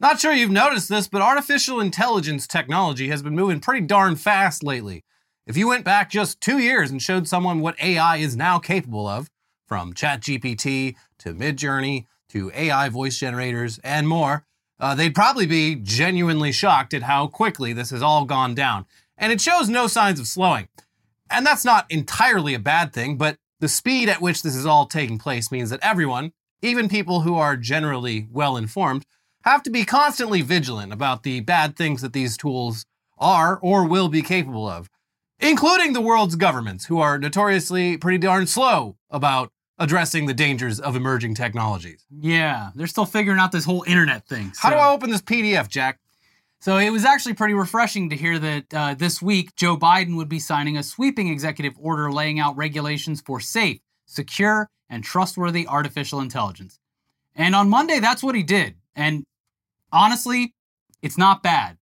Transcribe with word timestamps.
Not 0.00 0.18
sure 0.18 0.32
you've 0.32 0.50
noticed 0.50 0.88
this, 0.88 1.08
but 1.08 1.20
artificial 1.20 1.78
intelligence 1.78 2.46
technology 2.46 3.08
has 3.08 3.22
been 3.22 3.34
moving 3.34 3.60
pretty 3.60 3.86
darn 3.86 4.16
fast 4.16 4.62
lately. 4.62 5.04
If 5.46 5.58
you 5.58 5.68
went 5.68 5.84
back 5.84 6.08
just 6.08 6.40
two 6.40 6.58
years 6.58 6.90
and 6.90 7.02
showed 7.02 7.28
someone 7.28 7.60
what 7.60 7.78
AI 7.82 8.16
is 8.16 8.34
now 8.34 8.58
capable 8.58 9.06
of, 9.06 9.28
from 9.66 9.92
ChatGPT 9.92 10.96
to 11.18 11.34
Midjourney 11.34 12.06
to 12.30 12.50
AI 12.54 12.88
voice 12.88 13.18
generators 13.18 13.78
and 13.84 14.08
more, 14.08 14.46
uh, 14.78 14.94
they'd 14.94 15.14
probably 15.14 15.44
be 15.44 15.74
genuinely 15.74 16.50
shocked 16.50 16.94
at 16.94 17.02
how 17.02 17.26
quickly 17.26 17.74
this 17.74 17.90
has 17.90 18.02
all 18.02 18.24
gone 18.24 18.54
down. 18.54 18.86
And 19.18 19.30
it 19.34 19.40
shows 19.42 19.68
no 19.68 19.86
signs 19.86 20.18
of 20.18 20.26
slowing. 20.26 20.68
And 21.30 21.44
that's 21.44 21.64
not 21.64 21.84
entirely 21.90 22.54
a 22.54 22.58
bad 22.58 22.94
thing, 22.94 23.18
but 23.18 23.36
the 23.60 23.68
speed 23.68 24.08
at 24.08 24.22
which 24.22 24.42
this 24.42 24.56
is 24.56 24.64
all 24.64 24.86
taking 24.86 25.18
place 25.18 25.52
means 25.52 25.68
that 25.68 25.80
everyone, 25.82 26.32
even 26.62 26.88
people 26.88 27.20
who 27.20 27.36
are 27.36 27.54
generally 27.54 28.26
well 28.30 28.56
informed, 28.56 29.04
have 29.42 29.62
to 29.62 29.70
be 29.70 29.84
constantly 29.84 30.42
vigilant 30.42 30.92
about 30.92 31.22
the 31.22 31.40
bad 31.40 31.76
things 31.76 32.02
that 32.02 32.12
these 32.12 32.36
tools 32.36 32.84
are 33.18 33.58
or 33.62 33.86
will 33.86 34.08
be 34.08 34.22
capable 34.22 34.68
of, 34.68 34.88
including 35.38 35.92
the 35.92 36.00
world's 36.00 36.36
governments, 36.36 36.86
who 36.86 36.98
are 37.00 37.18
notoriously 37.18 37.96
pretty 37.96 38.18
darn 38.18 38.46
slow 38.46 38.96
about 39.10 39.50
addressing 39.78 40.26
the 40.26 40.34
dangers 40.34 40.78
of 40.78 40.94
emerging 40.94 41.34
technologies. 41.34 42.04
Yeah, 42.10 42.70
they're 42.74 42.86
still 42.86 43.06
figuring 43.06 43.38
out 43.38 43.50
this 43.50 43.64
whole 43.64 43.82
internet 43.86 44.26
thing. 44.26 44.52
How 44.58 44.70
do 44.70 44.76
I 44.76 44.90
open 44.90 45.10
this 45.10 45.22
PDF, 45.22 45.68
Jack? 45.68 45.98
So 46.60 46.76
it 46.76 46.90
was 46.90 47.06
actually 47.06 47.32
pretty 47.32 47.54
refreshing 47.54 48.10
to 48.10 48.16
hear 48.16 48.38
that 48.38 48.74
uh, 48.74 48.94
this 48.94 49.22
week 49.22 49.56
Joe 49.56 49.78
Biden 49.78 50.16
would 50.16 50.28
be 50.28 50.38
signing 50.38 50.76
a 50.76 50.82
sweeping 50.82 51.28
executive 51.28 51.72
order 51.80 52.12
laying 52.12 52.38
out 52.38 52.54
regulations 52.58 53.22
for 53.22 53.40
safe, 53.40 53.80
secure, 54.04 54.68
and 54.90 55.02
trustworthy 55.02 55.66
artificial 55.66 56.20
intelligence. 56.20 56.78
And 57.34 57.54
on 57.54 57.70
Monday, 57.70 57.98
that's 57.98 58.22
what 58.22 58.34
he 58.34 58.42
did. 58.42 58.74
And 58.94 59.24
honestly, 59.92 60.54
it's 61.02 61.18
not 61.18 61.42
bad. 61.42 61.78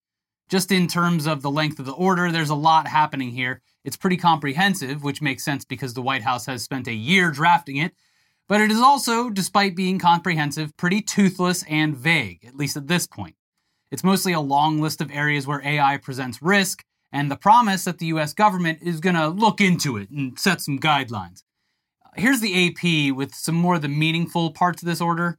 Just 0.48 0.70
in 0.70 0.86
terms 0.86 1.26
of 1.26 1.42
the 1.42 1.50
length 1.50 1.78
of 1.78 1.86
the 1.86 1.92
order, 1.92 2.30
there's 2.30 2.50
a 2.50 2.54
lot 2.54 2.86
happening 2.86 3.30
here. 3.30 3.62
It's 3.84 3.96
pretty 3.96 4.16
comprehensive, 4.16 5.02
which 5.02 5.22
makes 5.22 5.44
sense 5.44 5.64
because 5.64 5.94
the 5.94 6.02
White 6.02 6.22
House 6.22 6.46
has 6.46 6.62
spent 6.62 6.88
a 6.88 6.92
year 6.92 7.30
drafting 7.30 7.76
it. 7.76 7.92
But 8.48 8.60
it 8.60 8.70
is 8.70 8.80
also, 8.80 9.30
despite 9.30 9.74
being 9.74 9.98
comprehensive, 9.98 10.76
pretty 10.76 11.00
toothless 11.00 11.64
and 11.68 11.96
vague, 11.96 12.44
at 12.44 12.56
least 12.56 12.76
at 12.76 12.86
this 12.86 13.06
point. 13.06 13.36
It's 13.90 14.04
mostly 14.04 14.32
a 14.32 14.40
long 14.40 14.80
list 14.80 15.00
of 15.00 15.10
areas 15.10 15.46
where 15.46 15.64
AI 15.64 15.96
presents 15.96 16.42
risk 16.42 16.84
and 17.12 17.30
the 17.30 17.36
promise 17.36 17.84
that 17.84 17.98
the 17.98 18.06
US 18.06 18.32
government 18.32 18.78
is 18.82 19.00
going 19.00 19.16
to 19.16 19.28
look 19.28 19.60
into 19.60 19.96
it 19.96 20.10
and 20.10 20.38
set 20.38 20.60
some 20.60 20.78
guidelines. 20.78 21.42
Here's 22.16 22.40
the 22.40 22.68
AP 22.68 23.14
with 23.14 23.34
some 23.34 23.54
more 23.54 23.76
of 23.76 23.82
the 23.82 23.88
meaningful 23.88 24.50
parts 24.50 24.82
of 24.82 24.88
this 24.88 25.00
order. 25.00 25.38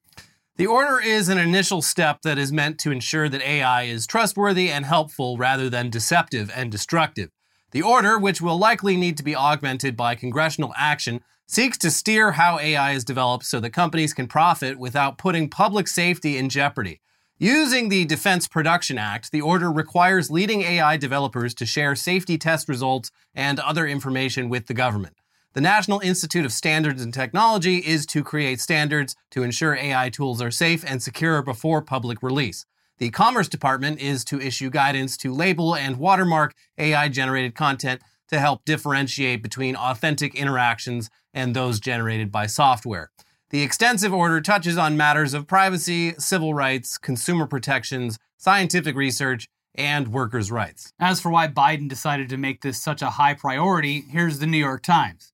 The 0.55 0.67
order 0.67 0.99
is 0.99 1.29
an 1.29 1.39
initial 1.39 1.81
step 1.81 2.21
that 2.21 2.37
is 2.37 2.51
meant 2.51 2.77
to 2.81 2.91
ensure 2.91 3.27
that 3.27 3.41
AI 3.41 3.83
is 3.83 4.05
trustworthy 4.05 4.69
and 4.69 4.85
helpful 4.85 5.35
rather 5.35 5.67
than 5.67 5.89
deceptive 5.89 6.51
and 6.55 6.71
destructive. 6.71 7.31
The 7.71 7.81
order, 7.81 8.19
which 8.19 8.39
will 8.39 8.59
likely 8.59 8.95
need 8.95 9.17
to 9.17 9.23
be 9.23 9.35
augmented 9.35 9.97
by 9.97 10.13
congressional 10.13 10.71
action, 10.77 11.21
seeks 11.47 11.79
to 11.79 11.89
steer 11.89 12.33
how 12.33 12.59
AI 12.59 12.91
is 12.91 13.03
developed 13.03 13.45
so 13.45 13.59
that 13.61 13.71
companies 13.71 14.13
can 14.13 14.27
profit 14.27 14.77
without 14.77 15.17
putting 15.17 15.49
public 15.49 15.87
safety 15.87 16.37
in 16.37 16.49
jeopardy. 16.49 17.01
Using 17.39 17.89
the 17.89 18.05
Defense 18.05 18.47
Production 18.47 18.99
Act, 18.99 19.31
the 19.31 19.41
order 19.41 19.71
requires 19.71 20.29
leading 20.29 20.61
AI 20.61 20.97
developers 20.97 21.55
to 21.55 21.65
share 21.65 21.95
safety 21.95 22.37
test 22.37 22.69
results 22.69 23.09
and 23.33 23.59
other 23.59 23.87
information 23.87 24.49
with 24.49 24.67
the 24.67 24.75
government. 24.75 25.15
The 25.53 25.61
National 25.61 25.99
Institute 25.99 26.45
of 26.45 26.51
Standards 26.51 27.03
and 27.03 27.13
Technology 27.13 27.77
is 27.77 28.07
to 28.07 28.23
create 28.23 28.59
standards 28.59 29.15
to 29.29 29.43
ensure 29.43 29.75
AI 29.75 30.09
tools 30.09 30.41
are 30.41 30.49
safe 30.49 30.83
and 30.83 30.99
secure 30.99 31.43
before 31.43 31.83
public 31.83 32.23
release. 32.23 32.65
The 32.97 33.11
Commerce 33.11 33.47
Department 33.47 34.01
is 34.01 34.25
to 34.25 34.41
issue 34.41 34.71
guidance 34.71 35.15
to 35.17 35.31
label 35.31 35.75
and 35.75 35.97
watermark 35.97 36.55
AI 36.79 37.07
generated 37.07 37.53
content 37.53 38.01
to 38.29 38.39
help 38.39 38.65
differentiate 38.65 39.43
between 39.43 39.75
authentic 39.75 40.33
interactions 40.33 41.11
and 41.35 41.55
those 41.55 41.79
generated 41.79 42.31
by 42.31 42.47
software. 42.47 43.11
The 43.51 43.61
extensive 43.61 44.11
order 44.11 44.41
touches 44.41 44.79
on 44.79 44.97
matters 44.97 45.35
of 45.35 45.45
privacy, 45.45 46.15
civil 46.17 46.55
rights, 46.55 46.97
consumer 46.97 47.45
protections, 47.45 48.17
scientific 48.37 48.95
research, 48.95 49.47
and 49.75 50.07
workers' 50.07 50.51
rights. 50.51 50.93
As 50.99 51.21
for 51.21 51.29
why 51.29 51.47
Biden 51.47 51.87
decided 51.87 52.27
to 52.29 52.37
make 52.37 52.61
this 52.61 52.81
such 52.81 53.03
a 53.03 53.11
high 53.11 53.35
priority, 53.35 54.01
here's 54.09 54.39
the 54.39 54.47
New 54.47 54.57
York 54.57 54.81
Times. 54.81 55.32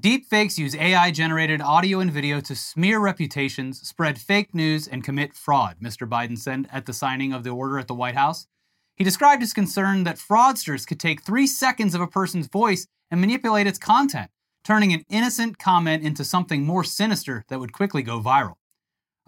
Deepfakes 0.00 0.58
use 0.58 0.74
AI 0.74 1.12
generated 1.12 1.60
audio 1.60 2.00
and 2.00 2.10
video 2.10 2.40
to 2.40 2.56
smear 2.56 2.98
reputations, 2.98 3.80
spread 3.86 4.18
fake 4.18 4.52
news, 4.52 4.88
and 4.88 5.04
commit 5.04 5.36
fraud, 5.36 5.76
Mr. 5.80 6.08
Biden 6.08 6.36
said 6.36 6.68
at 6.72 6.86
the 6.86 6.92
signing 6.92 7.32
of 7.32 7.44
the 7.44 7.50
order 7.50 7.78
at 7.78 7.86
the 7.86 7.94
White 7.94 8.16
House. 8.16 8.48
He 8.96 9.04
described 9.04 9.40
his 9.40 9.52
concern 9.52 10.02
that 10.02 10.16
fraudsters 10.16 10.84
could 10.84 10.98
take 10.98 11.22
three 11.22 11.46
seconds 11.46 11.94
of 11.94 12.00
a 12.00 12.08
person's 12.08 12.48
voice 12.48 12.88
and 13.08 13.20
manipulate 13.20 13.68
its 13.68 13.78
content, 13.78 14.32
turning 14.64 14.92
an 14.92 15.04
innocent 15.08 15.58
comment 15.58 16.02
into 16.02 16.24
something 16.24 16.66
more 16.66 16.82
sinister 16.82 17.44
that 17.48 17.60
would 17.60 17.72
quickly 17.72 18.02
go 18.02 18.20
viral. 18.20 18.56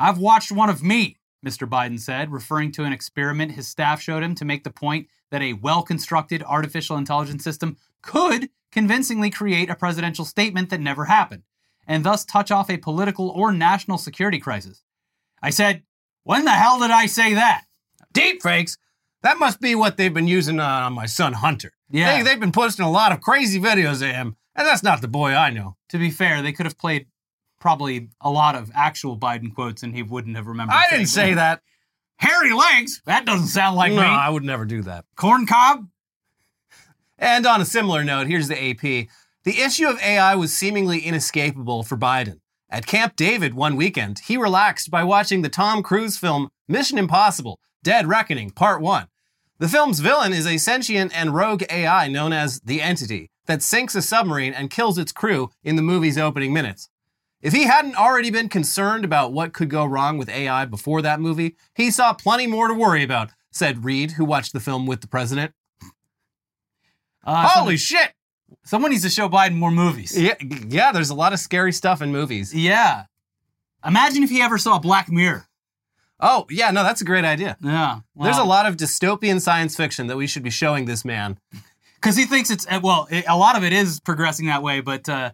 I've 0.00 0.18
watched 0.18 0.50
one 0.50 0.68
of 0.68 0.82
me, 0.82 1.16
Mr. 1.44 1.68
Biden 1.68 2.00
said, 2.00 2.32
referring 2.32 2.72
to 2.72 2.84
an 2.84 2.92
experiment 2.92 3.52
his 3.52 3.68
staff 3.68 4.00
showed 4.00 4.22
him 4.22 4.34
to 4.34 4.44
make 4.44 4.64
the 4.64 4.70
point 4.70 5.08
that 5.30 5.42
a 5.42 5.54
well 5.54 5.82
constructed 5.82 6.42
artificial 6.42 6.96
intelligence 6.96 7.44
system 7.44 7.76
could 8.02 8.48
convincingly 8.72 9.30
create 9.30 9.70
a 9.70 9.74
presidential 9.74 10.24
statement 10.24 10.70
that 10.70 10.80
never 10.80 11.06
happened, 11.06 11.42
and 11.86 12.04
thus 12.04 12.24
touch 12.24 12.50
off 12.50 12.70
a 12.70 12.76
political 12.76 13.30
or 13.30 13.52
national 13.52 13.98
security 13.98 14.38
crisis. 14.38 14.82
I 15.42 15.50
said, 15.50 15.82
When 16.24 16.44
the 16.44 16.50
hell 16.52 16.80
did 16.80 16.90
I 16.90 17.06
say 17.06 17.34
that? 17.34 17.64
Deepfakes? 18.12 18.78
That 19.22 19.38
must 19.38 19.60
be 19.60 19.74
what 19.74 19.96
they've 19.96 20.12
been 20.14 20.28
using 20.28 20.60
on 20.60 20.92
my 20.92 21.06
son 21.06 21.32
Hunter. 21.32 21.72
Yeah. 21.90 22.16
They, 22.16 22.22
they've 22.22 22.40
been 22.40 22.52
posting 22.52 22.84
a 22.84 22.90
lot 22.90 23.12
of 23.12 23.20
crazy 23.20 23.60
videos 23.60 24.02
of 24.02 24.14
him, 24.14 24.36
and 24.54 24.66
that's 24.66 24.82
not 24.82 25.00
the 25.00 25.08
boy 25.08 25.32
I 25.32 25.50
know. 25.50 25.76
To 25.90 25.98
be 25.98 26.10
fair, 26.10 26.42
they 26.42 26.52
could 26.52 26.66
have 26.66 26.78
played 26.78 27.06
probably 27.66 28.08
a 28.20 28.30
lot 28.30 28.54
of 28.54 28.70
actual 28.76 29.18
Biden 29.18 29.52
quotes 29.52 29.82
and 29.82 29.92
he 29.92 30.00
wouldn't 30.00 30.36
have 30.36 30.46
remembered. 30.46 30.76
I 30.76 30.84
didn't 30.88 31.08
say 31.08 31.34
that. 31.34 31.62
Hairy 32.16 32.52
legs? 32.52 33.02
That 33.06 33.26
doesn't 33.26 33.48
sound 33.48 33.74
like 33.74 33.92
no, 33.92 34.02
me. 34.02 34.06
I 34.06 34.28
would 34.28 34.44
never 34.44 34.64
do 34.64 34.82
that. 34.82 35.04
Corn 35.16 35.46
cob? 35.46 35.88
And 37.18 37.44
on 37.44 37.60
a 37.60 37.64
similar 37.64 38.04
note, 38.04 38.28
here's 38.28 38.46
the 38.46 38.70
AP. 38.70 39.08
The 39.42 39.60
issue 39.60 39.88
of 39.88 40.00
AI 40.00 40.36
was 40.36 40.56
seemingly 40.56 41.00
inescapable 41.00 41.82
for 41.82 41.96
Biden. 41.96 42.38
At 42.70 42.86
Camp 42.86 43.16
David 43.16 43.54
one 43.54 43.74
weekend, 43.74 44.20
he 44.20 44.36
relaxed 44.36 44.88
by 44.88 45.02
watching 45.02 45.42
the 45.42 45.48
Tom 45.48 45.82
Cruise 45.82 46.16
film 46.16 46.50
Mission 46.68 46.98
Impossible 46.98 47.58
Dead 47.82 48.06
Reckoning 48.06 48.50
Part 48.50 48.80
1. 48.80 49.08
The 49.58 49.68
film's 49.68 49.98
villain 49.98 50.32
is 50.32 50.46
a 50.46 50.58
sentient 50.58 51.10
and 51.18 51.34
rogue 51.34 51.64
AI 51.68 52.06
known 52.06 52.32
as 52.32 52.60
the 52.60 52.80
Entity 52.80 53.32
that 53.46 53.60
sinks 53.60 53.96
a 53.96 54.02
submarine 54.02 54.54
and 54.54 54.70
kills 54.70 54.98
its 54.98 55.10
crew 55.10 55.50
in 55.64 55.74
the 55.74 55.82
movie's 55.82 56.16
opening 56.16 56.52
minutes. 56.52 56.90
If 57.42 57.52
he 57.52 57.64
hadn't 57.64 57.96
already 57.96 58.30
been 58.30 58.48
concerned 58.48 59.04
about 59.04 59.32
what 59.32 59.52
could 59.52 59.70
go 59.70 59.84
wrong 59.84 60.18
with 60.18 60.28
AI 60.28 60.64
before 60.64 61.02
that 61.02 61.20
movie, 61.20 61.56
he 61.74 61.90
saw 61.90 62.12
plenty 62.12 62.46
more 62.46 62.68
to 62.68 62.74
worry 62.74 63.02
about, 63.02 63.30
said 63.50 63.84
Reed, 63.84 64.12
who 64.12 64.24
watched 64.24 64.52
the 64.52 64.60
film 64.60 64.86
with 64.86 65.00
the 65.00 65.06
president. 65.06 65.52
Uh, 67.24 67.48
Holy 67.48 67.76
someone, 67.76 67.76
shit! 67.76 68.12
someone 68.64 68.90
needs 68.90 69.02
to 69.02 69.10
show 69.10 69.28
Biden 69.28 69.56
more 69.56 69.70
movies. 69.70 70.16
Yeah, 70.18 70.34
yeah, 70.68 70.92
there's 70.92 71.10
a 71.10 71.14
lot 71.14 71.32
of 71.32 71.38
scary 71.38 71.72
stuff 71.72 72.00
in 72.00 72.10
movies. 72.12 72.54
Yeah. 72.54 73.04
Imagine 73.84 74.22
if 74.22 74.30
he 74.30 74.40
ever 74.40 74.58
saw 74.58 74.78
Black 74.78 75.10
Mirror. 75.10 75.46
Oh, 76.18 76.46
yeah, 76.48 76.70
no, 76.70 76.82
that's 76.82 77.02
a 77.02 77.04
great 77.04 77.24
idea. 77.24 77.56
Yeah. 77.60 78.00
There's 78.14 78.38
a 78.38 78.44
lot 78.44 78.66
of 78.66 78.76
dystopian 78.76 79.40
science 79.40 79.76
fiction 79.76 80.06
that 80.06 80.16
we 80.16 80.26
should 80.26 80.42
be 80.42 80.50
showing 80.50 80.86
this 80.86 81.04
man. 81.04 81.38
Because 81.96 82.14
he 82.14 82.26
thinks 82.26 82.50
it's, 82.50 82.66
uh, 82.70 82.78
well, 82.82 83.08
it, 83.10 83.24
a 83.26 83.36
lot 83.36 83.56
of 83.56 83.64
it 83.64 83.72
is 83.72 84.00
progressing 84.00 84.46
that 84.46 84.62
way, 84.62 84.80
but 84.80 85.08
uh, 85.08 85.32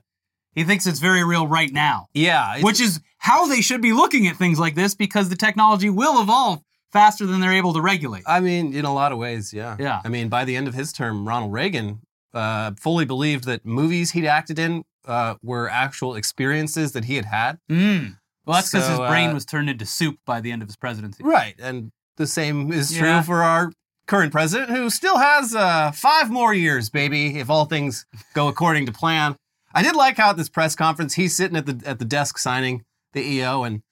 he 0.55 0.65
thinks 0.65 0.87
it's 0.87 0.99
very 1.01 1.25
real 1.25 1.47
right 1.47 1.73
now, 1.73 2.09
Yeah, 2.15 2.61
which 2.61 2.81
is 2.81 3.01
how 3.19 3.47
they 3.47 3.61
should 3.61 3.81
be 3.81 3.93
looking 3.93 4.27
at 4.27 4.37
things 4.37 4.59
like 4.59 4.75
this 4.75 4.95
because 4.95 5.29
the 5.29 5.37
technology 5.37 5.89
will 5.91 6.21
evolve 6.23 6.61
faster 6.93 7.25
than 7.27 7.41
they're 7.41 7.55
able 7.55 7.73
to 7.73 7.81
regulate. 7.81 8.23
I 8.27 8.41
mean, 8.41 8.75
in 8.75 8.85
a 8.85 8.93
lot 8.93 9.13
of 9.13 9.19
ways, 9.19 9.53
yeah. 9.55 9.77
Yeah. 9.79 10.01
I 10.05 10.09
mean, 10.09 10.29
by 10.29 10.45
the 10.45 10.57
end 10.57 10.69
of 10.69 10.75
his 10.75 10.93
term, 10.93 11.27
Ronald 11.27 11.53
Reagan 11.53 12.01
uh, 12.35 12.73
fully 12.79 13.05
believed 13.05 13.45
that 13.45 13.65
movies 13.65 14.11
he'd 14.13 14.27
acted 14.27 14.59
in 14.59 14.85
uh, 15.07 15.35
were 15.43 15.69
actual 15.71 16.15
experiences 16.15 16.93
that 16.93 17.05
he 17.07 17.17
had 17.17 17.25
had. 17.25 17.59
Mm. 17.71 18.17
Well, 18.45 18.57
that's 18.57 18.71
because 18.71 18.85
So, 18.87 18.91
his 19.03 19.11
brain 19.11 19.31
uh, 19.31 19.35
was 19.35 19.45
turned 19.47 19.71
into 19.71 19.87
soup 19.87 20.19
by 20.27 20.41
the 20.41 20.51
end 20.53 20.63
of 20.63 20.69
his 20.69 20.77
presidency. 20.77 21.23
Right, 21.25 21.55
and 21.59 21.91
the 22.17 22.27
same 22.27 22.73
is 22.73 22.93
true 22.97 23.07
Yeah. 23.09 23.23
for 23.23 23.43
our 23.43 23.73
current 24.07 24.33
president, 24.33 24.71
who 24.71 24.91
still 24.91 25.17
has 25.19 25.55
uh, 25.55 25.93
five 25.93 26.29
more 26.31 26.53
years, 26.53 26.91
baby, 26.91 27.39
if 27.39 27.49
all 27.49 27.65
things 27.67 28.05
go 28.35 28.49
according 28.49 28.85
to 28.87 28.93
plan. 28.93 29.37
I 29.75 29.83
did 29.83 29.97
like 29.97 30.17
how 30.17 30.31
at 30.31 30.37
this 30.37 30.49
press 30.49 30.75
conference 30.75 31.15
he's 31.15 31.37
sitting 31.37 31.57
at 31.57 31.67
the 31.67 31.81
at 31.89 31.99
the 31.99 32.05
desk 32.05 32.39
signing 32.39 32.85
the 33.13 33.21
EO, 33.21 33.63
and 33.63 33.83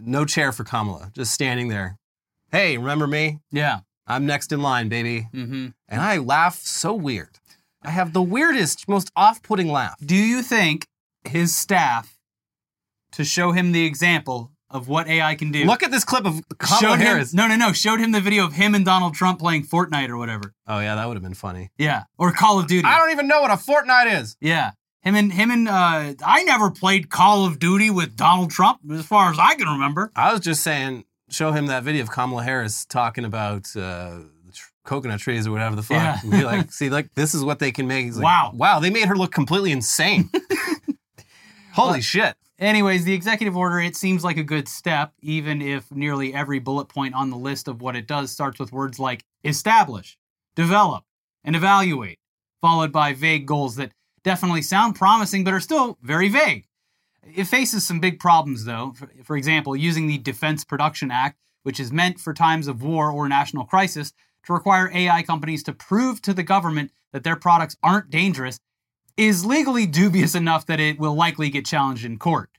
no 0.00 0.24
chair 0.24 0.52
for 0.52 0.64
Kamala, 0.64 1.10
just 1.14 1.32
standing 1.32 1.68
there. 1.68 1.98
Hey, 2.50 2.78
remember 2.78 3.06
me? 3.06 3.40
Yeah. 3.50 3.80
I'm 4.06 4.24
next 4.24 4.52
in 4.52 4.62
line, 4.62 4.88
baby. 4.88 5.28
Mm-hmm. 5.34 5.68
And 5.88 6.00
I 6.00 6.16
laugh 6.16 6.56
so 6.56 6.94
weird. 6.94 7.38
I 7.82 7.90
have 7.90 8.12
the 8.12 8.22
weirdest, 8.22 8.88
most 8.88 9.10
off-putting 9.14 9.68
laugh. 9.70 9.96
Do 10.04 10.16
you 10.16 10.42
think 10.42 10.86
his 11.24 11.54
staff, 11.54 12.18
to 13.12 13.24
show 13.24 13.52
him 13.52 13.72
the 13.72 13.84
example, 13.84 14.50
of 14.70 14.88
what 14.88 15.08
AI 15.08 15.34
can 15.34 15.50
do. 15.50 15.64
Look 15.64 15.82
at 15.82 15.90
this 15.90 16.04
clip 16.04 16.26
of 16.26 16.42
Kamala 16.58 16.80
showed 16.80 17.00
him, 17.00 17.06
Harris. 17.06 17.32
no, 17.32 17.46
no, 17.46 17.56
no. 17.56 17.72
Showed 17.72 18.00
him 18.00 18.12
the 18.12 18.20
video 18.20 18.44
of 18.44 18.52
him 18.52 18.74
and 18.74 18.84
Donald 18.84 19.14
Trump 19.14 19.38
playing 19.38 19.64
Fortnite 19.64 20.08
or 20.08 20.18
whatever. 20.18 20.54
Oh 20.66 20.78
yeah, 20.80 20.94
that 20.94 21.06
would 21.06 21.14
have 21.14 21.22
been 21.22 21.34
funny. 21.34 21.70
Yeah, 21.78 22.04
or 22.18 22.32
Call 22.32 22.58
of 22.58 22.66
Duty. 22.66 22.86
I 22.86 22.98
don't 22.98 23.10
even 23.10 23.28
know 23.28 23.40
what 23.40 23.50
a 23.50 23.54
Fortnite 23.54 24.20
is. 24.20 24.36
Yeah. 24.40 24.72
Him 25.02 25.14
and 25.14 25.32
him 25.32 25.50
and 25.50 25.68
uh, 25.68 26.14
I 26.24 26.42
never 26.44 26.70
played 26.70 27.08
Call 27.08 27.46
of 27.46 27.58
Duty 27.58 27.88
with 27.90 28.16
Donald 28.16 28.50
Trump, 28.50 28.80
as 28.92 29.06
far 29.06 29.30
as 29.30 29.38
I 29.38 29.54
can 29.54 29.68
remember. 29.68 30.10
I 30.16 30.32
was 30.32 30.40
just 30.40 30.62
saying, 30.62 31.04
show 31.30 31.52
him 31.52 31.66
that 31.66 31.84
video 31.84 32.02
of 32.02 32.10
Kamala 32.10 32.42
Harris 32.42 32.84
talking 32.84 33.24
about 33.24 33.74
uh, 33.76 34.18
tr- 34.52 34.70
coconut 34.84 35.20
trees 35.20 35.46
or 35.46 35.52
whatever 35.52 35.76
the 35.76 35.82
fuck. 35.82 35.96
Yeah. 35.96 36.18
And 36.22 36.30
be 36.32 36.44
like, 36.44 36.72
see, 36.72 36.90
like 36.90 37.14
this 37.14 37.32
is 37.34 37.44
what 37.44 37.58
they 37.60 37.70
can 37.70 37.86
make. 37.86 38.12
Like, 38.14 38.24
Wow. 38.24 38.52
wow, 38.54 38.78
they 38.80 38.90
made 38.90 39.06
her 39.06 39.16
look 39.16 39.32
completely 39.32 39.70
insane. 39.72 40.30
Holy 41.74 42.00
shit! 42.00 42.34
Anyways, 42.58 43.04
the 43.04 43.14
executive 43.14 43.56
order 43.56 43.78
it 43.78 43.94
seems 43.94 44.24
like 44.24 44.36
a 44.36 44.42
good 44.42 44.66
step, 44.66 45.12
even 45.22 45.62
if 45.62 45.90
nearly 45.92 46.34
every 46.34 46.58
bullet 46.58 46.86
point 46.86 47.14
on 47.14 47.30
the 47.30 47.36
list 47.36 47.68
of 47.68 47.80
what 47.80 47.94
it 47.94 48.08
does 48.08 48.32
starts 48.32 48.58
with 48.58 48.72
words 48.72 48.98
like 48.98 49.22
establish, 49.44 50.18
develop, 50.56 51.04
and 51.44 51.54
evaluate, 51.54 52.18
followed 52.60 52.90
by 52.90 53.12
vague 53.12 53.46
goals 53.46 53.76
that 53.76 53.92
definitely 54.22 54.62
sound 54.62 54.96
promising 54.96 55.44
but 55.44 55.54
are 55.54 55.60
still 55.60 55.98
very 56.02 56.28
vague. 56.28 56.66
It 57.34 57.44
faces 57.44 57.86
some 57.86 58.00
big 58.00 58.18
problems, 58.18 58.64
though. 58.64 58.94
For, 59.24 59.36
example, 59.36 59.76
using 59.76 60.06
the 60.06 60.18
Defense 60.18 60.64
Production 60.64 61.10
Act, 61.10 61.38
which 61.62 61.80
is 61.80 61.92
meant 61.92 62.20
for 62.20 62.32
times 62.32 62.68
of 62.68 62.82
war 62.82 63.10
or 63.10 63.28
national 63.28 63.64
crisis, 63.64 64.12
to 64.46 64.52
require 64.52 64.90
AI 64.94 65.22
companies 65.22 65.62
to 65.64 65.72
prove 65.72 66.22
to 66.22 66.32
the 66.32 66.42
government 66.42 66.90
that 67.12 67.24
their 67.24 67.36
products 67.36 67.76
aren't 67.82 68.10
dangerous 68.10 68.60
is 69.16 69.44
legally 69.44 69.84
dubious 69.84 70.34
enough 70.34 70.64
that 70.66 70.80
it 70.80 70.98
will 70.98 71.14
likely 71.14 71.50
get 71.50 71.66
challenged 71.66 72.04
in 72.04 72.18
court. 72.18 72.50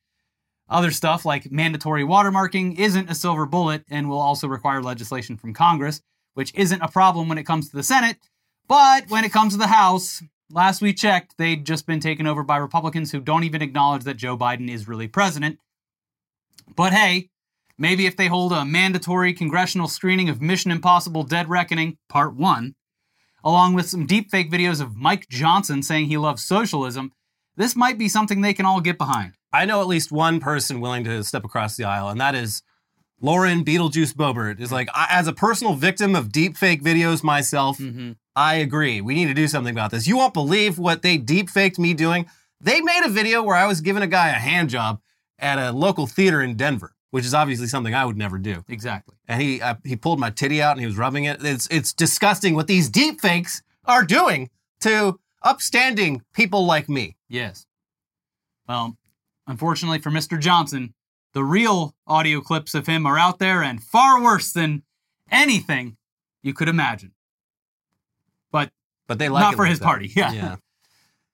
Other 0.70 0.92
stuff 0.92 1.26
like 1.26 1.52
mandatory 1.52 2.04
watermarking 2.04 2.78
isn't 2.78 3.10
a 3.10 3.16
silver 3.16 3.46
bullet 3.46 3.86
and 3.90 4.08
will 4.08 4.20
also 4.20 4.48
require 4.48 4.84
legislation 4.84 5.36
from 5.38 5.54
Congress, 5.54 6.02
which 6.36 6.54
isn't 6.54 6.82
a 6.82 6.88
problem 6.88 7.28
when 7.28 7.40
it 7.40 7.46
comes 7.46 7.70
to 7.70 7.76
the 7.76 7.82
Senate. 7.82 8.18
But 8.68 9.10
when 9.10 9.24
it 9.24 9.32
comes 9.32 9.54
to 9.54 9.60
the 9.60 9.68
House, 9.68 10.22
last 10.52 10.82
we 10.82 10.94
checked, 10.94 11.38
they'd 11.38 11.66
just 11.66 11.86
been 11.86 12.00
taken 12.00 12.28
over 12.28 12.44
by 12.44 12.58
Republicans 12.58 13.12
who 13.12 13.20
don't 13.20 13.44
even 13.44 13.62
acknowledge 13.62 14.04
that 14.04 14.18
Joe 14.18 14.38
Biden 14.38 14.70
is 14.70 14.88
really 14.88 15.08
president. 15.08 15.60
But 16.76 16.94
hey, 16.94 17.30
maybe 17.78 18.06
if 18.06 18.18
they 18.18 18.28
hold 18.28 18.52
a 18.54 18.66
mandatory 18.66 19.34
congressional 19.34 19.88
screening 19.88 20.30
of 20.30 20.42
Mission 20.42 20.72
Impossible 20.72 21.24
Dead 21.24 21.50
Reckoning 21.50 21.98
Part 22.08 22.36
1, 22.36 22.76
along 23.44 23.74
with 23.74 23.90
some 23.90 24.08
deepfake 24.08 24.52
videos 24.52 24.82
of 24.82 24.96
Mike 24.96 25.28
Johnson 25.30 25.82
saying 25.82 26.06
he 26.06 26.18
loves 26.18 26.44
socialism, 26.44 27.12
this 27.56 27.76
might 27.76 27.98
be 27.98 28.08
something 28.08 28.42
they 28.42 28.54
can 28.54 28.66
all 28.66 28.82
get 28.82 28.98
behind. 28.98 29.34
I 29.52 29.66
know 29.66 29.82
at 29.82 29.88
least 29.88 30.12
one 30.12 30.40
person 30.40 30.80
willing 30.80 31.04
to 31.06 31.24
step 31.24 31.44
across 31.44 31.76
the 31.76 31.86
aisle, 31.86 32.10
and 32.10 32.22
that 32.22 32.36
is 32.36 32.62
Lauren 33.20 33.66
Beetlejuice 33.66 34.14
Boebert. 34.14 34.60
Is 34.60 34.72
like, 34.72 34.90
I, 34.94 35.08
as 35.10 35.28
a 35.28 35.34
personal 35.34 35.74
victim 35.74 36.16
of 36.16 36.30
deepfake 36.30 36.82
videos 36.82 37.24
myself, 37.24 37.80
mm-hmm. 37.80 38.12
I 38.40 38.56
agree. 38.56 39.02
We 39.02 39.16
need 39.16 39.26
to 39.26 39.34
do 39.34 39.50
something 39.50 39.76
about 39.76 39.92
this. 39.92 40.08
You 40.08 40.16
won't 40.16 40.34
believe 40.34 40.80
what 40.80 41.02
they 41.02 41.18
deepfaked 41.18 41.78
me 41.78 41.94
doing. 41.94 42.26
They 42.62 42.80
made 42.80 43.02
a 43.04 43.10
video 43.10 43.44
where 43.44 43.58
I 43.58 43.68
was 43.68 43.82
giving 43.82 44.02
a 44.02 44.08
guy 44.08 44.30
a 44.30 44.40
hand 44.40 44.70
job 44.70 45.02
at 45.38 45.60
a 45.60 45.74
local 45.74 46.08
theater 46.08 46.42
in 46.42 46.56
Denver, 46.56 46.96
which 47.12 47.26
is 47.26 47.34
obviously 47.34 47.68
something 47.68 47.94
I 47.94 48.06
would 48.06 48.16
never 48.16 48.38
do. 48.38 48.64
Exactly. 48.70 49.18
And 49.28 49.42
he 49.42 49.62
uh, 49.62 49.76
he 49.84 49.98
pulled 49.98 50.22
my 50.22 50.30
titty 50.30 50.62
out 50.62 50.72
and 50.72 50.80
he 50.80 50.86
was 50.86 50.96
rubbing 50.96 51.26
it. 51.26 51.44
It's 51.44 51.68
it's 51.70 51.92
disgusting 51.92 52.56
what 52.56 52.68
these 52.68 52.90
deepfakes 52.90 53.62
are 53.84 54.06
doing 54.06 54.50
to 54.80 55.20
upstanding 55.44 56.22
people 56.34 56.66
like 56.66 56.88
me. 56.88 57.18
Yes. 57.28 57.66
Well, 58.70 58.96
unfortunately 59.48 60.00
for 60.00 60.12
Mr. 60.12 60.40
Johnson, 60.40 60.94
the 61.34 61.44
real 61.44 61.94
audio 62.08 62.40
clips 62.40 62.74
of 62.74 62.88
him 62.88 63.06
are 63.06 63.20
out 63.20 63.40
there 63.40 63.62
and 63.62 63.84
far 63.84 64.24
worse 64.24 64.54
than 64.54 64.84
anything 65.30 65.98
you 66.42 66.54
could 66.54 66.70
imagine. 66.70 67.12
But 68.52 68.72
But 69.08 69.20
they 69.20 69.30
like 69.30 69.42
Not 69.42 69.56
for 69.56 69.64
like 69.64 69.70
his 69.72 69.80
that. 69.80 69.86
party, 69.86 70.12
yeah. 70.16 70.32
Yeah. 70.32 70.56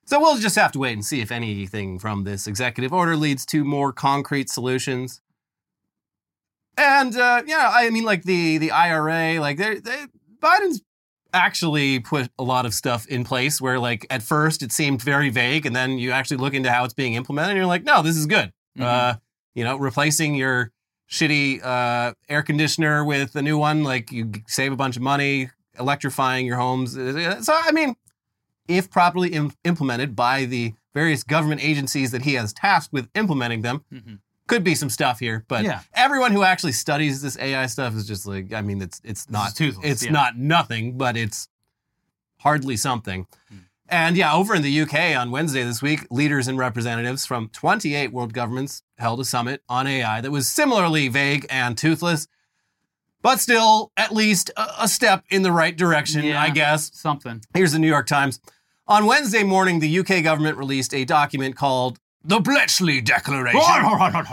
So 0.05 0.19
we'll 0.19 0.37
just 0.37 0.55
have 0.55 0.71
to 0.73 0.79
wait 0.79 0.93
and 0.93 1.03
see 1.03 1.21
if 1.21 1.31
anything 1.31 1.97
from 1.97 2.23
this 2.25 2.45
executive 2.47 2.93
order 2.93 3.15
leads 3.15 3.45
to 3.47 3.63
more 3.63 3.91
concrete 3.91 4.49
solutions. 4.49 5.21
And 6.77 7.15
uh, 7.15 7.41
yeah, 7.47 7.71
I 7.73 7.89
mean, 7.89 8.03
like 8.03 8.23
the 8.23 8.57
the 8.57 8.71
IRA, 8.71 9.39
like 9.39 9.57
they, 9.57 9.79
they 9.79 10.05
Biden's 10.39 10.81
actually 11.33 11.99
put 11.99 12.29
a 12.37 12.43
lot 12.43 12.65
of 12.65 12.73
stuff 12.73 13.05
in 13.07 13.23
place 13.23 13.59
where, 13.59 13.77
like, 13.79 14.05
at 14.09 14.21
first 14.21 14.61
it 14.63 14.71
seemed 14.71 15.01
very 15.01 15.29
vague, 15.29 15.65
and 15.65 15.75
then 15.75 15.97
you 15.97 16.11
actually 16.11 16.37
look 16.37 16.53
into 16.53 16.71
how 16.71 16.83
it's 16.85 16.93
being 16.93 17.13
implemented, 17.15 17.51
and 17.51 17.57
you're 17.57 17.65
like, 17.65 17.83
no, 17.83 18.01
this 18.01 18.15
is 18.15 18.25
good. 18.25 18.51
Mhm. 18.77 18.83
Uh, 18.83 19.15
you 19.53 19.63
know, 19.63 19.77
replacing 19.77 20.35
your 20.35 20.71
shitty 21.09 21.63
uh, 21.63 22.13
air 22.29 22.43
conditioner 22.43 23.03
with 23.05 23.35
a 23.35 23.41
new 23.41 23.57
one, 23.57 23.83
like 23.83 24.11
you 24.11 24.31
save 24.47 24.71
a 24.71 24.75
bunch 24.75 24.97
of 24.97 25.01
money, 25.01 25.49
electrifying 25.79 26.45
your 26.45 26.57
homes. 26.57 26.93
So, 26.93 27.53
I 27.53 27.71
mean, 27.71 27.95
if 28.67 28.89
properly 28.89 29.29
im- 29.29 29.53
implemented 29.63 30.15
by 30.15 30.45
the 30.45 30.73
various 30.93 31.23
government 31.23 31.63
agencies 31.63 32.11
that 32.11 32.23
he 32.23 32.33
has 32.35 32.53
tasked 32.53 32.91
with 32.93 33.09
implementing 33.15 33.61
them, 33.61 33.83
Mhm. 33.93 34.19
could 34.47 34.63
be 34.63 34.75
some 34.75 34.89
stuff 34.89 35.19
here. 35.19 35.43
But 35.47 35.63
Yeah. 35.65 35.81
everyone 35.93 36.31
who 36.31 36.43
actually 36.43 36.71
studies 36.71 37.21
this 37.21 37.37
AI 37.37 37.65
stuff 37.67 37.95
is 37.95 38.07
just 38.07 38.25
like, 38.25 38.53
I 38.53 38.61
mean, 38.61 38.81
it's 38.81 39.01
it's 39.03 39.29
not 39.29 39.55
toothless, 39.55 39.85
it's 39.85 40.05
yeah. 40.05 40.11
not 40.11 40.37
nothing, 40.37 40.97
but 40.97 41.17
it's 41.17 41.49
hardly 42.39 42.77
something. 42.77 43.27
Hmm. 43.49 43.57
And 43.87 44.17
yeah, 44.17 44.33
over 44.33 44.55
in 44.55 44.63
the 44.63 44.81
UK 44.81 45.13
on 45.15 45.29
Wednesday 45.29 45.63
this 45.63 45.81
week, 45.81 46.07
leaders 46.09 46.47
and 46.47 46.57
representatives 46.57 47.25
from 47.25 47.49
28 47.49 48.11
world 48.11 48.33
governments 48.33 48.81
held 48.97 49.19
a 49.19 49.25
summit 49.25 49.61
on 49.69 49.85
AI 49.85 50.21
that 50.21 50.31
was 50.31 50.47
similarly 50.47 51.07
vague 51.07 51.45
and 51.51 51.77
toothless, 51.77 52.27
but 53.25 53.39
still 53.39 53.91
at 53.97 54.13
least 54.13 54.51
a, 54.55 54.83
a 54.83 54.87
step 54.87 55.23
in 55.31 55.41
the 55.41 55.51
right 55.51 55.75
direction, 55.75 56.23
Yeah. 56.23 56.39
I 56.39 56.51
guess. 56.51 56.91
something. 56.93 57.41
Here's 57.55 57.71
the 57.71 57.79
New 57.79 57.87
York 57.87 58.05
Times. 58.05 58.39
On 58.87 59.07
Wednesday 59.07 59.41
morning, 59.41 59.79
the 59.79 59.97
UK 59.99 60.21
government 60.23 60.59
released 60.59 60.93
a 60.93 61.05
document 61.05 61.55
called 61.55 61.97
the 62.23 62.39
Bletchley 62.39 63.01
Declaration, 63.01 63.59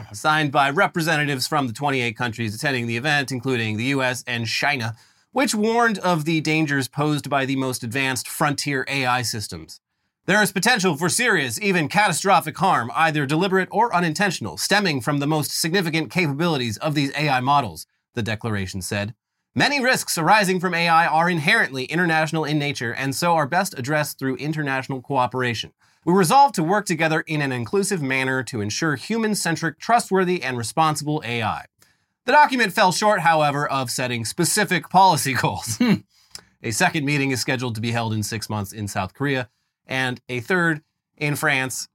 signed 0.12 0.52
by 0.52 0.68
representatives 0.68 1.46
from 1.46 1.68
the 1.68 1.72
28 1.72 2.14
countries 2.18 2.54
attending 2.54 2.86
the 2.86 2.98
event, 2.98 3.32
including 3.32 3.78
the 3.78 3.84
US 3.96 4.22
and 4.26 4.46
China, 4.46 4.94
which 5.30 5.54
warned 5.54 5.98
of 6.00 6.26
the 6.26 6.42
dangers 6.42 6.86
posed 6.86 7.30
by 7.30 7.46
the 7.46 7.56
most 7.56 7.82
advanced 7.82 8.28
frontier 8.28 8.84
AI 8.88 9.22
systems. 9.22 9.80
There 10.26 10.42
is 10.42 10.52
potential 10.52 10.98
for 10.98 11.08
serious, 11.08 11.58
even 11.62 11.88
catastrophic 11.88 12.58
harm, 12.58 12.90
either 12.94 13.24
deliberate 13.24 13.70
or 13.72 13.94
unintentional, 13.94 14.58
stemming 14.58 15.00
from 15.00 15.18
the 15.18 15.26
most 15.26 15.58
significant 15.58 16.10
capabilities 16.10 16.76
of 16.76 16.94
these 16.94 17.10
AI 17.16 17.40
models, 17.40 17.86
the 18.14 18.22
declaration 18.22 18.82
said. 18.82 19.14
Many 19.54 19.82
risks 19.82 20.16
arising 20.16 20.60
from 20.60 20.74
AI 20.74 21.06
are 21.06 21.28
inherently 21.28 21.84
international 21.84 22.44
in 22.44 22.58
nature 22.58 22.94
and 22.94 23.14
so 23.14 23.34
are 23.34 23.46
best 23.46 23.78
addressed 23.78 24.18
through 24.18 24.36
international 24.36 25.02
cooperation. 25.02 25.72
We 26.04 26.14
resolve 26.14 26.52
to 26.52 26.64
work 26.64 26.86
together 26.86 27.20
in 27.20 27.42
an 27.42 27.52
inclusive 27.52 28.02
manner 28.02 28.42
to 28.44 28.60
ensure 28.60 28.96
human 28.96 29.34
centric, 29.34 29.78
trustworthy, 29.78 30.42
and 30.42 30.56
responsible 30.56 31.22
AI. 31.24 31.66
The 32.24 32.32
document 32.32 32.72
fell 32.72 32.92
short, 32.92 33.20
however, 33.20 33.68
of 33.68 33.90
setting 33.90 34.24
specific 34.24 34.88
policy 34.88 35.34
goals. 35.40 35.76
Hmm. 35.76 35.94
a 36.62 36.70
second 36.70 37.04
meeting 37.04 37.30
is 37.30 37.40
scheduled 37.40 37.74
to 37.74 37.80
be 37.80 37.92
held 37.92 38.14
in 38.14 38.22
six 38.22 38.48
months 38.48 38.72
in 38.72 38.88
South 38.88 39.14
Korea, 39.14 39.48
and 39.86 40.20
a 40.28 40.40
third 40.40 40.82
in 41.16 41.36
France 41.36 41.88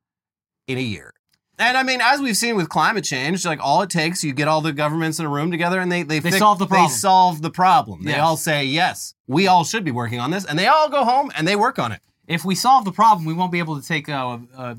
in 0.67 0.77
a 0.77 0.81
year. 0.81 1.13
And 1.59 1.75
I 1.75 1.81
mean, 1.83 2.01
as 2.01 2.19
we've 2.21 2.37
seen 2.37 2.55
with 2.55 2.69
climate 2.69 3.03
change, 3.03 3.43
like 3.45 3.59
all 3.61 3.81
it 3.81 3.89
takes, 3.89 4.23
you 4.23 4.31
get 4.33 4.47
all 4.47 4.61
the 4.61 4.71
governments 4.73 5.17
in 5.19 5.25
a 5.25 5.29
room 5.29 5.49
together 5.49 5.79
and 5.79 5.91
they 5.91 6.03
they, 6.03 6.19
They 6.19 6.29
fix- 6.31 6.37
solve 6.39 6.59
the 6.59 6.67
problem. 6.67 6.89
They 6.89 6.93
solve 6.93 7.41
the 7.41 7.49
problem. 7.49 8.03
They 8.03 8.19
all 8.19 8.37
say 8.37 8.65
yes, 8.65 9.15
we 9.27 9.47
all 9.47 9.63
should 9.63 9.83
be 9.83 9.91
working 9.91 10.19
on 10.19 10.29
this, 10.31 10.45
and 10.45 10.57
they 10.57 10.67
all 10.67 10.89
go 10.89 11.03
home 11.03 11.31
and 11.35 11.47
they 11.47 11.55
work 11.55 11.79
on 11.79 11.91
it. 11.91 12.01
If 12.27 12.45
we 12.45 12.55
solve 12.55 12.85
the 12.85 12.91
problem, 12.91 13.25
we 13.25 13.33
won't 13.33 13.51
be 13.51 13.59
able 13.59 13.79
to 13.81 13.87
take 13.87 14.07
uh, 14.09 14.37
uh, 14.55 14.75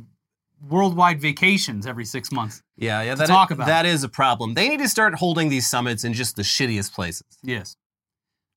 worldwide 0.68 1.20
vacations 1.20 1.86
every 1.86 2.04
six 2.04 2.30
months. 2.30 2.62
Yeah, 2.76 3.02
yeah. 3.02 3.14
That 3.14 3.26
talk 3.26 3.50
about 3.50 3.66
that 3.66 3.86
is 3.86 4.04
a 4.04 4.08
problem. 4.08 4.54
They 4.54 4.68
need 4.68 4.78
to 4.80 4.88
start 4.88 5.14
holding 5.14 5.48
these 5.48 5.66
summits 5.66 6.04
in 6.04 6.12
just 6.12 6.36
the 6.36 6.42
shittiest 6.42 6.92
places. 6.94 7.26
Yes. 7.42 7.76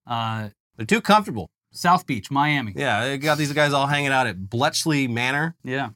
Uh, 0.06 0.50
They're 0.78 0.86
too 0.86 1.02
comfortable. 1.02 1.50
South 1.72 2.06
Beach, 2.06 2.30
Miami. 2.30 2.74
Yeah, 2.76 3.06
they 3.08 3.18
got 3.18 3.38
these 3.38 3.54
guys 3.54 3.72
all 3.72 3.88
hanging 3.88 4.12
out 4.12 4.28
at 4.28 4.50
Bletchley 4.50 5.08
Manor. 5.08 5.56
Yeah. 5.64 5.90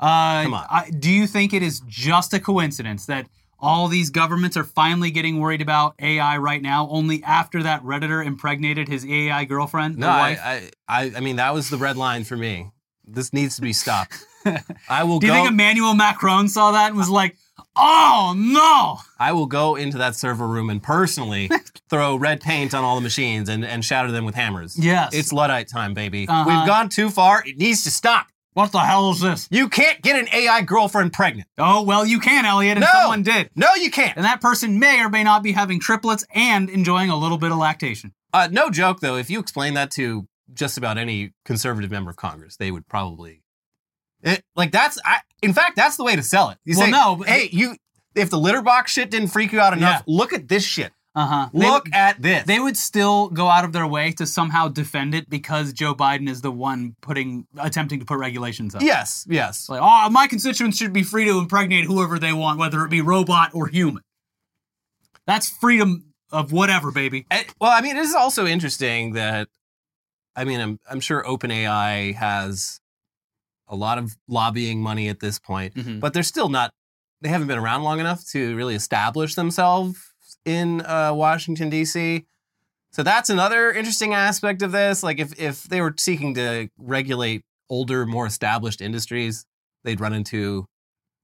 Uh, 0.00 0.42
Come 0.42 0.54
on. 0.54 0.66
I, 0.70 0.90
do 0.90 1.10
you 1.10 1.26
think 1.26 1.52
it 1.52 1.62
is 1.62 1.80
just 1.86 2.34
a 2.34 2.40
coincidence 2.40 3.06
that 3.06 3.26
all 3.58 3.88
these 3.88 4.10
governments 4.10 4.56
are 4.56 4.64
finally 4.64 5.10
getting 5.10 5.40
worried 5.40 5.62
about 5.62 5.94
AI 5.98 6.36
right 6.36 6.60
now, 6.60 6.88
only 6.90 7.22
after 7.22 7.62
that 7.62 7.82
Redditor 7.82 8.24
impregnated 8.24 8.88
his 8.88 9.06
AI 9.06 9.44
girlfriend? 9.44 9.96
No, 9.96 10.08
I, 10.08 10.18
wife? 10.18 10.40
I, 10.42 10.70
I, 10.88 11.12
I 11.16 11.20
mean 11.20 11.36
that 11.36 11.54
was 11.54 11.70
the 11.70 11.78
red 11.78 11.96
line 11.96 12.24
for 12.24 12.36
me. 12.36 12.70
This 13.06 13.32
needs 13.32 13.56
to 13.56 13.62
be 13.62 13.72
stopped. 13.72 14.24
I 14.88 15.04
will 15.04 15.18
do 15.18 15.26
you 15.26 15.32
go. 15.32 15.36
think 15.36 15.48
Emmanuel 15.48 15.94
Macron 15.94 16.48
saw 16.48 16.72
that 16.72 16.88
and 16.88 16.96
was 16.96 17.08
like, 17.08 17.36
oh 17.76 18.34
no? 18.36 18.98
I 19.18 19.32
will 19.32 19.46
go 19.46 19.76
into 19.76 19.98
that 19.98 20.16
server 20.16 20.46
room 20.46 20.70
and 20.70 20.82
personally 20.82 21.50
throw 21.90 22.16
red 22.16 22.40
paint 22.40 22.74
on 22.74 22.84
all 22.84 22.96
the 22.96 23.02
machines 23.02 23.48
and, 23.48 23.64
and 23.64 23.84
shatter 23.84 24.10
them 24.10 24.24
with 24.24 24.34
hammers. 24.34 24.78
Yes. 24.78 25.14
It's 25.14 25.32
Luddite 25.32 25.68
time, 25.68 25.94
baby. 25.94 26.26
Uh-huh. 26.28 26.44
We've 26.46 26.66
gone 26.66 26.88
too 26.88 27.10
far. 27.10 27.42
It 27.46 27.56
needs 27.56 27.84
to 27.84 27.90
stop. 27.90 28.26
What 28.54 28.70
the 28.72 28.78
hell 28.78 29.10
is 29.10 29.20
this? 29.20 29.48
You 29.50 29.68
can't 29.68 30.00
get 30.00 30.16
an 30.16 30.28
AI 30.32 30.62
girlfriend 30.62 31.12
pregnant. 31.12 31.48
Oh, 31.58 31.82
well, 31.82 32.06
you 32.06 32.20
can, 32.20 32.44
Elliot, 32.46 32.78
and 32.78 32.82
No. 32.82 32.90
someone 33.00 33.22
did. 33.24 33.50
No, 33.56 33.74
you 33.74 33.90
can't. 33.90 34.16
And 34.16 34.24
that 34.24 34.40
person 34.40 34.78
may 34.78 35.00
or 35.00 35.08
may 35.08 35.24
not 35.24 35.42
be 35.42 35.52
having 35.52 35.80
triplets 35.80 36.24
and 36.32 36.70
enjoying 36.70 37.10
a 37.10 37.16
little 37.16 37.36
bit 37.38 37.50
of 37.50 37.58
lactation. 37.58 38.14
Uh, 38.32 38.48
no 38.50 38.70
joke, 38.70 39.00
though. 39.00 39.16
If 39.16 39.28
you 39.28 39.40
explain 39.40 39.74
that 39.74 39.90
to 39.92 40.28
just 40.52 40.78
about 40.78 40.98
any 40.98 41.32
conservative 41.44 41.90
member 41.90 42.10
of 42.10 42.16
Congress, 42.16 42.56
they 42.56 42.70
would 42.70 42.86
probably. 42.86 43.42
It, 44.22 44.42
like 44.54 44.70
that's, 44.70 44.98
I, 45.04 45.18
in 45.42 45.52
fact, 45.52 45.74
that's 45.76 45.96
the 45.96 46.04
way 46.04 46.14
to 46.16 46.22
sell 46.22 46.50
it. 46.50 46.58
You 46.64 46.76
Well, 46.76 46.86
say, 46.86 46.90
no, 46.92 47.16
but- 47.16 47.28
hey, 47.28 47.48
you, 47.50 47.76
if 48.14 48.30
the 48.30 48.38
litter 48.38 48.62
box 48.62 48.92
shit 48.92 49.10
didn't 49.10 49.28
freak 49.28 49.52
you 49.52 49.58
out 49.60 49.72
enough, 49.72 50.04
look 50.06 50.32
at 50.32 50.46
this 50.48 50.64
shit. 50.64 50.92
Uh 51.16 51.26
huh. 51.26 51.48
Look 51.52 51.86
at 51.92 52.20
this. 52.20 52.44
They 52.44 52.58
would 52.58 52.76
still 52.76 53.28
go 53.28 53.46
out 53.48 53.64
of 53.64 53.72
their 53.72 53.86
way 53.86 54.10
to 54.12 54.26
somehow 54.26 54.66
defend 54.66 55.14
it 55.14 55.30
because 55.30 55.72
Joe 55.72 55.94
Biden 55.94 56.28
is 56.28 56.40
the 56.40 56.50
one 56.50 56.96
putting 57.02 57.46
attempting 57.56 58.00
to 58.00 58.04
put 58.04 58.18
regulations 58.18 58.74
up. 58.74 58.82
yes, 58.82 59.24
yes. 59.28 59.68
Like, 59.68 59.80
oh, 59.80 60.10
my 60.10 60.26
constituents 60.26 60.76
should 60.76 60.92
be 60.92 61.04
free 61.04 61.24
to 61.26 61.38
impregnate 61.38 61.84
whoever 61.84 62.18
they 62.18 62.32
want, 62.32 62.58
whether 62.58 62.84
it 62.84 62.90
be 62.90 63.00
robot 63.00 63.50
or 63.54 63.68
human. 63.68 64.02
That's 65.26 65.48
freedom 65.48 66.12
of 66.32 66.50
whatever, 66.52 66.90
baby. 66.90 67.26
Eh, 67.30 67.44
well, 67.60 67.70
I 67.70 67.80
mean, 67.80 67.96
it 67.96 68.00
is 68.00 68.14
also 68.14 68.44
interesting 68.46 69.12
that, 69.12 69.48
I 70.34 70.44
mean, 70.44 70.60
I'm, 70.60 70.80
I'm 70.90 71.00
sure 71.00 71.22
OpenAI 71.22 72.14
has 72.16 72.80
a 73.68 73.76
lot 73.76 73.98
of 73.98 74.16
lobbying 74.28 74.82
money 74.82 75.08
at 75.08 75.20
this 75.20 75.38
point, 75.38 75.74
Mhm. 75.74 76.00
but 76.00 76.12
they're 76.12 76.22
still 76.24 76.48
not, 76.48 76.72
they 77.22 77.28
haven't 77.28 77.46
been 77.46 77.58
around 77.58 77.84
long 77.84 78.00
enough 78.00 78.26
to 78.32 78.56
really 78.56 78.74
establish 78.74 79.36
themselves 79.36 80.12
in 80.44 80.80
uh, 80.82 81.12
Washington, 81.14 81.70
D.C. 81.70 82.24
So 82.92 83.02
that's 83.02 83.30
another 83.30 83.72
interesting 83.72 84.14
aspect 84.14 84.62
of 84.62 84.72
this. 84.72 85.02
Like, 85.02 85.18
if, 85.18 85.38
if 85.40 85.64
they 85.64 85.80
were 85.80 85.94
seeking 85.98 86.34
to 86.34 86.68
regulate 86.78 87.42
older, 87.68 88.06
more 88.06 88.26
established 88.26 88.80
industries, 88.80 89.44
they'd 89.82 90.00
run 90.00 90.12
into 90.12 90.66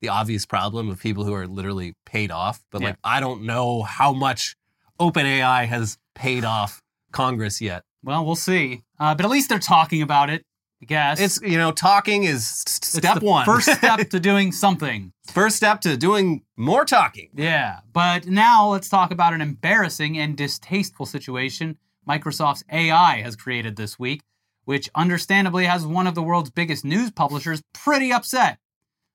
the 0.01 0.09
obvious 0.09 0.47
problem 0.47 0.89
of 0.91 0.99
people 0.99 1.25
who 1.25 1.35
are 1.35 1.47
literally 1.47 1.95
paid 2.07 2.31
off. 2.31 2.61
But, 2.73 2.81
Yeah. 2.81 2.89
like, 2.89 2.97
I 3.05 3.21
don't 3.21 3.43
know 3.45 3.83
how 3.83 4.13
much 4.13 4.57
OpenAI 4.99 5.67
has 5.67 5.99
paid 6.15 6.45
off 6.45 6.83
Congress 7.13 7.61
yet. 7.61 7.85
Well, 8.03 8.25
we'll 8.25 8.35
see. 8.37 8.83
Uh, 8.99 9.15
but 9.15 9.25
at 9.27 9.31
least 9.31 9.49
they're 9.51 9.59
talking 9.59 10.01
about 10.03 10.31
it, 10.31 10.45
I 10.83 10.87
guess. 10.87 11.21
It's, 11.21 11.41
you 11.43 11.59
know, 11.59 11.73
talking 11.73 12.25
is 12.25 12.63
It's 12.67 12.87
step 12.87 13.23
one. 13.23 13.45
First 13.45 13.71
step 13.79 14.09
to 14.09 14.21
doing 14.21 14.51
something. 14.53 15.13
First 15.27 15.57
step 15.57 15.81
to 15.83 15.97
doing 15.97 16.43
more 16.57 16.85
talking. 16.85 17.29
Yeah. 17.35 17.81
But 17.93 18.27
now 18.27 18.69
let's 18.69 18.89
talk 18.89 19.11
about 19.11 19.35
an 19.35 19.41
embarrassing 19.41 20.19
and 20.19 20.37
distasteful 20.37 21.07
situation 21.07 21.77
Microsoft's 22.09 22.65
AI 22.73 23.21
has 23.21 23.37
created 23.37 23.77
this 23.77 23.99
week, 23.99 24.23
which 24.65 24.91
understandably 24.95 25.67
has 25.67 25.87
one 25.87 26.07
of 26.07 26.15
the 26.15 26.23
world's 26.23 26.51
biggest 26.51 26.85
news 26.85 27.11
publishers 27.11 27.63
pretty 27.73 28.13
upset. 28.13 28.59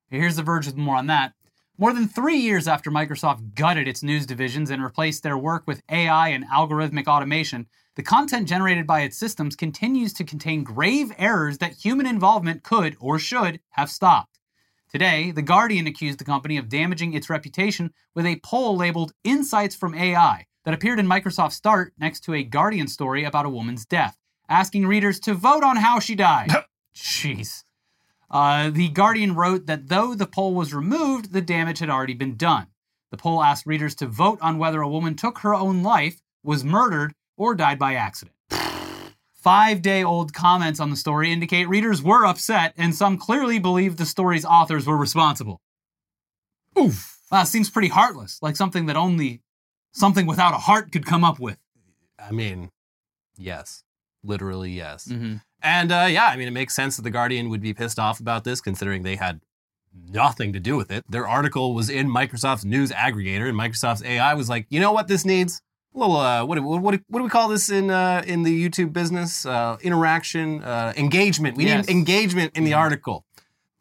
Here's 0.07 0.35
The 0.35 0.43
Verge 0.43 0.67
with 0.67 0.77
more 0.77 0.95
on 0.95 1.07
that. 1.07 1.33
More 1.77 1.91
than 1.91 2.07
three 2.07 2.37
years 2.37 2.69
after 2.69 2.89
Microsoft 2.89 3.53
gutted 3.53 3.87
its 3.87 4.01
news 4.01 4.25
divisions 4.25 4.69
and 4.69 4.81
replaced 4.81 5.23
their 5.23 5.37
work 5.37 5.63
with 5.67 5.81
AI 5.91 6.29
and 6.29 6.45
algorithmic 6.47 7.07
automation, 7.07 7.67
the 7.95 8.03
content 8.03 8.47
generated 8.47 8.85
by 8.85 9.01
its 9.01 9.17
systems 9.17 9.55
continues 9.55 10.11
to 10.13 10.23
contain 10.23 10.63
grave 10.63 11.13
errors 11.17 11.59
that 11.59 11.73
human 11.73 12.05
involvement 12.05 12.63
could 12.63 12.97
or 12.99 13.17
should 13.17 13.59
have 13.71 13.89
stopped. 13.89 14.39
Today, 14.91 15.31
The 15.31 15.41
Guardian 15.41 15.87
accused 15.87 16.19
the 16.19 16.25
company 16.25 16.57
of 16.57 16.69
damaging 16.69 17.13
its 17.13 17.29
reputation 17.29 17.91
with 18.13 18.25
a 18.25 18.39
poll 18.43 18.75
labeled 18.75 19.13
Insights 19.23 19.75
from 19.75 19.95
AI 19.95 20.45
that 20.65 20.73
appeared 20.73 20.99
in 20.99 21.07
Microsoft 21.07 21.53
Start 21.53 21.93
next 21.97 22.21
to 22.21 22.33
a 22.33 22.43
Guardian 22.43 22.87
story 22.87 23.23
about 23.23 23.45
a 23.45 23.49
woman's 23.49 23.85
death, 23.85 24.17
asking 24.49 24.87
readers 24.87 25.19
to 25.21 25.33
vote 25.33 25.63
on 25.63 25.77
how 25.77 25.99
she 25.99 26.15
died. 26.15 26.51
Jeez. 26.95 27.63
Uh, 28.29 28.69
the 28.69 28.89
Guardian 28.89 29.35
wrote 29.35 29.67
that 29.67 29.87
though 29.87 30.15
the 30.15 30.25
poll 30.25 30.53
was 30.53 30.73
removed, 30.73 31.31
the 31.31 31.41
damage 31.41 31.79
had 31.79 31.89
already 31.89 32.13
been 32.13 32.35
done. 32.35 32.67
The 33.11 33.17
poll 33.17 33.43
asked 33.43 33.65
readers 33.65 33.95
to 33.95 34.07
vote 34.07 34.39
on 34.41 34.57
whether 34.57 34.81
a 34.81 34.89
woman 34.89 35.15
took 35.15 35.39
her 35.39 35.53
own 35.55 35.83
life, 35.83 36.21
was 36.43 36.63
murdered, 36.63 37.13
or 37.37 37.55
died 37.55 37.79
by 37.79 37.95
accident. 37.95 38.35
Five 39.33 39.81
day 39.81 40.03
old 40.03 40.33
comments 40.33 40.79
on 40.79 40.89
the 40.89 40.95
story 40.95 41.31
indicate 41.31 41.67
readers 41.67 42.01
were 42.01 42.25
upset, 42.25 42.73
and 42.77 42.95
some 42.95 43.17
clearly 43.17 43.59
believe 43.59 43.97
the 43.97 44.05
story's 44.05 44.45
authors 44.45 44.87
were 44.87 44.97
responsible. 44.97 45.61
Oof. 46.79 47.19
Wow, 47.31 47.43
seems 47.43 47.69
pretty 47.69 47.89
heartless, 47.89 48.39
like 48.41 48.55
something 48.55 48.85
that 48.87 48.95
only 48.95 49.41
something 49.91 50.25
without 50.25 50.53
a 50.53 50.57
heart 50.57 50.91
could 50.91 51.05
come 51.05 51.23
up 51.23 51.39
with. 51.39 51.57
I 52.19 52.31
mean, 52.31 52.71
yes. 53.37 53.83
Literally, 54.23 54.71
yes. 54.71 55.07
Mm-hmm. 55.07 55.35
And 55.61 55.91
uh, 55.91 56.07
yeah, 56.09 56.25
I 56.25 56.37
mean, 56.37 56.47
it 56.47 56.51
makes 56.51 56.75
sense 56.75 56.95
that 56.95 57.03
The 57.03 57.11
Guardian 57.11 57.49
would 57.49 57.61
be 57.61 57.73
pissed 57.73 57.99
off 57.99 58.19
about 58.19 58.43
this, 58.43 58.61
considering 58.61 59.03
they 59.03 59.15
had 59.15 59.41
nothing 59.93 60.53
to 60.53 60.59
do 60.59 60.75
with 60.75 60.91
it. 60.91 61.03
Their 61.09 61.27
article 61.27 61.73
was 61.73 61.89
in 61.89 62.07
Microsoft's 62.07 62.65
news 62.65 62.91
aggregator, 62.91 63.47
and 63.47 63.57
Microsoft's 63.57 64.03
AI 64.03 64.33
was 64.33 64.49
like, 64.49 64.65
you 64.69 64.79
know 64.79 64.91
what 64.91 65.07
this 65.07 65.25
needs? 65.25 65.61
Little, 65.95 66.17
uh, 66.17 66.43
what, 66.45 66.59
what, 66.61 66.81
what, 66.81 66.91
do 67.19 67.23
we 67.23 67.29
call 67.29 67.47
this 67.47 67.69
in 67.69 67.89
uh, 67.89 68.21
in 68.27 68.43
the 68.43 68.51
YouTube 68.69 68.91
business? 68.91 69.45
Uh, 69.45 69.77
interaction, 69.81 70.61
uh, 70.63 70.93
engagement. 70.97 71.55
We 71.55 71.65
Yes. 71.65 71.87
need 71.87 71.93
engagement 71.95 72.51
in 72.57 72.65
the 72.65 72.71
Mhm. 72.71 72.77
article. 72.77 73.25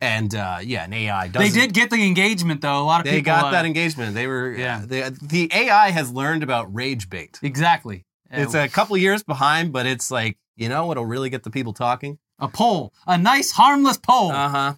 And 0.01 0.35
uh, 0.35 0.59
yeah, 0.63 0.85
an 0.85 0.93
AI 0.93 1.29
does. 1.29 1.43
They 1.43 1.51
did 1.61 1.73
get 1.75 1.91
the 1.91 2.07
engagement 2.07 2.61
though. 2.61 2.81
A 2.81 2.85
lot 2.85 3.01
of 3.01 3.05
They 3.07 3.17
people. 3.17 3.33
got 3.33 3.45
uh, 3.47 3.51
that 3.51 3.65
engagement. 3.65 4.15
They 4.15 4.27
were. 4.29 4.53
yeah. 4.53 4.83
Yeah. 4.89 5.11
The, 5.21 5.49
AI 5.53 5.91
has 5.91 6.13
learned 6.13 6.43
about 6.45 6.73
rage 6.73 7.11
bait. 7.11 7.39
exactly. 7.43 8.05
It's 8.31 8.55
a 8.55 8.69
couple 8.69 8.97
years 8.97 9.23
behind, 9.23 9.73
but 9.73 9.87
it's 9.87 10.11
like 10.11 10.39
you 10.57 10.69
know 10.69 10.87
what'll 10.87 11.07
really 11.07 11.31
get 11.31 11.43
the 11.43 11.51
people 11.51 11.73
talking. 11.73 12.19
a 12.39 12.49
poll, 12.49 12.93
a 13.07 13.17
nice 13.19 13.53
harmless 13.53 13.97
poll. 13.97 14.31
Uh 14.33 14.49
huh. 14.49 14.75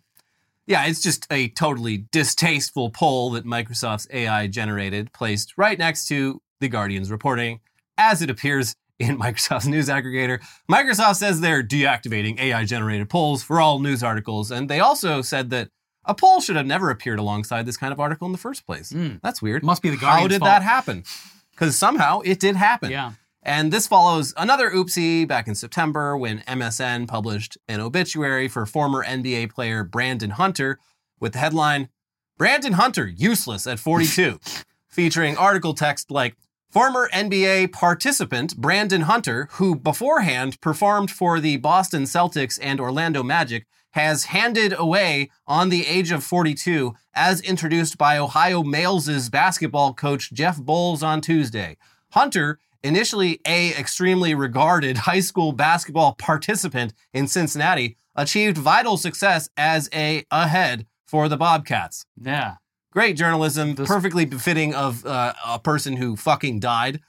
Yeah, 0.66 0.84
it's 0.86 1.00
just 1.02 1.26
a 1.30 1.48
totally 1.48 2.04
distasteful 2.12 2.90
poll 2.90 3.30
that 3.30 3.44
Microsoft's 3.46 4.08
AI 4.12 4.46
generated, 4.46 5.12
placed 5.12 5.54
right 5.56 5.78
next 5.78 6.06
to 6.08 6.40
The 6.60 6.68
Guardian's 6.68 7.10
reporting, 7.10 7.60
as 7.98 8.22
it 8.22 8.30
appears 8.30 8.74
in 8.98 9.18
Microsoft's 9.20 9.66
news 9.66 9.88
aggregator. 9.88 10.40
Microsoft 10.70 11.16
says 11.16 11.40
they're 11.40 11.62
deactivating 11.62 12.38
AI 12.38 12.64
generated 12.64 13.08
polls 13.08 13.42
for 13.42 13.60
all 13.60 13.78
news 13.78 14.02
articles, 14.02 14.50
and 14.50 14.68
they 14.68 14.80
also 14.80 15.22
said 15.22 15.50
that 15.50 15.68
a 16.04 16.14
poll 16.14 16.40
should 16.40 16.56
have 16.56 16.66
never 16.66 16.90
appeared 16.90 17.18
alongside 17.18 17.66
this 17.66 17.76
kind 17.76 17.92
of 17.92 18.00
article 18.00 18.26
in 18.26 18.32
the 18.32 18.38
first 18.38 18.64
place. 18.64 18.92
Mm. 18.92 19.20
That's 19.22 19.42
weird. 19.42 19.64
Must 19.64 19.82
be 19.82 19.90
the 19.90 19.96
Guardian's 19.96 20.22
How 20.22 20.28
did 20.28 20.38
fault. 20.38 20.48
that 20.48 20.62
happen? 20.62 21.04
Because 21.50 21.76
somehow 21.76 22.20
it 22.20 22.38
did 22.38 22.56
happen. 22.56 22.90
Yeah. 22.90 23.12
And 23.42 23.72
this 23.72 23.86
follows 23.86 24.34
another 24.36 24.70
oopsie 24.70 25.26
back 25.26 25.46
in 25.46 25.54
September 25.54 26.16
when 26.16 26.40
MSN 26.40 27.06
published 27.06 27.56
an 27.68 27.80
obituary 27.80 28.48
for 28.48 28.66
former 28.66 29.04
NBA 29.04 29.52
player 29.52 29.84
Brandon 29.84 30.30
Hunter 30.30 30.78
with 31.20 31.32
the 31.32 31.38
headline 31.38 31.88
Brandon 32.38 32.74
Hunter 32.74 33.06
useless 33.06 33.66
at 33.66 33.78
42, 33.78 34.40
featuring 34.88 35.36
article 35.36 35.74
text 35.74 36.10
like 36.10 36.36
Former 36.70 37.08
NBA 37.12 37.72
participant 37.72 38.56
Brandon 38.56 39.02
Hunter, 39.02 39.48
who 39.52 39.76
beforehand 39.76 40.60
performed 40.60 41.10
for 41.10 41.40
the 41.40 41.56
Boston 41.58 42.02
Celtics 42.02 42.58
and 42.60 42.80
Orlando 42.80 43.22
Magic, 43.22 43.66
has 43.92 44.26
handed 44.26 44.74
away 44.78 45.30
on 45.46 45.70
the 45.70 45.86
age 45.86 46.10
of 46.10 46.22
42, 46.22 46.94
as 47.14 47.40
introduced 47.40 47.96
by 47.96 48.18
Ohio 48.18 48.62
Males' 48.62 49.30
basketball 49.30 49.94
coach 49.94 50.32
Jeff 50.32 50.58
Boals 50.58 51.02
on 51.02 51.22
Tuesday. 51.22 51.78
Hunter, 52.10 52.58
initially 52.82 53.40
a 53.46 53.70
extremely 53.70 54.34
regarded 54.34 54.96
high 55.08 55.20
school 55.20 55.52
basketball 55.52 56.14
participant 56.14 56.92
in 57.14 57.26
Cincinnati, 57.26 57.96
achieved 58.14 58.58
vital 58.58 58.98
success 58.98 59.48
as 59.56 59.88
a 59.94 60.24
ahead 60.30 60.86
for 61.06 61.28
the 61.28 61.38
Bobcats. 61.38 62.04
Yeah. 62.20 62.56
Great 62.96 63.14
journalism, 63.14 63.74
This- 63.74 63.86
perfectly 63.86 64.24
befitting 64.24 64.74
of 64.74 65.04
uh, 65.04 65.34
a 65.46 65.58
person 65.58 65.98
who 65.98 66.16
fucking 66.16 66.60
died. 66.60 67.00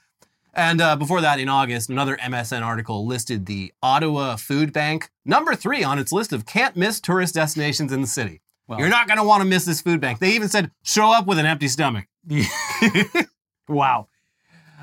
And 0.52 0.82
uh, 0.82 0.96
before 0.96 1.22
that, 1.22 1.40
in 1.40 1.48
August, 1.48 1.88
another 1.88 2.18
MSN 2.18 2.60
article 2.60 3.06
listed 3.06 3.46
the 3.46 3.72
Ottawa 3.82 4.36
Food 4.36 4.74
Bank, 4.74 5.08
number 5.24 5.54
three 5.54 5.82
on 5.82 5.98
its 5.98 6.12
list 6.12 6.34
of 6.34 6.44
can't 6.44 6.76
miss 6.76 7.00
tourist 7.00 7.36
destinations 7.36 7.90
in 7.90 8.02
the 8.02 8.06
city. 8.06 8.42
Well, 8.66 8.78
You're 8.78 8.90
not 8.90 9.06
going 9.06 9.16
to 9.16 9.24
want 9.24 9.40
to 9.42 9.48
miss 9.48 9.64
this 9.64 9.80
food 9.80 9.98
bank. 9.98 10.18
They 10.18 10.32
even 10.32 10.50
said, 10.50 10.70
show 10.82 11.10
up 11.10 11.26
with 11.26 11.38
an 11.38 11.46
empty 11.46 11.68
stomach. 11.68 12.04
wow. 13.68 14.08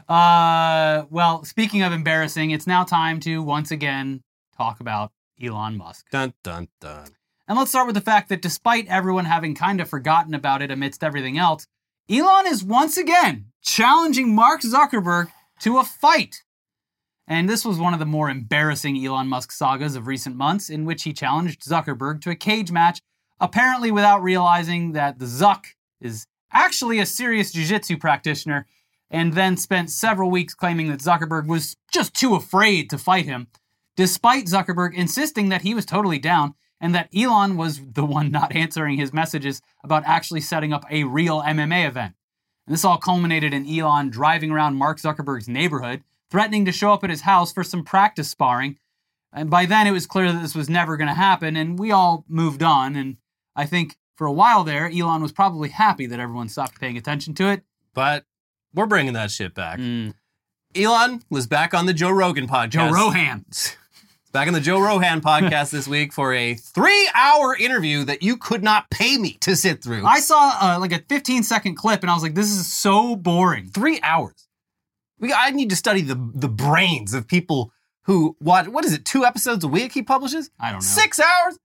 Uh, 0.10 1.06
well, 1.12 1.44
speaking 1.46 1.84
of 1.84 1.94
embarrassing, 1.94 2.50
it's 2.50 2.66
now 2.66 2.84
time 2.84 3.20
to 3.20 3.44
once 3.44 3.70
again 3.70 4.24
talk 4.58 4.80
about 4.80 5.12
Elon 5.40 5.78
Musk. 5.78 6.08
Dun, 6.10 6.34
dun, 6.42 6.68
dun. 6.82 7.15
And 7.48 7.58
let's 7.58 7.70
start 7.70 7.86
with 7.86 7.96
the 7.96 8.02
fact 8.02 8.30
that 8.30 8.42
despite 8.42 8.88
everyone 8.88 9.25
having 9.25 9.54
kind 9.54 9.80
of 9.80 9.90
forgotten 9.90 10.34
about 10.34 10.62
it 10.62 10.72
amidst 10.72 11.04
everything 11.04 11.38
else, 11.38 11.68
Elon 12.10 12.48
is 12.48 12.64
once 12.64 12.98
again 12.98 13.46
challenging 13.62 14.34
Mark 14.34 14.62
Zuckerberg 14.62 15.32
to 15.60 15.78
a 15.78 15.84
fight. 15.84 16.44
And 17.28 17.50
this 17.50 17.66
was 17.66 17.80
one 17.80 17.94
of 17.94 18.00
the 18.00 18.06
more 18.06 18.30
embarrassing 18.30 19.04
Elon 19.04 19.28
Musk 19.28 19.52
sagas 19.52 19.96
of 19.96 20.08
recent 20.08 20.36
months, 20.36 20.70
in 20.70 20.86
which 20.86 21.04
he 21.04 21.14
challenged 21.14 21.64
Zuckerberg 21.64 22.22
to 22.22 22.30
a 22.30 22.36
cage 22.36 22.72
match, 22.72 23.00
apparently 23.40 23.92
without 23.92 24.24
realizing 24.24 24.92
that 24.94 25.20
the 25.20 25.25
Zuck 25.25 25.66
is 26.00 26.28
actually 26.52 27.00
a 27.00 27.06
serious 27.06 27.52
jiu 27.52 27.66
jitsu 27.66 27.98
practitioner, 27.98 28.68
and 29.10 29.34
then 29.34 29.58
spent 29.58 29.90
several 29.90 30.32
weeks 30.32 30.54
claiming 30.54 30.90
that 30.90 31.00
Zuckerberg 31.00 31.48
was 31.48 31.75
just 31.92 32.14
too 32.14 32.36
afraid 32.36 32.90
to 32.90 32.98
fight 32.98 33.25
him, 33.25 33.48
despite 33.96 34.46
Zuckerberg 34.46 34.94
insisting 34.94 35.50
that 35.50 35.62
he 35.62 35.74
was 35.74 35.86
totally 35.86 36.20
down 36.20 36.56
and 36.86 36.94
that 36.94 37.10
Elon 37.18 37.58
was 37.58 37.82
the 37.94 38.06
one 38.06 38.30
not 38.30 38.56
answering 38.56 39.00
his 39.00 39.12
messages 39.12 39.60
about 39.84 40.04
actually 40.06 40.39
setting 40.39 40.72
up 40.72 40.86
a 40.92 41.04
real 41.04 41.42
MMA 41.42 41.88
event. 41.88 42.13
And 42.68 42.75
this 42.75 42.86
all 42.86 43.00
culminated 43.00 43.56
in 43.56 43.68
Elon 43.68 44.12
driving 44.12 44.51
around 44.51 44.75
Mark 44.75 45.00
Zuckerberg's 45.00 45.48
neighborhood, 45.48 46.04
threatening 46.30 46.63
to 46.65 46.72
show 46.72 46.94
up 46.94 47.04
at 47.04 47.10
his 47.10 47.22
house 47.22 47.51
for 47.51 47.63
some 47.63 47.84
practice 47.84 48.30
sparring. 48.30 48.77
And 49.34 49.50
by 49.50 49.65
then, 49.65 49.88
it 49.88 49.94
was 49.94 50.06
clear 50.06 50.32
that 50.32 50.44
this 50.44 50.54
was 50.54 50.70
never 50.70 50.96
going 50.96 51.08
to 51.08 51.15
happen, 51.15 51.56
and 51.56 51.80
we 51.80 51.92
all 51.92 52.24
moved 52.27 52.62
on. 52.62 52.96
And 52.96 53.18
I 53.56 53.65
think 53.65 53.98
for 54.15 54.27
a 54.27 54.32
while 54.32 54.63
there, 54.63 54.88
Elon 54.88 55.24
was 55.24 55.32
probably 55.32 55.70
happy 55.70 56.06
that 56.06 56.20
everyone 56.20 56.50
stopped 56.50 56.80
paying 56.80 56.98
attention 56.98 57.34
to 57.34 57.50
it. 57.50 57.63
But 57.96 58.25
we're 58.75 58.86
bringing 58.86 59.13
that 59.13 59.32
shit 59.32 59.56
back. 59.56 59.80
Mm. 59.80 60.13
Elon 60.75 61.24
was 61.32 61.48
back 61.48 61.74
on 61.74 61.88
the 61.88 61.94
Joe 61.94 62.12
Rogan 62.12 62.48
podcast. 62.48 62.70
Joe 62.70 62.92
Rohan. 62.92 63.46
Back 64.36 64.48
on 64.50 64.54
the 64.54 64.60
Joe 64.60 64.82
Rohan 64.82 65.22
podcast 65.22 65.72
this 65.72 65.88
week 65.88 66.12
for 66.12 66.34
a 66.34 66.56
three 66.56 67.10
hour 67.15 67.56
interview 67.56 68.04
that 68.04 68.22
you 68.22 68.36
could 68.36 68.63
not 68.63 68.89
pay 68.89 69.18
me 69.18 69.38
to 69.39 69.56
sit 69.56 69.82
through. 69.82 70.06
I 70.06 70.20
saw 70.20 70.58
uh, 70.62 70.77
like 70.77 70.92
a 70.92 71.00
15 71.08 71.42
second 71.44 71.75
clip, 71.75 72.01
and 72.01 72.12
I 72.12 72.13
was 72.13 72.22
like, 72.22 72.36
this 72.36 72.51
is 72.51 72.70
so 72.70 73.15
boring. 73.15 73.68
three 73.68 73.98
hours. 74.04 74.50
We, 75.20 75.32
I 75.32 75.51
need 75.51 75.70
to 75.70 75.77
study 75.77 76.01
the, 76.01 76.15
the 76.34 76.50
brains 76.50 77.13
of 77.13 77.30
people 77.30 77.72
who 78.01 78.36
watch, 78.42 78.68
what 78.68 78.84
is 78.84 78.92
it, 78.92 79.06
two 79.06 79.24
episodes 79.24 79.63
a 79.63 79.70
week 79.70 79.94
he 79.94 80.04
publishes? 80.04 80.51
I 80.60 80.65
don't 80.72 80.80
know. 80.80 80.86
Six 80.86 81.18
hours? 81.18 81.58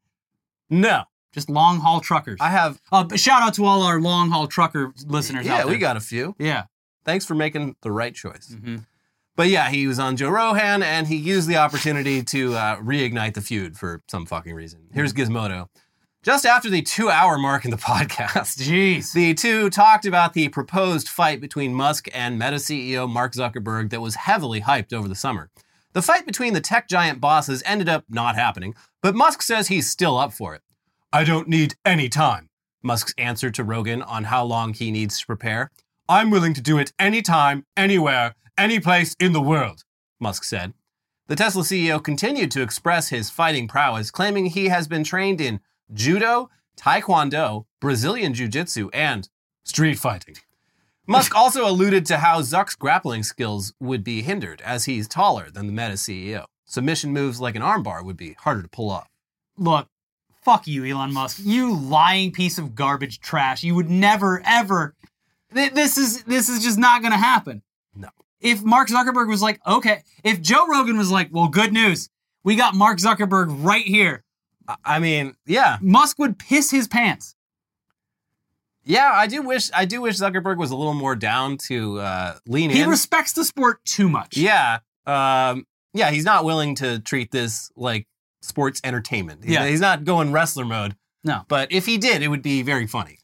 No. 0.70 1.02
Just 1.32 1.50
long 1.50 1.80
haul 1.80 1.98
truckers. 2.00 2.38
I 2.40 2.50
have, 2.50 2.80
Uh, 2.92 3.16
shout 3.16 3.42
out 3.42 3.54
to 3.54 3.64
all 3.64 3.82
our 3.82 4.00
long 4.00 4.30
haul 4.30 4.46
trucker 4.46 4.92
listeners 5.06 5.44
out 5.48 5.58
yeah, 5.58 5.64
we 5.64 5.76
got 5.76 5.96
a 5.96 6.00
few. 6.00 6.36
Yeah. 6.38 6.66
Thanks 7.04 7.26
for 7.26 7.34
making 7.34 7.74
the 7.82 7.90
right 7.90 8.14
choice. 8.14 8.54
Mhm. 8.54 8.86
But 9.40 9.48
yeah, 9.48 9.70
he 9.70 9.86
was 9.86 9.98
on 9.98 10.18
Joe 10.18 10.28
Rohan 10.28 10.82
and 10.82 11.06
he 11.06 11.16
used 11.16 11.48
the 11.48 11.56
opportunity 11.56 12.22
to 12.24 12.54
uh, 12.54 12.76
reignite 12.76 13.32
the 13.32 13.40
feud 13.40 13.74
for 13.74 14.02
some 14.06 14.26
fucking 14.26 14.54
reason. 14.54 14.80
Here's 14.92 15.14
Gizmodo. 15.14 15.68
Just 16.22 16.44
after 16.44 16.68
the 16.68 16.82
two 16.82 17.08
hour 17.08 17.38
mark 17.38 17.64
in 17.64 17.70
the 17.70 17.76
podcast, 17.78 18.58
Jeez. 18.58 19.14
the 19.14 19.32
two 19.32 19.70
talked 19.70 20.04
about 20.04 20.34
the 20.34 20.50
proposed 20.50 21.08
fight 21.08 21.40
between 21.40 21.72
Musk 21.72 22.06
and 22.12 22.38
Meta 22.38 22.56
CEO 22.56 23.08
Mark 23.08 23.32
Zuckerberg 23.32 23.88
that 23.88 24.02
was 24.02 24.14
heavily 24.14 24.60
hyped 24.60 24.92
over 24.92 25.08
the 25.08 25.14
summer. 25.14 25.48
The 25.94 26.02
fight 26.02 26.26
between 26.26 26.52
the 26.52 26.60
tech 26.60 26.86
giant 26.86 27.18
bosses 27.18 27.62
ended 27.64 27.88
up 27.88 28.04
not 28.10 28.34
happening, 28.34 28.74
but 29.02 29.14
Musk 29.14 29.40
says 29.40 29.68
he's 29.68 29.88
still 29.88 30.18
up 30.18 30.34
for 30.34 30.54
it. 30.54 30.60
I 31.14 31.24
don't 31.24 31.48
need 31.48 31.76
any 31.86 32.10
time, 32.10 32.50
Musk's 32.82 33.14
answer 33.16 33.50
to 33.52 33.64
Rogan 33.64 34.02
on 34.02 34.24
how 34.24 34.44
long 34.44 34.74
he 34.74 34.90
needs 34.90 35.18
to 35.18 35.24
prepare. 35.24 35.70
I'm 36.10 36.30
willing 36.30 36.52
to 36.52 36.60
do 36.60 36.76
it 36.76 36.92
anytime, 36.98 37.64
anywhere, 37.74 38.34
any 38.60 38.78
place 38.80 39.14
in 39.18 39.32
the 39.32 39.40
world, 39.40 39.84
Musk 40.20 40.44
said. 40.44 40.74
The 41.28 41.36
Tesla 41.36 41.62
CEO 41.62 42.02
continued 42.02 42.50
to 42.52 42.62
express 42.62 43.08
his 43.08 43.30
fighting 43.30 43.68
prowess, 43.68 44.10
claiming 44.10 44.46
he 44.46 44.68
has 44.68 44.86
been 44.88 45.04
trained 45.04 45.40
in 45.40 45.60
judo, 45.92 46.50
taekwondo, 46.76 47.64
Brazilian 47.80 48.34
jiu 48.34 48.48
jitsu, 48.48 48.90
and 48.92 49.28
street 49.64 49.98
fighting. 49.98 50.36
Musk 51.06 51.34
also 51.36 51.66
alluded 51.66 52.04
to 52.06 52.18
how 52.18 52.40
Zuck's 52.40 52.74
grappling 52.74 53.22
skills 53.22 53.72
would 53.80 54.04
be 54.04 54.22
hindered 54.22 54.60
as 54.62 54.84
he's 54.84 55.08
taller 55.08 55.50
than 55.50 55.66
the 55.66 55.72
Meta 55.72 55.94
CEO. 55.94 56.44
Submission 56.66 57.12
moves 57.12 57.40
like 57.40 57.54
an 57.56 57.62
armbar 57.62 58.04
would 58.04 58.16
be 58.16 58.34
harder 58.40 58.62
to 58.62 58.68
pull 58.68 58.90
off. 58.90 59.08
Look, 59.56 59.88
fuck 60.42 60.66
you, 60.66 60.84
Elon 60.84 61.12
Musk. 61.12 61.40
You 61.42 61.74
lying 61.74 62.32
piece 62.32 62.58
of 62.58 62.74
garbage 62.74 63.20
trash. 63.20 63.62
You 63.62 63.74
would 63.74 63.90
never, 63.90 64.42
ever. 64.44 64.94
Th- 65.54 65.72
This 65.72 65.96
is 65.98 66.22
this 66.24 66.48
is 66.48 66.62
just 66.62 66.78
not 66.78 67.02
gonna 67.02 67.16
happen. 67.18 67.62
No. 67.94 68.08
If 68.40 68.62
Mark 68.62 68.88
Zuckerberg 68.88 69.28
was 69.28 69.42
like, 69.42 69.60
okay, 69.66 70.02
if 70.24 70.40
Joe 70.40 70.66
Rogan 70.66 70.96
was 70.98 71.10
like, 71.10 71.28
well, 71.30 71.48
good 71.48 71.72
news, 71.72 72.08
we 72.42 72.56
got 72.56 72.74
Mark 72.74 72.98
Zuckerberg 72.98 73.64
right 73.64 73.84
here, 73.84 74.24
I- 74.84 74.98
mean, 74.98 75.34
yeah, 75.46 75.78
Musk 75.80 76.18
would 76.18 76.38
piss 76.38 76.70
his 76.70 76.88
pants. 76.88 77.34
yeah. 78.84 79.10
I 79.12 79.26
do 79.26 79.42
wish 79.42 79.70
I 79.74 79.84
do 79.84 80.00
wish 80.00 80.16
Zuckerberg 80.18 80.56
was 80.56 80.70
a 80.70 80.76
little 80.76 80.94
more 80.94 81.14
down 81.16 81.58
to 81.68 81.98
uh, 82.00 82.38
lean 82.46 82.70
He 82.70 82.82
in. 82.82 82.88
respects 82.88 83.32
the 83.32 83.44
sport 83.44 83.84
too 83.84 84.08
much. 84.08 84.36
Yeah. 84.36 84.78
Um, 85.06 85.66
yeah, 85.92 86.10
he's 86.10 86.24
not 86.24 86.44
willing 86.44 86.76
to 86.76 86.98
treat 87.00 87.30
this 87.30 87.70
like 87.76 88.06
sports 88.42 88.80
entertainment. 88.84 89.44
He's, 89.44 89.52
Yeah. 89.54 89.66
he's 89.66 89.80
not 89.80 90.04
going 90.04 90.32
wrestler 90.32 90.64
mode. 90.64 90.96
No. 91.24 91.42
But 91.48 91.72
if 91.72 91.84
he 91.84 91.98
did, 91.98 92.22
it 92.22 92.28
would 92.28 92.42
be 92.42 92.62
very 92.62 92.86
funny. 92.86 93.18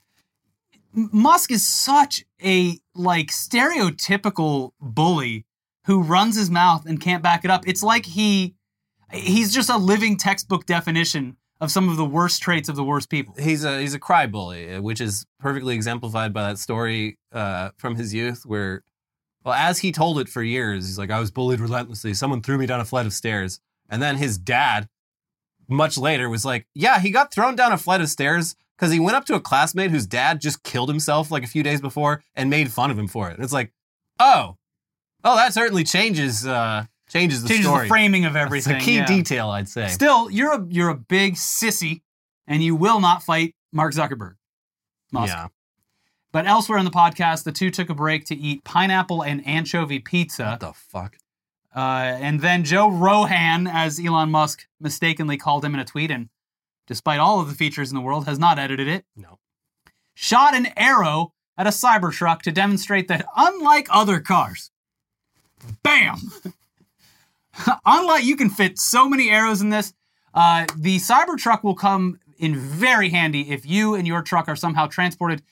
Musk 0.96 1.50
is 1.50 1.66
such 1.66 2.24
a 2.42 2.78
like 2.94 3.28
stereotypical 3.28 4.70
bully 4.80 5.44
who 5.84 6.02
runs 6.02 6.36
his 6.36 6.50
mouth 6.50 6.86
and 6.86 7.00
can't 7.00 7.22
back 7.22 7.44
it 7.44 7.50
up. 7.50 7.68
It's 7.68 7.82
like 7.82 8.06
he 8.06 8.54
he's 9.12 9.54
just 9.54 9.68
a 9.68 9.76
living 9.76 10.16
textbook 10.16 10.66
definition 10.66 11.36
of 11.60 11.70
some 11.70 11.88
of 11.88 11.96
the 11.96 12.04
worst 12.04 12.42
traits 12.42 12.68
of 12.68 12.76
the 12.76 12.84
worst 12.84 13.10
people. 13.10 13.34
He's 13.38 13.62
a 13.62 13.80
he's 13.80 13.94
a 13.94 13.98
cry 13.98 14.26
bully, 14.26 14.80
which 14.80 15.00
is 15.00 15.26
perfectly 15.38 15.74
exemplified 15.74 16.32
by 16.32 16.48
that 16.48 16.58
story 16.58 17.18
uh, 17.30 17.70
from 17.76 17.96
his 17.96 18.14
youth 18.14 18.44
where 18.46 18.82
well, 19.44 19.54
as 19.54 19.78
he 19.78 19.92
told 19.92 20.18
it 20.18 20.28
for 20.28 20.42
years, 20.42 20.86
he's 20.86 20.98
like, 20.98 21.12
I 21.12 21.20
was 21.20 21.30
bullied 21.30 21.60
relentlessly. 21.60 22.14
Someone 22.14 22.42
threw 22.42 22.58
me 22.58 22.66
down 22.66 22.80
a 22.80 22.84
flight 22.84 23.06
of 23.06 23.12
stairs. 23.12 23.60
And 23.88 24.02
then 24.02 24.16
his 24.16 24.38
dad, 24.38 24.88
much 25.68 25.96
later, 25.96 26.28
was 26.28 26.44
like, 26.44 26.66
Yeah, 26.74 26.98
he 26.98 27.10
got 27.10 27.32
thrown 27.32 27.54
down 27.54 27.70
a 27.70 27.78
flight 27.78 28.00
of 28.00 28.08
stairs 28.08 28.56
because 28.76 28.92
he 28.92 29.00
went 29.00 29.16
up 29.16 29.24
to 29.26 29.34
a 29.34 29.40
classmate 29.40 29.90
whose 29.90 30.06
dad 30.06 30.40
just 30.40 30.62
killed 30.62 30.88
himself 30.88 31.30
like 31.30 31.44
a 31.44 31.46
few 31.46 31.62
days 31.62 31.80
before 31.80 32.22
and 32.34 32.50
made 32.50 32.70
fun 32.70 32.90
of 32.90 32.98
him 32.98 33.08
for 33.08 33.30
it. 33.30 33.34
And 33.34 33.44
it's 33.44 33.52
like, 33.52 33.72
oh, 34.20 34.56
oh, 35.24 35.36
that 35.36 35.54
certainly 35.54 35.84
changes 35.84 36.46
uh 36.46 36.84
changes 37.08 37.42
the 37.42 37.48
Changes 37.48 37.66
story. 37.66 37.84
the 37.84 37.88
framing 37.88 38.24
of 38.24 38.36
everything. 38.36 38.76
It's 38.76 38.82
a 38.82 38.84
key 38.84 38.96
yeah. 38.96 39.06
detail, 39.06 39.50
I'd 39.50 39.68
say. 39.68 39.88
Still, 39.88 40.30
you're 40.30 40.54
a 40.54 40.66
you're 40.68 40.90
a 40.90 40.96
big 40.96 41.34
sissy, 41.34 42.02
and 42.46 42.62
you 42.62 42.74
will 42.76 43.00
not 43.00 43.22
fight 43.22 43.54
Mark 43.72 43.94
Zuckerberg. 43.94 44.34
Musk. 45.12 45.32
Yeah. 45.32 45.48
But 46.32 46.46
elsewhere 46.46 46.78
in 46.78 46.84
the 46.84 46.90
podcast, 46.90 47.44
the 47.44 47.52
two 47.52 47.70
took 47.70 47.88
a 47.88 47.94
break 47.94 48.26
to 48.26 48.34
eat 48.36 48.62
pineapple 48.64 49.22
and 49.22 49.46
anchovy 49.46 50.00
pizza. 50.00 50.44
What 50.44 50.60
the 50.60 50.72
fuck? 50.72 51.16
Uh, 51.74 52.16
and 52.20 52.40
then 52.40 52.64
Joe 52.64 52.90
Rohan, 52.90 53.66
as 53.66 54.00
Elon 54.04 54.30
Musk 54.30 54.66
mistakenly 54.80 55.36
called 55.36 55.64
him 55.64 55.74
in 55.74 55.80
a 55.80 55.84
tweet, 55.84 56.10
and 56.10 56.28
despite 56.86 57.18
all 57.20 57.40
of 57.40 57.48
the 57.48 57.54
features 57.54 57.90
in 57.90 57.94
the 57.96 58.00
world, 58.02 58.26
has 58.26 58.38
not 58.38 58.58
edited 58.58 58.88
it, 58.88 59.04
No. 59.16 59.38
shot 60.14 60.54
an 60.54 60.68
arrow 60.76 61.32
at 61.58 61.66
a 61.66 61.70
Cybertruck 61.70 62.42
to 62.42 62.52
demonstrate 62.52 63.08
that, 63.08 63.26
unlike 63.36 63.86
other 63.90 64.20
cars, 64.20 64.70
bam! 65.82 66.16
unlike 67.84 68.24
you 68.24 68.36
can 68.36 68.50
fit 68.50 68.78
so 68.78 69.08
many 69.08 69.30
arrows 69.30 69.60
in 69.62 69.70
this, 69.70 69.92
uh, 70.34 70.66
the 70.76 70.98
Cybertruck 70.98 71.62
will 71.62 71.74
come 71.74 72.20
in 72.38 72.54
very 72.56 73.08
handy 73.08 73.50
if 73.50 73.64
you 73.64 73.94
and 73.94 74.06
your 74.06 74.20
truck 74.22 74.48
are 74.48 74.56
somehow 74.56 74.86
transported 74.86 75.42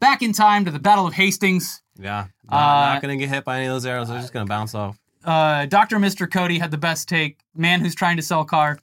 back 0.00 0.20
in 0.22 0.32
time 0.32 0.64
to 0.64 0.70
the 0.72 0.80
Battle 0.80 1.06
of 1.06 1.14
Hastings. 1.14 1.80
Yeah. 1.96 2.26
Not, 2.50 2.56
Uh, 2.56 2.92
not 2.94 3.02
gonna 3.02 3.16
get 3.16 3.28
hit 3.28 3.44
by 3.44 3.58
any 3.58 3.66
of 3.66 3.72
those 3.72 3.86
arrows. 3.86 4.08
They're 4.08 4.20
just 4.20 4.32
gonna 4.32 4.46
bounce 4.46 4.74
off. 4.74 4.98
uh, 5.24 5.66
Dr. 5.66 5.98
Mr. 5.98 6.30
Cody 6.30 6.58
had 6.58 6.70
the 6.72 6.76
best 6.76 7.08
take. 7.08 7.38
Man 7.54 7.80
who's 7.80 7.94
trying 7.94 8.16
to 8.16 8.22
sell 8.22 8.40
a 8.40 8.44
car. 8.44 8.78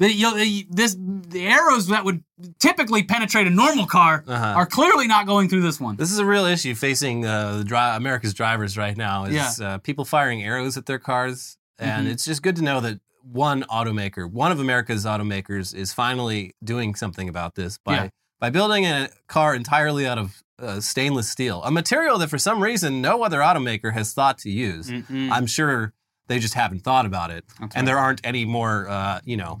The, 0.00 0.10
you 0.12 0.64
this 0.70 0.96
the 0.98 1.46
arrows 1.46 1.86
that 1.88 2.04
would 2.06 2.24
typically 2.58 3.02
penetrate 3.02 3.46
a 3.46 3.50
normal 3.50 3.86
car 3.86 4.24
Uh-huh. 4.26 4.44
are 4.56 4.66
clearly 4.66 5.06
not 5.06 5.26
going 5.26 5.48
through 5.50 5.60
this 5.60 5.78
one. 5.78 5.96
This 5.96 6.10
is 6.10 6.18
a 6.18 6.24
real 6.24 6.46
issue 6.46 6.74
facing 6.74 7.24
uh, 7.26 7.58
the 7.58 7.64
dri- 7.64 7.78
America's 7.96 8.32
drivers 8.34 8.76
right 8.78 8.96
now. 8.96 9.26
Is 9.26 9.60
uh, 9.60 9.76
people 9.78 10.04
firing 10.06 10.42
arrows 10.42 10.76
at 10.78 10.86
their 10.86 10.98
cars, 10.98 11.58
and 11.78 12.06
Mhm. 12.08 12.12
it's 12.12 12.24
just 12.24 12.42
good 12.42 12.56
to 12.56 12.62
know 12.62 12.80
that 12.80 12.98
one 13.22 13.62
automaker, 13.64 14.28
one 14.28 14.50
of 14.50 14.58
America's 14.58 15.04
automakers, 15.04 15.74
is 15.74 15.92
finally 15.92 16.54
doing 16.64 16.94
something 16.94 17.28
about 17.28 17.54
this 17.54 17.76
by 17.78 17.94
Yeah. 17.94 18.08
by 18.40 18.48
building 18.48 18.86
a 18.86 19.10
car 19.28 19.54
entirely 19.54 20.06
out 20.06 20.16
of 20.16 20.42
uh, 20.58 20.80
stainless 20.80 21.28
steel, 21.28 21.62
a 21.62 21.70
material 21.70 22.16
that 22.18 22.28
for 22.30 22.38
some 22.38 22.62
reason 22.62 23.00
no 23.02 23.22
other 23.22 23.40
automaker 23.40 23.92
has 23.92 24.14
thought 24.14 24.38
to 24.38 24.50
use. 24.50 24.90
Mm-mm. 24.90 25.30
I'm 25.30 25.46
sure 25.46 25.92
they 26.28 26.38
just 26.38 26.54
haven't 26.54 26.80
thought 26.84 27.04
about 27.06 27.30
it, 27.30 27.44
That's 27.48 27.60
and 27.60 27.72
right. 27.74 27.84
there 27.86 27.98
aren't 27.98 28.20
any 28.24 28.44
more, 28.46 28.88
uh, 28.88 29.20
you 29.24 29.36
know, 29.36 29.60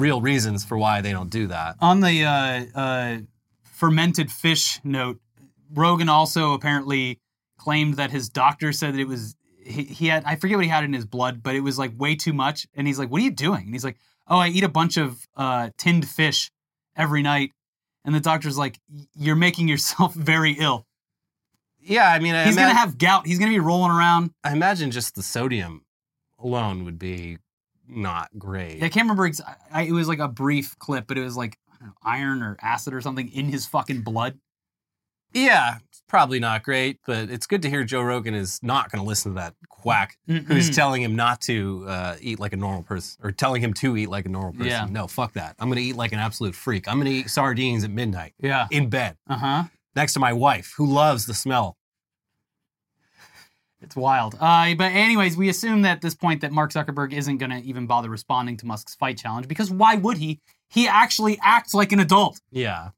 real 0.00 0.20
reasons 0.20 0.64
for 0.64 0.76
why 0.76 1.00
they 1.00 1.12
don't 1.12 1.30
do 1.30 1.46
that. 1.48 1.76
On 1.80 2.00
the 2.00 2.24
uh, 2.24 2.78
uh, 2.78 3.18
fermented 3.62 4.30
fish 4.30 4.80
note, 4.82 5.20
Rogan 5.72 6.08
also 6.08 6.54
apparently 6.54 7.20
claimed 7.58 7.94
that 7.94 8.10
his 8.10 8.28
doctor 8.28 8.72
said 8.72 8.94
that 8.94 9.00
it 9.00 9.08
was 9.08 9.36
he, 9.62 9.84
he 9.84 10.06
had 10.06 10.24
I 10.24 10.36
forget 10.36 10.56
what 10.56 10.64
he 10.64 10.70
had 10.70 10.84
in 10.84 10.92
his 10.92 11.04
blood, 11.04 11.42
but 11.42 11.54
it 11.54 11.60
was 11.60 11.78
like 11.78 11.92
way 11.96 12.14
too 12.14 12.32
much. 12.32 12.66
And 12.74 12.86
he's 12.86 12.98
like, 12.98 13.10
"What 13.10 13.20
are 13.20 13.24
you 13.24 13.30
doing?" 13.30 13.64
And 13.64 13.74
he's 13.74 13.84
like, 13.84 13.98
"Oh, 14.26 14.38
I 14.38 14.48
eat 14.48 14.64
a 14.64 14.68
bunch 14.68 14.96
of 14.96 15.26
uh, 15.36 15.70
tinned 15.76 16.08
fish 16.08 16.50
every 16.96 17.22
night." 17.22 17.52
And 18.04 18.14
the 18.14 18.20
doctor's 18.20 18.58
like, 18.58 18.78
"You're 19.14 19.36
making 19.36 19.68
yourself 19.68 20.14
very 20.32 20.52
ill." 20.52 20.86
Yeah, 21.82 22.10
I 22.10 22.18
mean, 22.18 22.34
I 22.34 22.44
He's 22.44 22.56
gonna 22.56 22.74
have 22.74 22.98
gout. 22.98 23.26
He's 23.26 23.38
gonna 23.38 23.52
be 23.52 23.60
rolling 23.60 23.92
around. 23.92 24.32
I 24.44 24.52
imagine 24.52 24.90
just 24.90 25.14
the 25.14 25.22
sodium 25.22 25.84
alone 26.38 26.84
would 26.84 26.98
be 26.98 27.38
not 27.90 28.30
great. 28.38 28.82
I 28.82 28.88
can't 28.88 29.04
remember. 29.04 29.26
Ex- 29.26 29.40
I, 29.72 29.82
it 29.82 29.92
was 29.92 30.08
like 30.08 30.18
a 30.20 30.28
brief 30.28 30.78
clip, 30.78 31.06
but 31.06 31.18
it 31.18 31.22
was 31.24 31.36
like 31.36 31.58
know, 31.80 31.92
iron 32.02 32.42
or 32.42 32.56
acid 32.60 32.94
or 32.94 33.00
something 33.00 33.28
in 33.32 33.46
his 33.46 33.66
fucking 33.66 34.02
blood. 34.02 34.38
Yeah, 35.32 35.76
probably 36.08 36.40
not 36.40 36.64
great, 36.64 36.98
but 37.06 37.30
it's 37.30 37.46
good 37.46 37.62
to 37.62 37.70
hear 37.70 37.84
Joe 37.84 38.02
Rogan 38.02 38.34
is 38.34 38.58
not 38.64 38.90
going 38.90 39.00
to 39.00 39.06
listen 39.08 39.32
to 39.32 39.36
that 39.36 39.54
quack 39.68 40.16
who's 40.26 40.40
Mm-mm. 40.70 40.74
telling 40.74 41.02
him 41.02 41.14
not 41.14 41.40
to 41.42 41.84
uh, 41.86 42.16
eat 42.20 42.40
like 42.40 42.52
a 42.52 42.56
normal 42.56 42.82
person 42.82 43.20
or 43.22 43.30
telling 43.30 43.62
him 43.62 43.72
to 43.74 43.96
eat 43.96 44.08
like 44.08 44.26
a 44.26 44.28
normal 44.28 44.52
person. 44.54 44.66
Yeah. 44.66 44.86
No, 44.90 45.06
fuck 45.06 45.34
that. 45.34 45.54
I'm 45.60 45.68
going 45.68 45.76
to 45.78 45.84
eat 45.84 45.94
like 45.94 46.10
an 46.12 46.18
absolute 46.18 46.56
freak. 46.56 46.88
I'm 46.88 46.96
going 46.96 47.06
to 47.06 47.12
eat 47.12 47.30
sardines 47.30 47.84
at 47.84 47.90
midnight 47.90 48.34
Yeah. 48.40 48.66
in 48.72 48.88
bed 48.90 49.16
Uh 49.28 49.36
huh. 49.38 49.64
next 49.94 50.14
to 50.14 50.20
my 50.20 50.32
wife 50.32 50.74
who 50.76 50.84
loves 50.86 51.26
the 51.26 51.34
smell. 51.34 51.76
It's 53.90 53.96
wild. 53.96 54.36
Uh, 54.38 54.72
but 54.76 54.92
anyways, 54.92 55.36
we 55.36 55.48
assume 55.48 55.82
that 55.82 55.96
at 55.96 56.00
this 56.00 56.14
point 56.14 56.42
that 56.42 56.52
Mark 56.52 56.70
Zuckerberg 56.72 57.12
isn't 57.12 57.38
going 57.38 57.50
to 57.50 57.58
even 57.58 57.88
bother 57.88 58.08
responding 58.08 58.56
to 58.58 58.66
Musk's 58.66 58.94
fight 58.94 59.18
challenge 59.18 59.48
because 59.48 59.68
why 59.68 59.96
would 59.96 60.16
he? 60.18 60.38
He 60.68 60.86
actually 60.86 61.40
acts 61.42 61.74
like 61.74 61.90
an 61.90 61.98
adult, 61.98 62.40
Yeah. 62.52 62.90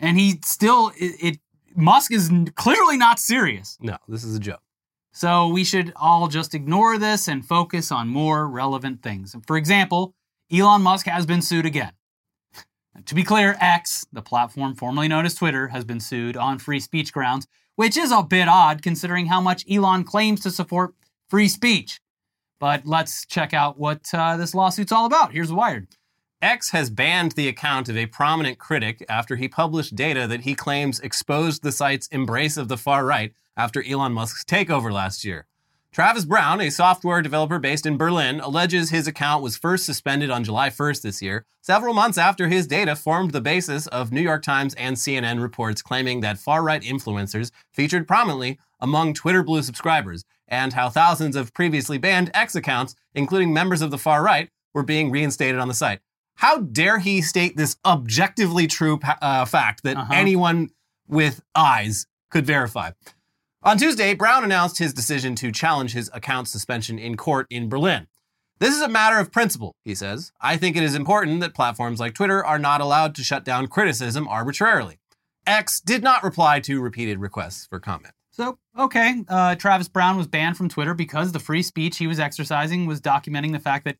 and 0.00 0.18
he 0.18 0.40
still 0.42 0.90
it. 0.96 1.12
it 1.20 1.38
Musk 1.76 2.12
is 2.12 2.30
n- 2.30 2.46
clearly 2.56 2.96
not 2.96 3.18
serious. 3.20 3.76
No, 3.78 3.98
this 4.08 4.24
is 4.24 4.34
a 4.34 4.40
joke. 4.40 4.62
So 5.12 5.48
we 5.48 5.64
should 5.64 5.92
all 5.96 6.28
just 6.28 6.54
ignore 6.54 6.96
this 6.96 7.28
and 7.28 7.44
focus 7.44 7.92
on 7.92 8.08
more 8.08 8.48
relevant 8.48 9.02
things. 9.02 9.36
For 9.46 9.58
example, 9.58 10.14
Elon 10.50 10.80
Musk 10.80 11.04
has 11.08 11.26
been 11.26 11.42
sued 11.42 11.66
again. 11.66 11.92
To 13.04 13.14
be 13.14 13.22
clear, 13.22 13.56
X, 13.60 14.06
the 14.14 14.22
platform 14.22 14.74
formerly 14.76 15.08
known 15.08 15.26
as 15.26 15.34
Twitter, 15.34 15.68
has 15.68 15.84
been 15.84 16.00
sued 16.00 16.38
on 16.38 16.58
free 16.58 16.80
speech 16.80 17.12
grounds, 17.12 17.46
which 17.76 17.96
is 17.96 18.12
a 18.12 18.22
bit 18.22 18.48
odd 18.48 18.82
considering 18.82 19.26
how 19.26 19.40
much 19.40 19.64
Elon 19.70 20.04
claims 20.04 20.40
to 20.40 20.50
support 20.50 20.94
free 21.28 21.48
speech. 21.48 22.00
But 22.60 22.86
let's 22.86 23.26
check 23.26 23.52
out 23.52 23.78
what 23.78 24.12
uh, 24.14 24.36
this 24.36 24.54
lawsuit's 24.54 24.92
all 24.92 25.06
about. 25.06 25.32
Here's 25.32 25.52
Wired. 25.52 25.88
X 26.40 26.70
has 26.70 26.90
banned 26.90 27.32
the 27.32 27.48
account 27.48 27.88
of 27.88 27.96
a 27.96 28.06
prominent 28.06 28.58
critic 28.58 29.04
after 29.08 29.36
he 29.36 29.48
published 29.48 29.96
data 29.96 30.26
that 30.26 30.42
he 30.42 30.54
claims 30.54 31.00
exposed 31.00 31.62
the 31.62 31.72
site's 31.72 32.06
embrace 32.08 32.56
of 32.56 32.68
the 32.68 32.76
far 32.76 33.06
right 33.06 33.32
after 33.56 33.82
Elon 33.82 34.12
Musk's 34.12 34.44
takeover 34.44 34.92
last 34.92 35.24
year. 35.24 35.46
Travis 35.94 36.24
Brown, 36.24 36.60
a 36.60 36.70
software 36.72 37.22
developer 37.22 37.60
based 37.60 37.86
in 37.86 37.96
Berlin, 37.96 38.40
alleges 38.40 38.90
his 38.90 39.06
account 39.06 39.44
was 39.44 39.56
first 39.56 39.86
suspended 39.86 40.28
on 40.28 40.42
July 40.42 40.68
1st 40.68 41.02
this 41.02 41.22
year, 41.22 41.46
several 41.60 41.94
months 41.94 42.18
after 42.18 42.48
his 42.48 42.66
data 42.66 42.96
formed 42.96 43.30
the 43.30 43.40
basis 43.40 43.86
of 43.86 44.10
New 44.10 44.20
York 44.20 44.42
Times 44.42 44.74
and 44.74 44.96
CNN 44.96 45.40
reports 45.40 45.82
claiming 45.82 46.18
that 46.20 46.36
far 46.36 46.64
right 46.64 46.82
influencers 46.82 47.52
featured 47.72 48.08
prominently 48.08 48.58
among 48.80 49.14
Twitter 49.14 49.44
Blue 49.44 49.62
subscribers, 49.62 50.24
and 50.48 50.72
how 50.72 50.88
thousands 50.88 51.36
of 51.36 51.54
previously 51.54 51.96
banned 51.96 52.28
X 52.34 52.56
accounts, 52.56 52.96
including 53.14 53.52
members 53.54 53.80
of 53.80 53.92
the 53.92 53.96
far 53.96 54.20
right, 54.20 54.50
were 54.74 54.82
being 54.82 55.12
reinstated 55.12 55.60
on 55.60 55.68
the 55.68 55.74
site. 55.74 56.00
How 56.38 56.58
dare 56.58 56.98
he 56.98 57.22
state 57.22 57.56
this 57.56 57.76
objectively 57.84 58.66
true 58.66 58.98
uh, 59.22 59.44
fact 59.44 59.84
that 59.84 59.96
Uh-huh. 59.96 60.12
anyone 60.12 60.70
with 61.06 61.40
eyes 61.54 62.08
could 62.32 62.44
verify? 62.44 62.90
On 63.66 63.78
Tuesday, 63.78 64.12
Brown 64.12 64.44
announced 64.44 64.76
his 64.76 64.92
decision 64.92 65.34
to 65.36 65.50
challenge 65.50 65.94
his 65.94 66.10
account 66.12 66.48
suspension 66.48 66.98
in 66.98 67.16
court 67.16 67.46
in 67.48 67.70
Berlin. 67.70 68.08
This 68.58 68.74
is 68.74 68.82
a 68.82 68.88
matter 68.88 69.18
of 69.18 69.32
principle, 69.32 69.74
he 69.86 69.94
says. 69.94 70.32
I 70.38 70.58
think 70.58 70.76
it 70.76 70.82
is 70.82 70.94
important 70.94 71.40
that 71.40 71.54
platforms 71.54 71.98
like 71.98 72.12
Twitter 72.12 72.44
are 72.44 72.58
not 72.58 72.82
allowed 72.82 73.14
to 73.14 73.24
shut 73.24 73.42
down 73.42 73.68
criticism 73.68 74.28
arbitrarily. 74.28 74.98
X 75.46 75.80
did 75.80 76.02
not 76.02 76.22
reply 76.22 76.60
to 76.60 76.78
repeated 76.78 77.20
requests 77.20 77.66
for 77.66 77.80
comment. 77.80 78.12
So, 78.32 78.58
okay, 78.78 79.24
uh, 79.28 79.54
Travis 79.54 79.88
Brown 79.88 80.18
was 80.18 80.26
banned 80.26 80.58
from 80.58 80.68
Twitter 80.68 80.92
because 80.92 81.32
the 81.32 81.38
free 81.38 81.62
speech 81.62 81.96
he 81.96 82.06
was 82.06 82.20
exercising 82.20 82.84
was 82.84 83.00
documenting 83.00 83.52
the 83.52 83.58
fact 83.58 83.86
that 83.86 83.96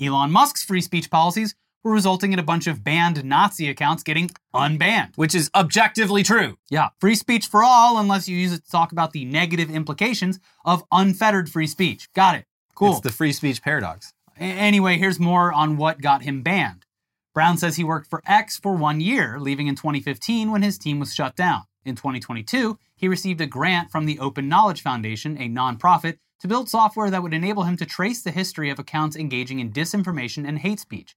Elon 0.00 0.32
Musk's 0.32 0.64
free 0.64 0.80
speech 0.80 1.08
policies 1.08 1.54
were 1.84 1.92
resulting 1.92 2.32
in 2.32 2.38
a 2.38 2.42
bunch 2.42 2.66
of 2.66 2.82
banned 2.82 3.22
Nazi 3.24 3.68
accounts 3.68 4.02
getting 4.02 4.30
unbanned. 4.54 5.16
Which 5.16 5.34
is 5.34 5.50
objectively 5.54 6.22
true. 6.22 6.56
Yeah, 6.70 6.88
free 6.98 7.14
speech 7.14 7.46
for 7.46 7.62
all, 7.62 7.98
unless 7.98 8.28
you 8.28 8.36
use 8.36 8.52
it 8.52 8.64
to 8.64 8.70
talk 8.70 8.90
about 8.90 9.12
the 9.12 9.24
negative 9.26 9.70
implications 9.70 10.40
of 10.64 10.82
unfettered 10.90 11.48
free 11.50 11.66
speech. 11.66 12.08
Got 12.14 12.36
it. 12.36 12.46
Cool. 12.74 12.92
It's 12.92 13.00
the 13.00 13.12
free 13.12 13.32
speech 13.32 13.62
paradox. 13.62 14.12
A- 14.38 14.42
Anyway, 14.42 14.96
here's 14.96 15.20
more 15.20 15.52
on 15.52 15.76
what 15.76 16.00
got 16.00 16.22
him 16.22 16.42
banned. 16.42 16.86
Brown 17.34 17.58
says 17.58 17.76
he 17.76 17.84
worked 17.84 18.08
for 18.08 18.22
X 18.26 18.56
for 18.58 18.74
one 18.74 19.00
year, 19.00 19.38
leaving 19.38 19.66
in 19.66 19.74
2015 19.74 20.50
when 20.50 20.62
his 20.62 20.78
team 20.78 20.98
was 21.00 21.14
shut 21.14 21.36
down. 21.36 21.64
In 21.84 21.96
2022, 21.96 22.78
he 22.96 23.08
received 23.08 23.40
a 23.42 23.46
grant 23.46 23.90
from 23.90 24.06
the 24.06 24.18
Open 24.18 24.48
Knowledge 24.48 24.80
Foundation, 24.82 25.36
a 25.36 25.48
nonprofit, 25.48 26.16
to 26.40 26.48
build 26.48 26.68
software 26.70 27.10
that 27.10 27.22
would 27.22 27.34
enable 27.34 27.64
him 27.64 27.76
to 27.76 27.84
trace 27.84 28.22
the 28.22 28.30
history 28.30 28.70
of 28.70 28.78
accounts 28.78 29.16
engaging 29.16 29.58
in 29.60 29.70
disinformation 29.72 30.46
and 30.48 30.60
hate 30.60 30.80
speech. 30.80 31.14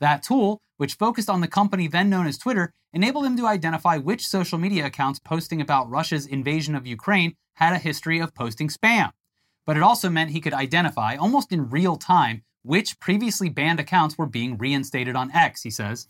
That 0.00 0.22
tool, 0.22 0.60
which 0.76 0.94
focused 0.94 1.30
on 1.30 1.40
the 1.40 1.48
company 1.48 1.88
then 1.88 2.08
known 2.10 2.26
as 2.26 2.38
Twitter, 2.38 2.72
enabled 2.92 3.26
him 3.26 3.36
to 3.36 3.46
identify 3.46 3.98
which 3.98 4.26
social 4.26 4.58
media 4.58 4.86
accounts 4.86 5.18
posting 5.18 5.60
about 5.60 5.90
Russia's 5.90 6.26
invasion 6.26 6.74
of 6.74 6.86
Ukraine 6.86 7.34
had 7.54 7.72
a 7.72 7.78
history 7.78 8.20
of 8.20 8.34
posting 8.34 8.68
spam 8.68 9.10
but 9.68 9.76
it 9.76 9.82
also 9.82 10.08
meant 10.08 10.30
he 10.30 10.40
could 10.40 10.54
identify, 10.54 11.14
almost 11.16 11.52
in 11.52 11.68
real 11.68 11.96
time, 11.96 12.42
which 12.62 12.98
previously 13.00 13.50
banned 13.50 13.78
accounts 13.78 14.16
were 14.16 14.24
being 14.24 14.56
reinstated 14.56 15.14
on 15.14 15.30
X, 15.30 15.60
he 15.62 15.70
says. 15.70 16.06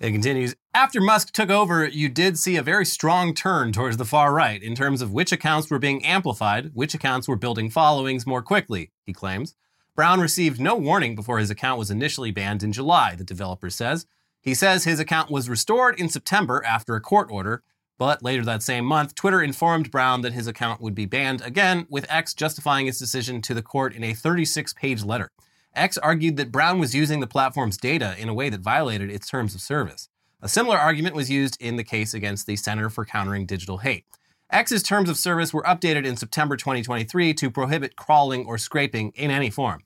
It 0.00 0.12
continues 0.12 0.54
After 0.72 1.02
Musk 1.02 1.30
took 1.34 1.50
over, 1.50 1.86
you 1.86 2.08
did 2.08 2.38
see 2.38 2.56
a 2.56 2.62
very 2.62 2.86
strong 2.86 3.34
turn 3.34 3.72
towards 3.72 3.98
the 3.98 4.06
far 4.06 4.32
right 4.32 4.60
in 4.62 4.74
terms 4.74 5.02
of 5.02 5.12
which 5.12 5.32
accounts 5.32 5.68
were 5.68 5.78
being 5.78 6.02
amplified, 6.02 6.70
which 6.72 6.94
accounts 6.94 7.28
were 7.28 7.36
building 7.36 7.68
followings 7.68 8.26
more 8.26 8.40
quickly, 8.40 8.90
he 9.04 9.12
claims. 9.12 9.54
Brown 9.96 10.20
received 10.20 10.60
no 10.60 10.74
warning 10.74 11.14
before 11.14 11.38
his 11.38 11.50
account 11.50 11.78
was 11.78 11.88
initially 11.88 12.32
banned 12.32 12.64
in 12.64 12.72
July, 12.72 13.14
the 13.14 13.22
developer 13.22 13.70
says. 13.70 14.06
He 14.40 14.52
says 14.52 14.82
his 14.82 14.98
account 14.98 15.30
was 15.30 15.48
restored 15.48 16.00
in 16.00 16.08
September 16.08 16.64
after 16.66 16.96
a 16.96 17.00
court 17.00 17.28
order, 17.30 17.62
but 17.96 18.20
later 18.20 18.44
that 18.44 18.64
same 18.64 18.84
month, 18.84 19.14
Twitter 19.14 19.40
informed 19.40 19.92
Brown 19.92 20.22
that 20.22 20.32
his 20.32 20.48
account 20.48 20.80
would 20.80 20.96
be 20.96 21.06
banned 21.06 21.42
again, 21.42 21.86
with 21.88 22.10
X 22.10 22.34
justifying 22.34 22.88
its 22.88 22.98
decision 22.98 23.40
to 23.42 23.54
the 23.54 23.62
court 23.62 23.94
in 23.94 24.02
a 24.02 24.14
36 24.14 24.72
page 24.72 25.04
letter. 25.04 25.30
X 25.76 25.96
argued 25.98 26.38
that 26.38 26.50
Brown 26.50 26.80
was 26.80 26.94
using 26.94 27.20
the 27.20 27.28
platform's 27.28 27.76
data 27.76 28.16
in 28.18 28.28
a 28.28 28.34
way 28.34 28.48
that 28.48 28.62
violated 28.62 29.10
its 29.10 29.28
terms 29.28 29.54
of 29.54 29.60
service. 29.60 30.08
A 30.42 30.48
similar 30.48 30.76
argument 30.76 31.14
was 31.14 31.30
used 31.30 31.56
in 31.60 31.76
the 31.76 31.84
case 31.84 32.14
against 32.14 32.46
the 32.48 32.56
Center 32.56 32.90
for 32.90 33.04
Countering 33.04 33.46
Digital 33.46 33.78
Hate. 33.78 34.06
X's 34.54 34.84
terms 34.84 35.10
of 35.10 35.18
service 35.18 35.52
were 35.52 35.64
updated 35.64 36.06
in 36.06 36.16
September 36.16 36.56
2023 36.56 37.34
to 37.34 37.50
prohibit 37.50 37.96
crawling 37.96 38.46
or 38.46 38.56
scraping 38.56 39.10
in 39.16 39.32
any 39.32 39.50
form. 39.50 39.80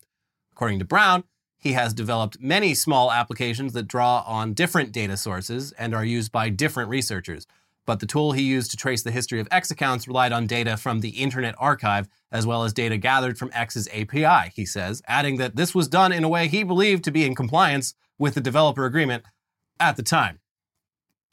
According 0.52 0.78
to 0.80 0.84
Brown, 0.84 1.24
he 1.56 1.72
has 1.72 1.94
developed 1.94 2.36
many 2.38 2.74
small 2.74 3.10
applications 3.10 3.72
that 3.72 3.88
draw 3.88 4.22
on 4.26 4.52
different 4.52 4.92
data 4.92 5.16
sources 5.16 5.72
and 5.72 5.94
are 5.94 6.04
used 6.04 6.30
by 6.32 6.50
different 6.50 6.90
researchers. 6.90 7.46
But 7.86 8.00
the 8.00 8.06
tool 8.06 8.32
he 8.32 8.42
used 8.42 8.70
to 8.72 8.76
trace 8.76 9.02
the 9.02 9.10
history 9.10 9.40
of 9.40 9.48
X 9.50 9.70
accounts 9.70 10.06
relied 10.06 10.32
on 10.32 10.46
data 10.46 10.76
from 10.76 11.00
the 11.00 11.16
Internet 11.22 11.54
Archive, 11.56 12.06
as 12.30 12.44
well 12.44 12.62
as 12.62 12.74
data 12.74 12.98
gathered 12.98 13.38
from 13.38 13.50
X's 13.54 13.88
API, 13.88 14.52
he 14.54 14.66
says, 14.66 15.00
adding 15.06 15.38
that 15.38 15.56
this 15.56 15.74
was 15.74 15.88
done 15.88 16.12
in 16.12 16.24
a 16.24 16.28
way 16.28 16.46
he 16.46 16.62
believed 16.62 17.04
to 17.04 17.10
be 17.10 17.24
in 17.24 17.34
compliance 17.34 17.94
with 18.18 18.34
the 18.34 18.42
developer 18.42 18.84
agreement 18.84 19.24
at 19.80 19.96
the 19.96 20.02
time. 20.02 20.40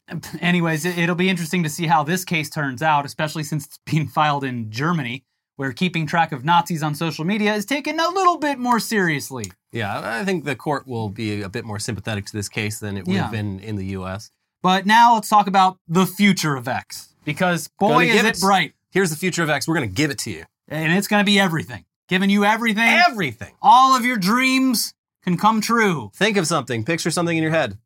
Anyways, 0.40 0.84
it- 0.84 0.98
it'll 0.98 1.14
be 1.14 1.28
interesting 1.28 1.62
to 1.62 1.68
see 1.68 1.86
how 1.86 2.02
this 2.02 2.24
case 2.24 2.48
turns 2.50 2.82
out, 2.82 3.04
especially 3.04 3.42
since 3.42 3.66
it's 3.66 3.78
being 3.86 4.06
filed 4.06 4.44
in 4.44 4.70
Germany, 4.70 5.24
where 5.56 5.72
keeping 5.72 6.06
track 6.06 6.32
of 6.32 6.44
Nazis 6.44 6.82
on 6.82 6.94
social 6.94 7.24
media 7.24 7.54
is 7.54 7.64
taken 7.64 7.98
a 7.98 8.08
little 8.10 8.38
bit 8.38 8.58
more 8.58 8.78
seriously. 8.80 9.50
Yeah, 9.72 10.00
I 10.20 10.24
think 10.24 10.44
the 10.44 10.56
court 10.56 10.86
will 10.86 11.08
be 11.08 11.42
a 11.42 11.48
bit 11.48 11.64
more 11.64 11.78
sympathetic 11.78 12.26
to 12.26 12.32
this 12.32 12.48
case 12.48 12.78
than 12.78 12.96
it 12.96 13.06
would 13.06 13.14
Yeah. 13.14 13.22
have 13.22 13.32
been 13.32 13.58
in 13.60 13.76
the 13.76 13.86
US. 13.98 14.30
But 14.62 14.86
now 14.86 15.14
let's 15.14 15.28
talk 15.28 15.46
about 15.46 15.78
the 15.88 16.06
future 16.06 16.56
of 16.56 16.66
X, 16.68 17.14
because 17.24 17.68
boy, 17.78 18.06
is 18.06 18.16
it 18.16 18.24
it- 18.24 18.40
bright. 18.40 18.72
Here's 18.90 19.10
the 19.10 19.16
future 19.16 19.42
of 19.42 19.50
X. 19.50 19.68
We're 19.68 19.74
going 19.76 19.88
to 19.88 19.94
give 19.94 20.10
it 20.10 20.18
to 20.20 20.30
you. 20.30 20.44
And 20.68 20.92
it's 20.96 21.06
going 21.08 21.20
to 21.20 21.26
be 21.26 21.38
everything. 21.38 21.84
Giving 22.08 22.30
you 22.30 22.44
everything. 22.44 22.88
Everything. 23.08 23.54
All 23.60 23.94
of 23.96 24.04
your 24.06 24.16
dreams 24.16 24.94
can 25.22 25.36
come 25.36 25.60
true. 25.60 26.10
Think 26.14 26.36
of 26.38 26.46
something, 26.46 26.82
picture 26.84 27.10
something 27.10 27.36
in 27.36 27.42
your 27.42 27.52
head. 27.52 27.78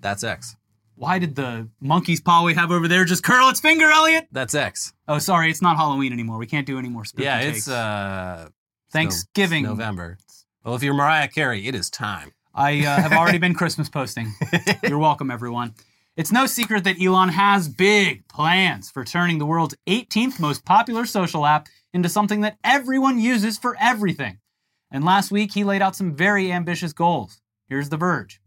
That's 0.00 0.22
X. 0.22 0.56
Why 1.00 1.18
did 1.18 1.34
the 1.34 1.66
monkey's 1.80 2.20
paw 2.20 2.44
we 2.44 2.52
have 2.52 2.70
over 2.70 2.86
there 2.86 3.06
just 3.06 3.22
curl 3.22 3.48
its 3.48 3.58
finger, 3.58 3.86
Elliot? 3.90 4.26
That's 4.32 4.54
X. 4.54 4.92
Oh, 5.08 5.18
sorry, 5.18 5.50
it's 5.50 5.62
not 5.62 5.78
Halloween 5.78 6.12
anymore. 6.12 6.36
We 6.36 6.46
can't 6.46 6.66
do 6.66 6.78
any 6.78 6.90
more 6.90 7.06
spooky 7.06 7.24
yeah, 7.24 7.40
takes. 7.40 7.56
it's 7.56 7.68
uh 7.68 8.50
Thanksgiving. 8.92 9.62
No- 9.62 9.70
November. 9.70 10.18
Well, 10.62 10.74
if 10.74 10.82
you're 10.82 10.92
Mariah 10.92 11.28
Carey, 11.28 11.66
it 11.66 11.74
is 11.74 11.88
time. 11.88 12.32
I 12.54 12.84
uh, 12.84 13.00
have 13.00 13.12
already 13.14 13.38
been 13.38 13.54
Christmas 13.54 13.88
posting. 13.98 14.34
You're 14.86 14.98
welcome, 14.98 15.30
everyone. 15.30 15.72
It's 16.18 16.32
no 16.32 16.44
secret 16.44 16.84
that 16.84 17.00
Elon 17.00 17.30
has 17.30 17.66
big 17.66 18.28
plans 18.28 18.90
for 18.90 19.02
turning 19.02 19.38
the 19.38 19.46
world's 19.46 19.74
18th 19.88 20.38
most 20.38 20.66
popular 20.66 21.06
social 21.06 21.46
app 21.46 21.68
into 21.94 22.10
something 22.10 22.42
that 22.42 22.58
everyone 22.62 23.18
uses 23.18 23.56
for 23.56 23.74
everything. 23.80 24.38
And 24.90 25.02
last 25.02 25.32
week, 25.32 25.54
he 25.54 25.64
laid 25.64 25.80
out 25.80 25.96
some 25.96 26.14
very 26.14 26.52
ambitious 26.52 26.92
goals. 26.92 27.40
Here's 27.70 27.88
The 27.88 27.96
Verge 27.96 28.39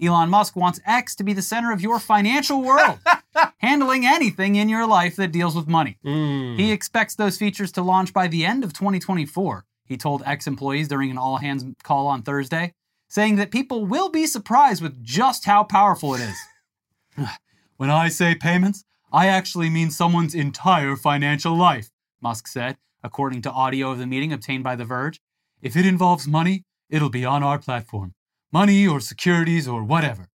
Elon 0.00 0.30
Musk 0.30 0.56
wants 0.56 0.80
X 0.86 1.14
to 1.16 1.24
be 1.24 1.32
the 1.32 1.42
center 1.42 1.72
of 1.72 1.80
your 1.80 1.98
financial 1.98 2.62
world, 2.62 2.98
handling 3.58 4.06
anything 4.06 4.56
in 4.56 4.68
your 4.68 4.86
life 4.86 5.16
that 5.16 5.32
deals 5.32 5.56
with 5.56 5.66
money. 5.66 5.98
Mm. 6.04 6.58
He 6.58 6.72
expects 6.72 7.14
those 7.14 7.38
features 7.38 7.72
to 7.72 7.82
launch 7.82 8.12
by 8.12 8.28
the 8.28 8.44
end 8.44 8.64
of 8.64 8.72
2024, 8.72 9.64
he 9.88 9.96
told 9.96 10.22
X 10.26 10.46
employees 10.46 10.86
during 10.86 11.10
an 11.10 11.18
all 11.18 11.38
hands 11.38 11.64
call 11.82 12.06
on 12.06 12.22
Thursday, 12.22 12.74
saying 13.08 13.36
that 13.36 13.50
people 13.50 13.86
will 13.86 14.10
be 14.10 14.26
surprised 14.26 14.82
with 14.82 15.02
just 15.02 15.46
how 15.46 15.64
powerful 15.64 16.14
it 16.14 16.20
is. 16.20 17.26
when 17.78 17.90
I 17.90 18.08
say 18.08 18.34
payments, 18.34 18.84
I 19.10 19.28
actually 19.28 19.70
mean 19.70 19.90
someone's 19.90 20.34
entire 20.34 20.94
financial 20.94 21.56
life, 21.56 21.88
Musk 22.20 22.46
said, 22.46 22.76
according 23.02 23.40
to 23.42 23.50
audio 23.50 23.90
of 23.90 23.98
the 23.98 24.06
meeting 24.06 24.32
obtained 24.32 24.62
by 24.62 24.76
The 24.76 24.84
Verge. 24.84 25.20
If 25.62 25.74
it 25.74 25.86
involves 25.86 26.28
money, 26.28 26.64
it'll 26.90 27.08
be 27.08 27.24
on 27.24 27.42
our 27.42 27.58
platform. 27.58 28.14
Money 28.52 28.86
or 28.86 29.00
securities 29.00 29.68
or 29.68 29.84
whatever. 29.84 30.28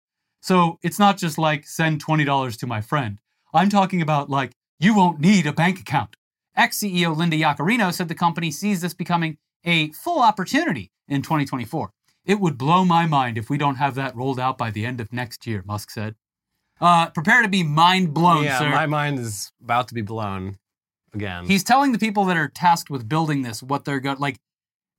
So 0.40 0.78
it's 0.82 0.98
not 0.98 1.16
just 1.16 1.38
like 1.38 1.66
send 1.66 2.04
$20 2.04 2.58
to 2.58 2.66
my 2.66 2.80
friend. 2.80 3.18
I'm 3.52 3.68
talking 3.68 4.00
about 4.02 4.30
like 4.30 4.52
you 4.78 4.94
won't 4.94 5.20
need 5.20 5.46
a 5.46 5.52
bank 5.52 5.80
account. 5.80 6.16
X 6.56 6.78
CEO 6.80 7.16
Linda 7.16 7.36
Yaccarino 7.36 7.92
said 7.92 8.08
the 8.08 8.14
company 8.14 8.50
sees 8.50 8.80
this 8.80 8.94
becoming 8.94 9.38
a 9.64 9.90
full 9.92 10.22
opportunity 10.22 10.90
in 11.08 11.22
2024. 11.22 11.90
It 12.24 12.40
would 12.40 12.58
blow 12.58 12.84
my 12.84 13.06
mind 13.06 13.38
if 13.38 13.50
we 13.50 13.58
don't 13.58 13.76
have 13.76 13.94
that 13.94 14.14
rolled 14.16 14.40
out 14.40 14.58
by 14.58 14.70
the 14.70 14.84
end 14.84 15.00
of 15.00 15.12
next 15.12 15.46
year, 15.46 15.62
Musk 15.66 15.90
said. 15.90 16.14
Uh, 16.80 17.10
prepare 17.10 17.42
to 17.42 17.48
be 17.48 17.62
mind 17.62 18.14
blown, 18.14 18.44
yeah, 18.44 18.58
sir. 18.58 18.70
my 18.70 18.86
mind 18.86 19.18
is 19.18 19.52
about 19.62 19.88
to 19.88 19.94
be 19.94 20.02
blown 20.02 20.56
again. 21.12 21.44
He's 21.44 21.62
telling 21.62 21.92
the 21.92 21.98
people 21.98 22.24
that 22.26 22.36
are 22.36 22.48
tasked 22.48 22.88
with 22.90 23.08
building 23.08 23.42
this 23.42 23.62
what 23.62 23.84
they're 23.84 24.00
going 24.00 24.18
like, 24.18 24.38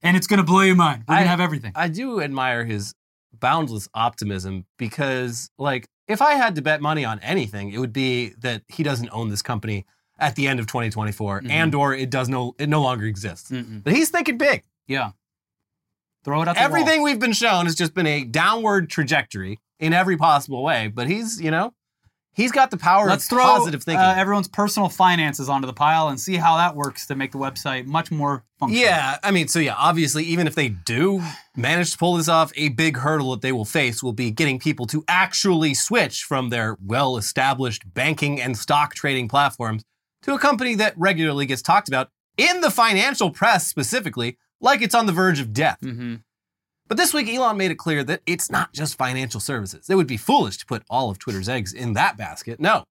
and 0.03 0.15
it's 0.15 0.27
going 0.27 0.37
to 0.37 0.43
blow 0.43 0.61
your 0.61 0.75
mind. 0.75 1.05
We're 1.07 1.15
going 1.15 1.25
to 1.25 1.29
have 1.29 1.39
everything. 1.39 1.71
I 1.75 1.87
do 1.87 2.21
admire 2.21 2.65
his 2.65 2.93
boundless 3.41 3.89
optimism 3.93 4.65
because, 4.77 5.49
like, 5.57 5.87
if 6.07 6.21
I 6.21 6.33
had 6.35 6.55
to 6.55 6.61
bet 6.61 6.81
money 6.81 7.03
on 7.03 7.19
anything, 7.19 7.71
it 7.73 7.79
would 7.79 7.91
be 7.93 8.29
that 8.39 8.63
he 8.69 8.83
doesn't 8.83 9.09
own 9.11 9.27
this 9.29 9.41
company 9.41 9.85
at 10.19 10.35
the 10.35 10.47
end 10.47 10.59
of 10.59 10.67
2024, 10.67 11.41
Mhm. 11.41 11.49
and 11.49 11.75
or 11.75 11.93
it 11.93 12.09
does 12.09 12.29
no, 12.29 12.53
it 12.59 12.69
no 12.69 12.81
longer 12.81 13.05
exists. 13.05 13.49
Mm-mm. 13.51 13.83
But 13.83 13.93
he's 13.93 14.09
thinking 14.09 14.37
big. 14.37 14.63
Yeah. 14.87 15.11
Throw 16.23 16.41
it 16.43 16.47
out 16.47 16.55
the 16.55 16.61
Everything 16.61 16.99
wall. 17.01 17.05
we've 17.05 17.19
been 17.19 17.33
shown 17.33 17.65
has 17.65 17.75
just 17.75 17.93
been 17.93 18.05
a 18.05 18.23
downward 18.23 18.89
trajectory 18.89 19.57
in 19.79 19.91
every 19.93 20.15
possible 20.17 20.63
way. 20.63 20.87
But 20.87 21.07
he's, 21.07 21.41
you 21.41 21.49
know, 21.49 21.73
he's 22.33 22.51
got 22.51 22.71
the 22.71 22.77
power 22.77 23.07
Let's 23.07 23.25
of 23.25 23.29
throw 23.29 23.43
positive 23.43 23.83
thinking. 23.83 24.03
uh, 24.03 24.15
everyone's 24.17 24.47
personal 24.47 24.89
finances 24.89 25.49
onto 25.49 25.65
the 25.65 25.73
pile 25.73 26.07
and 26.07 26.19
see 26.19 26.35
how 26.35 26.57
that 26.57 26.75
works 26.75 27.07
to 27.07 27.15
make 27.15 27.31
the 27.31 27.37
website 27.37 27.85
much 27.85 28.11
more 28.11 28.43
functional. 28.59 28.83
Yeah, 28.83 29.17
I 29.23 29.31
mean, 29.31 29.47
so 29.47 29.59
yeah, 29.59 29.75
obviously, 29.77 30.23
even 30.25 30.47
if 30.47 30.55
they 30.55 30.69
do 30.69 31.21
manage 31.55 31.91
to 31.91 31.97
pull 31.97 32.15
this 32.15 32.27
off, 32.27 32.51
a 32.55 32.69
big 32.69 32.97
hurdle 32.97 33.31
that 33.31 33.41
they 33.41 33.51
will 33.51 33.65
face 33.65 34.01
will 34.01 34.13
be 34.13 34.31
getting 34.31 34.59
people 34.59 34.85
to 34.87 35.03
actually 35.07 35.73
switch 35.73 36.23
from 36.23 36.49
their 36.49 36.77
well 36.85 37.17
established 37.17 37.93
banking 37.93 38.39
and 38.39 38.57
stock 38.57 38.93
trading 38.93 39.27
platforms 39.27 39.83
to 40.23 40.33
a 40.33 40.39
company 40.39 40.75
that 40.75 40.93
regularly 40.97 41.45
gets 41.45 41.61
talked 41.61 41.87
about 41.87 42.09
in 42.37 42.61
the 42.61 42.71
financial 42.71 43.31
press 43.31 43.67
specifically, 43.67 44.37
like 44.59 44.81
it's 44.81 44.95
on 44.95 45.05
the 45.05 45.11
verge 45.11 45.39
of 45.39 45.53
death. 45.53 45.79
Mm-hmm. 45.83 46.15
But 46.91 46.97
this 46.97 47.13
week, 47.13 47.29
Elon 47.29 47.55
made 47.55 47.71
it 47.71 47.77
clear 47.77 48.03
that 48.03 48.19
it's 48.25 48.51
not 48.51 48.73
just 48.73 48.97
financial 48.97 49.39
services. 49.39 49.89
It 49.89 49.95
would 49.95 50.07
be 50.07 50.17
foolish 50.17 50.57
to 50.57 50.65
put 50.65 50.83
all 50.89 51.09
of 51.09 51.19
Twitter's 51.19 51.47
eggs 51.47 51.71
in 51.71 51.93
that 51.93 52.17
basket. 52.17 52.59
No. 52.59 52.83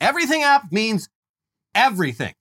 Everything 0.00 0.44
app 0.44 0.70
means 0.70 1.08
everything. 1.74 2.34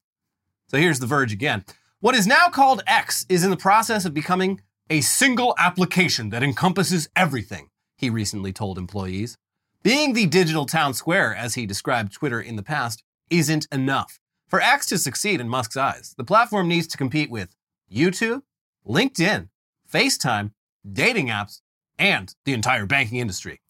So 0.67 0.77
here's 0.77 0.99
The 0.99 1.07
Verge 1.07 1.33
again. 1.33 1.65
What 2.01 2.13
is 2.13 2.27
now 2.27 2.49
called 2.49 2.83
X 2.85 3.25
is 3.29 3.43
in 3.43 3.49
the 3.49 3.57
process 3.57 4.05
of 4.05 4.13
becoming 4.13 4.61
a 4.91 5.01
single 5.01 5.55
application 5.57 6.29
that 6.29 6.43
encompasses 6.43 7.09
everything, 7.15 7.69
he 7.97 8.11
recently 8.11 8.53
told 8.53 8.77
employees. 8.77 9.39
Being 9.81 10.13
the 10.13 10.27
digital 10.27 10.67
town 10.67 10.93
square, 10.93 11.35
as 11.35 11.55
he 11.55 11.65
described 11.65 12.13
Twitter 12.13 12.39
in 12.39 12.57
the 12.57 12.61
past, 12.61 13.01
isn't 13.31 13.67
enough. 13.71 14.19
For 14.47 14.61
X 14.61 14.85
to 14.85 14.99
succeed 14.99 15.41
in 15.41 15.49
Musk's 15.49 15.77
eyes, 15.77 16.13
the 16.15 16.23
platform 16.23 16.67
needs 16.67 16.85
to 16.89 16.97
compete 16.97 17.31
with 17.31 17.55
YouTube, 17.91 18.43
LinkedIn, 18.87 19.49
FaceTime, 19.91 20.51
dating 20.89 21.27
apps, 21.27 21.61
and 21.97 22.33
the 22.45 22.53
entire 22.53 22.85
banking 22.85 23.19
industry. 23.19 23.61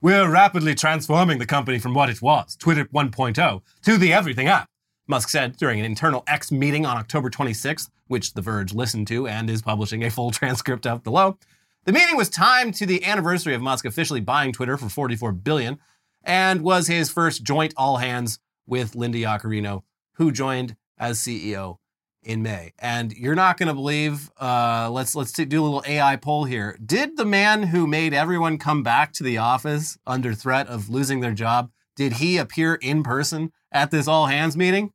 We're 0.00 0.30
rapidly 0.30 0.74
transforming 0.74 1.38
the 1.38 1.46
company 1.46 1.78
from 1.78 1.92
what 1.92 2.08
it 2.08 2.22
was, 2.22 2.56
Twitter 2.56 2.86
1.0, 2.86 3.62
to 3.82 3.98
the 3.98 4.12
everything 4.12 4.46
app, 4.46 4.68
Musk 5.06 5.28
said 5.28 5.56
during 5.56 5.78
an 5.78 5.84
internal 5.84 6.22
X 6.26 6.50
meeting 6.50 6.86
on 6.86 6.96
October 6.96 7.28
26th, 7.28 7.90
which 8.06 8.32
The 8.34 8.40
Verge 8.40 8.72
listened 8.72 9.08
to 9.08 9.26
and 9.26 9.50
is 9.50 9.60
publishing 9.60 10.04
a 10.04 10.10
full 10.10 10.30
transcript 10.30 10.86
of 10.86 11.02
below. 11.02 11.36
The 11.84 11.92
meeting 11.92 12.16
was 12.16 12.28
timed 12.28 12.74
to 12.74 12.86
the 12.86 13.04
anniversary 13.04 13.54
of 13.54 13.60
Musk 13.60 13.84
officially 13.84 14.20
buying 14.20 14.52
Twitter 14.52 14.76
for 14.76 14.88
44 14.88 15.32
billion 15.32 15.78
and 16.22 16.62
was 16.62 16.86
his 16.86 17.10
first 17.10 17.42
joint 17.42 17.74
all 17.76 17.96
hands 17.96 18.38
with 18.66 18.94
Linda 18.94 19.18
Yaccarino, 19.18 19.82
who 20.14 20.30
joined 20.30 20.76
as 20.96 21.18
CEO 21.18 21.79
in 22.22 22.42
May. 22.42 22.72
And 22.78 23.12
you're 23.12 23.34
not 23.34 23.56
going 23.56 23.68
to 23.68 23.74
believe. 23.74 24.30
Uh, 24.40 24.90
let's 24.90 25.14
let's 25.14 25.32
do 25.32 25.62
a 25.62 25.64
little 25.64 25.82
AI 25.86 26.16
poll 26.16 26.44
here. 26.44 26.78
Did 26.84 27.16
the 27.16 27.24
man 27.24 27.62
who 27.64 27.86
made 27.86 28.14
everyone 28.14 28.58
come 28.58 28.82
back 28.82 29.12
to 29.14 29.22
the 29.22 29.38
office 29.38 29.98
under 30.06 30.34
threat 30.34 30.66
of 30.68 30.88
losing 30.88 31.20
their 31.20 31.32
job 31.32 31.70
did 32.00 32.14
he 32.14 32.38
appear 32.38 32.76
in 32.76 33.02
person 33.02 33.52
at 33.70 33.90
this 33.90 34.08
all 34.08 34.24
hands 34.24 34.56
meeting? 34.56 34.90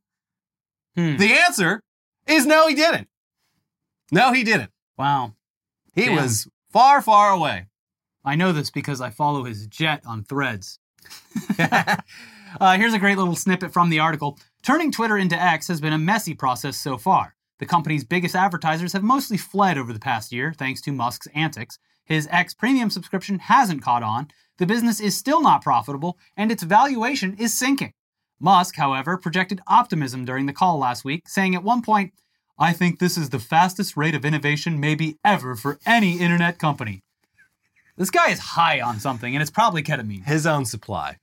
Hmm. 0.96 1.16
The 1.18 1.34
answer 1.34 1.80
is 2.26 2.46
no, 2.46 2.66
he 2.66 2.74
didn't. 2.74 3.06
No, 4.10 4.32
he 4.32 4.42
didn't. 4.42 4.72
Wow. 4.98 5.34
He 5.94 6.06
Damn. 6.06 6.16
was 6.16 6.48
far, 6.72 7.00
far 7.00 7.30
away. 7.30 7.66
I 8.24 8.34
know 8.34 8.50
this 8.50 8.70
because 8.70 9.00
I 9.00 9.10
follow 9.10 9.44
his 9.44 9.68
jet 9.68 10.02
on 10.04 10.24
threads. 10.24 10.80
uh, 11.58 11.96
here's 12.76 12.94
a 12.94 12.98
great 12.98 13.18
little 13.18 13.36
snippet 13.36 13.72
from 13.72 13.88
the 13.88 14.00
article. 14.00 14.38
Turning 14.66 14.90
Twitter 14.90 15.16
into 15.16 15.40
X 15.40 15.68
has 15.68 15.80
been 15.80 15.92
a 15.92 15.98
messy 15.98 16.34
process 16.34 16.76
so 16.76 16.98
far. 16.98 17.36
The 17.60 17.66
company's 17.66 18.02
biggest 18.02 18.34
advertisers 18.34 18.94
have 18.94 19.04
mostly 19.04 19.36
fled 19.36 19.78
over 19.78 19.92
the 19.92 20.00
past 20.00 20.32
year, 20.32 20.52
thanks 20.52 20.80
to 20.80 20.90
Musk's 20.90 21.28
antics. 21.36 21.78
His 22.04 22.26
X 22.32 22.52
premium 22.52 22.90
subscription 22.90 23.38
hasn't 23.38 23.82
caught 23.82 24.02
on, 24.02 24.26
the 24.58 24.66
business 24.66 24.98
is 24.98 25.16
still 25.16 25.40
not 25.40 25.62
profitable, 25.62 26.18
and 26.36 26.50
its 26.50 26.64
valuation 26.64 27.36
is 27.38 27.54
sinking. 27.54 27.92
Musk, 28.40 28.74
however, 28.74 29.16
projected 29.16 29.60
optimism 29.68 30.24
during 30.24 30.46
the 30.46 30.52
call 30.52 30.78
last 30.78 31.04
week, 31.04 31.28
saying 31.28 31.54
at 31.54 31.62
one 31.62 31.80
point, 31.80 32.12
I 32.58 32.72
think 32.72 32.98
this 32.98 33.16
is 33.16 33.30
the 33.30 33.38
fastest 33.38 33.96
rate 33.96 34.16
of 34.16 34.24
innovation 34.24 34.80
maybe 34.80 35.16
ever 35.24 35.54
for 35.54 35.78
any 35.86 36.18
internet 36.18 36.58
company. 36.58 37.04
This 37.96 38.10
guy 38.10 38.30
is 38.30 38.40
high 38.40 38.80
on 38.80 38.98
something, 38.98 39.32
and 39.32 39.40
it's 39.40 39.48
probably 39.48 39.84
ketamine. 39.84 40.24
His 40.24 40.44
own 40.44 40.64
supply. 40.64 41.18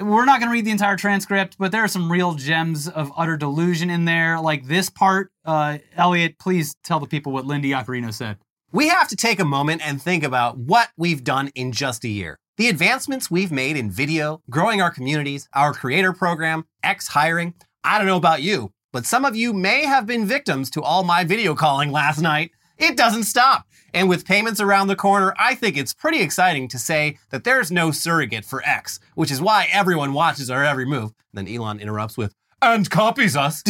We're 0.00 0.24
not 0.24 0.38
going 0.38 0.48
to 0.48 0.52
read 0.52 0.64
the 0.64 0.70
entire 0.70 0.96
transcript, 0.96 1.56
but 1.58 1.72
there 1.72 1.82
are 1.82 1.88
some 1.88 2.10
real 2.10 2.34
gems 2.34 2.88
of 2.88 3.12
utter 3.16 3.36
delusion 3.36 3.90
in 3.90 4.04
there. 4.04 4.40
Like 4.40 4.66
this 4.66 4.90
part, 4.90 5.32
uh, 5.44 5.78
Elliot, 5.96 6.38
please 6.38 6.76
tell 6.84 7.00
the 7.00 7.06
people 7.06 7.32
what 7.32 7.46
Lindy 7.46 7.70
Yaccarino 7.70 8.12
said. 8.14 8.38
We 8.70 8.88
have 8.88 9.08
to 9.08 9.16
take 9.16 9.40
a 9.40 9.44
moment 9.44 9.82
and 9.84 10.00
think 10.00 10.22
about 10.22 10.56
what 10.56 10.90
we've 10.96 11.24
done 11.24 11.48
in 11.54 11.72
just 11.72 12.04
a 12.04 12.08
year. 12.08 12.38
The 12.58 12.68
advancements 12.68 13.30
we've 13.30 13.50
made 13.50 13.76
in 13.76 13.90
video, 13.90 14.40
growing 14.50 14.80
our 14.80 14.90
communities, 14.90 15.48
our 15.52 15.72
creator 15.72 16.12
program, 16.12 16.64
X 16.82 17.08
hiring. 17.08 17.54
I 17.82 17.98
don't 17.98 18.06
know 18.06 18.16
about 18.16 18.42
you, 18.42 18.72
but 18.92 19.06
some 19.06 19.24
of 19.24 19.34
you 19.34 19.52
may 19.52 19.84
have 19.84 20.06
been 20.06 20.26
victims 20.26 20.70
to 20.70 20.82
all 20.82 21.02
my 21.02 21.24
video 21.24 21.54
calling 21.54 21.90
last 21.90 22.20
night. 22.20 22.50
It 22.78 22.96
doesn't 22.96 23.24
stop. 23.24 23.66
And 23.92 24.08
with 24.08 24.26
payments 24.26 24.60
around 24.60 24.86
the 24.86 24.96
corner, 24.96 25.34
I 25.38 25.54
think 25.54 25.76
it's 25.76 25.92
pretty 25.92 26.20
exciting 26.20 26.68
to 26.68 26.78
say 26.78 27.18
that 27.30 27.44
there's 27.44 27.72
no 27.72 27.90
surrogate 27.90 28.44
for 28.44 28.62
X, 28.64 29.00
which 29.14 29.30
is 29.30 29.40
why 29.40 29.68
everyone 29.72 30.12
watches 30.12 30.50
our 30.50 30.64
every 30.64 30.84
move. 30.84 31.12
Then 31.32 31.48
Elon 31.48 31.80
interrupts 31.80 32.16
with, 32.16 32.34
and 32.62 32.88
copies 32.88 33.36
us. 33.36 33.62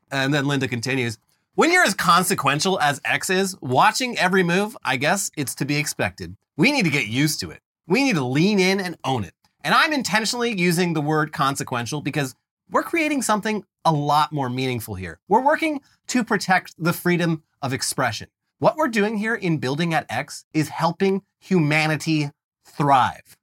and 0.10 0.34
then 0.34 0.46
Linda 0.46 0.68
continues, 0.68 1.18
when 1.54 1.72
you're 1.72 1.84
as 1.84 1.94
consequential 1.94 2.78
as 2.80 3.00
X 3.04 3.30
is, 3.30 3.56
watching 3.62 4.18
every 4.18 4.42
move, 4.42 4.76
I 4.84 4.96
guess 4.96 5.30
it's 5.36 5.54
to 5.56 5.64
be 5.64 5.76
expected. 5.76 6.36
We 6.58 6.72
need 6.72 6.84
to 6.84 6.90
get 6.90 7.06
used 7.06 7.40
to 7.40 7.50
it. 7.50 7.60
We 7.86 8.04
need 8.04 8.16
to 8.16 8.24
lean 8.24 8.58
in 8.58 8.80
and 8.80 8.98
own 9.04 9.24
it. 9.24 9.32
And 9.64 9.72
I'm 9.74 9.92
intentionally 9.92 10.52
using 10.52 10.92
the 10.92 11.00
word 11.00 11.32
consequential 11.32 12.02
because 12.02 12.34
we're 12.70 12.82
creating 12.82 13.22
something 13.22 13.64
a 13.84 13.92
lot 13.92 14.32
more 14.32 14.50
meaningful 14.50 14.96
here. 14.96 15.20
We're 15.28 15.44
working 15.44 15.80
to 16.08 16.24
protect 16.24 16.74
the 16.76 16.92
freedom 16.92 17.42
of 17.62 17.72
expression. 17.72 18.28
What 18.58 18.76
we're 18.76 18.88
doing 18.88 19.18
here 19.18 19.34
in 19.34 19.58
building 19.58 19.92
at 19.94 20.06
X 20.08 20.44
is 20.54 20.68
helping 20.70 21.22
humanity 21.40 22.30
thrive. 22.64 23.36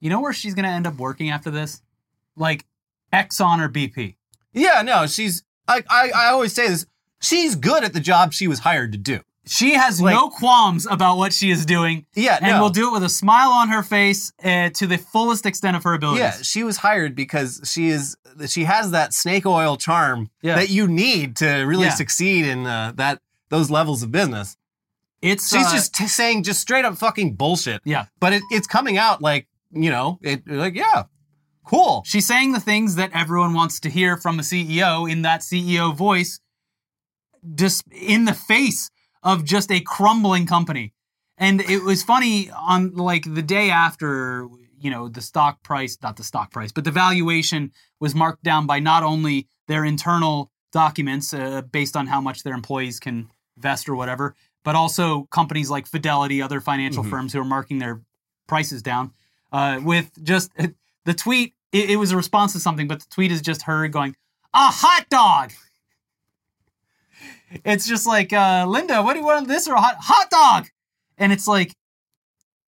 You 0.00 0.10
know 0.10 0.20
where 0.20 0.32
she's 0.32 0.54
going 0.54 0.64
to 0.64 0.70
end 0.70 0.86
up 0.86 0.96
working 0.96 1.30
after 1.30 1.50
this? 1.50 1.82
Like 2.36 2.64
Exxon 3.12 3.60
or 3.60 3.68
BP. 3.68 4.16
Yeah, 4.52 4.82
no, 4.82 5.06
she's, 5.06 5.42
I, 5.66 5.82
I, 5.88 6.10
I 6.14 6.26
always 6.28 6.52
say 6.54 6.68
this, 6.68 6.86
she's 7.20 7.54
good 7.56 7.84
at 7.84 7.92
the 7.92 8.00
job 8.00 8.32
she 8.32 8.48
was 8.48 8.60
hired 8.60 8.92
to 8.92 8.98
do. 8.98 9.20
She 9.46 9.74
has 9.74 10.00
Like- 10.00 10.14
no 10.14 10.30
qualms 10.30 10.86
about 10.86 11.18
what 11.18 11.32
she 11.34 11.50
is 11.50 11.66
doing 11.66 12.06
Yeah, 12.14 12.38
and 12.40 12.52
no. 12.52 12.62
will 12.62 12.70
do 12.70 12.88
it 12.88 12.92
with 12.94 13.02
a 13.04 13.10
smile 13.10 13.50
on 13.50 13.68
her 13.68 13.82
face 13.82 14.32
uh, 14.42 14.70
to 14.70 14.86
the 14.86 14.96
fullest 14.96 15.44
extent 15.44 15.76
of 15.76 15.82
her 15.84 15.92
ability. 15.92 16.20
Yeah, 16.20 16.30
she 16.40 16.64
was 16.64 16.78
hired 16.78 17.14
because 17.14 17.60
she 17.64 17.88
is 17.88 18.16
she 18.46 18.64
has 18.64 18.90
that 18.92 19.12
snake 19.12 19.44
oil 19.44 19.76
charm 19.76 20.30
Yeah. 20.40 20.56
that 20.56 20.70
you 20.70 20.88
need 20.88 21.36
to 21.36 21.46
really 21.64 21.84
Yeah. 21.84 21.90
succeed 21.94 22.46
in 22.46 22.66
uh, 22.66 22.92
that 22.96 23.20
those 23.50 23.70
levels 23.70 24.02
of 24.02 24.10
business. 24.12 24.56
It's 25.22 25.48
She's 25.48 25.66
uh, 25.66 25.72
just 25.72 25.94
t- 25.94 26.06
saying 26.06 26.42
just 26.42 26.60
straight 26.60 26.84
up 26.84 26.96
fucking 26.98 27.36
bullshit. 27.36 27.80
yeah. 27.84 28.06
But 28.20 28.34
it, 28.34 28.42
it's 28.50 28.66
coming 28.66 28.98
out 28.98 29.22
like 29.22 29.48
you 29.70 29.90
know 29.90 30.18
it 30.22 30.46
like 30.46 30.74
yeah, 30.74 31.04
cool. 31.64 32.02
She's 32.04 32.26
saying 32.26 32.52
the 32.52 32.60
things 32.60 32.96
that 32.96 33.10
everyone 33.14 33.54
wants 33.54 33.80
to 33.80 33.90
hear 33.90 34.16
from 34.16 34.38
a 34.38 34.42
CEO 34.42 35.10
in 35.10 35.22
that 35.22 35.40
CEO 35.40 35.96
voice, 35.96 36.40
just 37.54 37.84
in 37.90 38.26
the 38.26 38.34
face 38.34 38.90
of 39.22 39.44
just 39.44 39.72
a 39.72 39.80
crumbling 39.80 40.46
company. 40.46 40.92
And 41.38 41.60
it 41.62 41.82
was 41.82 42.02
funny 42.02 42.50
on 42.50 42.94
like 42.94 43.24
the 43.34 43.42
day 43.42 43.70
after 43.70 44.46
you 44.78 44.90
know 44.90 45.08
the 45.08 45.22
stock 45.22 45.62
price, 45.62 45.96
not 46.02 46.16
the 46.16 46.24
stock 46.24 46.52
price, 46.52 46.70
but 46.70 46.84
the 46.84 46.90
valuation 46.90 47.72
was 47.98 48.14
marked 48.14 48.42
down 48.42 48.66
by 48.66 48.78
not 48.78 49.02
only 49.02 49.48
their 49.68 49.84
internal 49.84 50.50
documents 50.70 51.32
uh, 51.32 51.62
based 51.62 51.96
on 51.96 52.06
how 52.08 52.20
much 52.20 52.42
their 52.42 52.52
employees 52.52 53.00
can 53.00 53.30
vest 53.56 53.88
or 53.88 53.94
whatever, 53.96 54.34
but 54.62 54.74
also 54.74 55.24
companies 55.30 55.70
like 55.70 55.86
Fidelity, 55.86 56.40
other 56.42 56.60
financial 56.60 57.04
Mhm. 57.04 57.10
firms 57.10 57.32
who 57.32 57.40
are 57.40 57.44
marking 57.44 57.78
their 57.78 58.00
prices 58.46 58.82
down. 58.82 59.12
Uh, 59.52 59.80
with 59.82 60.10
just 60.24 60.50
the 61.04 61.14
tweet, 61.14 61.54
it, 61.72 61.90
it 61.90 61.96
was 61.96 62.10
a 62.12 62.16
response 62.16 62.52
to 62.54 62.60
something, 62.60 62.88
but 62.88 63.00
the 63.00 63.06
tweet 63.10 63.30
is 63.32 63.40
just 63.42 63.62
her 63.62 63.86
going, 63.88 64.16
"A 64.52 64.70
hot 64.70 65.06
dog." 65.08 65.52
It's 67.64 67.86
just 67.86 68.06
like, 68.06 68.32
uh, 68.32 68.66
Linda, 68.66 69.02
what 69.02 69.12
do 69.12 69.20
you 69.20 69.24
want? 69.24 69.46
This 69.46 69.68
or 69.68 69.74
a 69.74 69.80
hot 69.80 69.96
hot 70.00 70.28
dog? 70.30 70.66
And 71.18 71.32
it's 71.32 71.46
like, 71.46 71.76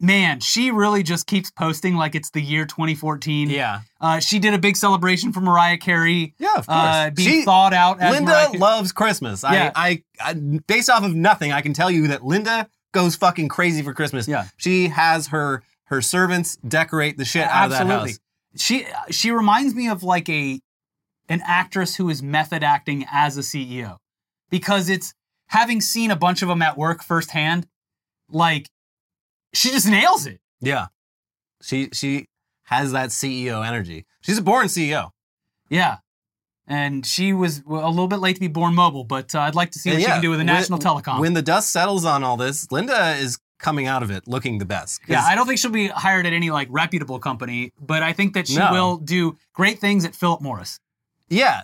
man, 0.01 0.41
she 0.41 0.71
really 0.71 1.03
just 1.03 1.27
keeps 1.27 1.51
posting 1.51 1.97
like 1.97 2.15
it's 2.15 2.31
the 2.31 2.41
year 2.41 2.67
2014. 2.67 3.51
Yeah. 3.51 3.81
Uh, 4.01 4.21
she 4.21 4.39
did 4.39 4.55
a 4.55 4.59
big 4.59 4.77
celebration 4.77 5.33
for 5.33 5.41
Mariah 5.41 5.79
Carey. 5.79 6.35
Yeah, 6.39 6.57
of 6.57 6.67
course. 6.67 6.79
Uh, 6.79 7.11
being 7.15 7.29
She- 7.29 7.45
thawed 7.45 7.73
out 7.73 8.01
as 8.01 8.13
Linda 8.13 8.31
Mariah 8.33 8.59
loves 8.59 8.93
Christmas. 8.93 9.43
Yeah. 9.43 9.73
I, 9.75 10.03
I, 10.21 10.31
I, 10.31 10.35
based 10.67 10.91
off 10.91 11.05
of 11.05 11.15
nothing, 11.15 11.53
I 11.53 11.63
can 11.63 11.73
tell 11.73 11.91
you 11.91 12.09
that 12.09 12.25
Linda 12.25 12.69
goes 12.93 13.17
fucking 13.17 13.49
crazy 13.49 13.83
for 13.83 13.93
Christmas. 13.95 14.29
Yeah. 14.29 14.47
She 14.57 14.89
has 14.89 15.29
her 15.29 15.63
her 15.85 16.03
servants 16.03 16.57
decorate 16.57 17.17
the 17.17 17.25
shit 17.25 17.47
out 17.47 17.67
of 17.67 17.71
that 17.71 17.87
house. 17.87 18.19
She 18.57 18.87
she 19.11 19.31
reminds 19.31 19.75
me 19.75 19.89
of 19.89 20.03
like 20.03 20.29
a 20.29 20.61
an 21.29 21.43
actress 21.45 21.97
who 21.97 22.09
is 22.09 22.23
method 22.23 22.63
acting 22.63 23.05
as 23.11 23.37
a 23.37 23.41
CEO 23.41 23.99
because 24.51 24.89
it's 24.89 25.15
having 25.49 25.81
seen 25.81 26.11
a 26.11 26.17
bunch 26.17 26.43
of 26.43 26.49
them 26.49 26.63
at 26.63 26.77
work 26.77 27.03
firsthand. 27.03 27.67
Like 28.29 28.69
she 29.57 29.71
just 29.71 29.89
nails 29.89 30.27
it. 30.27 30.41
Yeah. 30.61 30.87
She 31.63 31.89
she 31.93 32.27
has 32.65 32.93
that 32.93 33.11
CEO 33.11 33.67
energy. 33.67 34.07
She's 34.23 34.39
a 34.39 34.43
born 34.43 34.67
CEO. 34.67 35.11
Yeah. 35.71 35.99
And 36.69 37.07
she 37.07 37.33
was 37.33 37.63
a 37.67 37.71
little 37.89 38.09
bit 38.09 38.19
late 38.19 38.35
to 38.35 38.41
be 38.41 38.49
born 38.49 38.75
mobile, 38.75 39.05
but 39.05 39.35
uh, 39.37 39.41
I'd 39.41 39.55
like 39.55 39.71
to 39.73 39.79
see 39.79 39.91
what 39.91 39.95
And 39.97 40.05
she 40.05 40.11
can 40.11 40.21
do 40.21 40.31
with 40.31 40.41
a 40.41 40.45
when- 40.45 40.47
national 40.47 40.81
telecom. 40.81 41.21
When 41.21 41.33
the 41.35 41.43
dust 41.43 41.71
settles 41.71 42.05
on 42.05 42.25
all 42.25 42.37
this, 42.37 42.71
Linda 42.73 43.15
is 43.17 43.39
coming 43.61 43.87
out 43.87 44.03
of 44.03 44.11
it 44.11 44.27
looking 44.27 44.59
the 44.59 44.65
best. 44.65 45.01
yeah, 45.09 45.23
I 45.25 45.35
don't 45.37 45.47
think 45.47 45.59
she'll 45.61 45.71
be 45.71 45.87
hired 45.89 46.27
at 46.27 46.33
any 46.33 46.51
like 46.51 46.67
reputable 46.71 47.19
company, 47.21 47.73
but 47.81 48.03
I 48.03 48.13
think 48.13 48.35
that 48.35 48.49
she 48.49 48.57
No. 48.59 48.73
will 48.73 48.97
do 48.99 49.39
great 49.55 49.79
things 49.79 50.05
at 50.05 50.15
Philip 50.17 50.41
Morris. 50.43 50.79
yeah. 51.29 51.63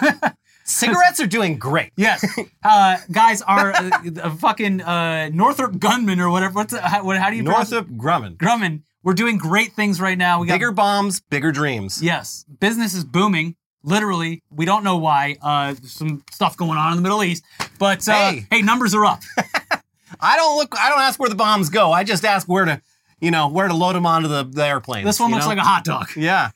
Cigarettes 0.64 1.20
are 1.20 1.26
doing 1.26 1.58
great. 1.58 1.92
Yes, 1.96 2.24
uh, 2.64 2.96
guys 3.12 3.42
are 3.42 3.72
uh, 3.72 3.90
uh, 4.22 4.30
fucking 4.36 4.80
uh, 4.80 5.28
Northrop 5.32 5.78
Gunman 5.78 6.20
or 6.20 6.30
whatever. 6.30 6.54
What's 6.54 6.72
the, 6.72 6.80
how, 6.80 7.04
what, 7.04 7.18
how 7.18 7.30
do 7.30 7.36
you 7.36 7.44
pronounce 7.44 7.70
it? 7.70 7.74
Northrop 7.90 7.96
Grumman. 7.98 8.36
Grumman? 8.36 8.82
We're 9.02 9.12
doing 9.14 9.36
great 9.36 9.72
things 9.74 10.00
right 10.00 10.16
now. 10.16 10.40
We 10.40 10.46
got 10.46 10.54
Bigger 10.54 10.72
bombs, 10.72 11.20
bigger 11.20 11.52
dreams. 11.52 12.02
yes, 12.02 12.46
business 12.60 12.94
is 12.94 13.04
booming. 13.04 13.56
Literally, 13.82 14.42
we 14.50 14.64
don't 14.64 14.82
know 14.82 14.96
why. 14.96 15.36
Uh, 15.42 15.74
there's 15.74 15.92
some 15.92 16.24
stuff 16.32 16.56
going 16.56 16.78
on 16.78 16.92
in 16.92 16.96
the 16.96 17.02
Middle 17.02 17.22
East, 17.22 17.44
but 17.78 18.08
uh, 18.08 18.12
Hey. 18.30 18.46
hey, 18.50 18.62
numbers 18.62 18.94
are 18.94 19.04
up. 19.04 19.20
I 20.20 20.36
don't 20.36 20.56
look. 20.56 20.74
I 20.80 20.88
don't 20.88 21.00
ask 21.00 21.20
where 21.20 21.28
the 21.28 21.34
bombs 21.34 21.68
go. 21.68 21.92
I 21.92 22.02
just 22.04 22.24
ask 22.24 22.48
where 22.48 22.64
to, 22.64 22.80
you 23.20 23.30
know, 23.30 23.48
where 23.48 23.68
to 23.68 23.74
load 23.74 23.94
them 23.94 24.06
onto 24.06 24.28
the, 24.28 24.44
the 24.44 24.64
airplanes. 24.64 25.04
This 25.04 25.20
one 25.20 25.30
looks 25.32 25.46
like 25.46 25.58
a 25.58 25.62
hot 25.62 25.84
dog. 25.84 26.08
yeah. 26.16 26.50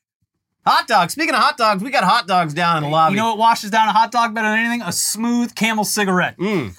Hot 0.68 0.87
dogs. 0.87 1.12
Speaking 1.14 1.35
of 1.35 1.40
hot 1.40 1.57
dogs, 1.57 1.83
we 1.83 1.90
got 1.90 2.04
hot 2.04 2.26
dogs 2.26 2.52
down 2.54 2.76
in 2.78 2.83
the 2.85 2.88
lobby. 2.90 3.14
You 3.14 3.20
know 3.20 3.28
what 3.31 3.38
washes 3.38 3.70
down 3.70 3.88
a 3.88 3.92
hot 3.92 4.12
dog 4.12 4.35
better 4.35 4.48
than 4.48 4.59
anything? 4.59 4.83
A 4.83 4.92
smooth 4.92 5.54
Camel 5.54 5.85
cigarette. 5.85 6.37
Mm. 6.38 6.76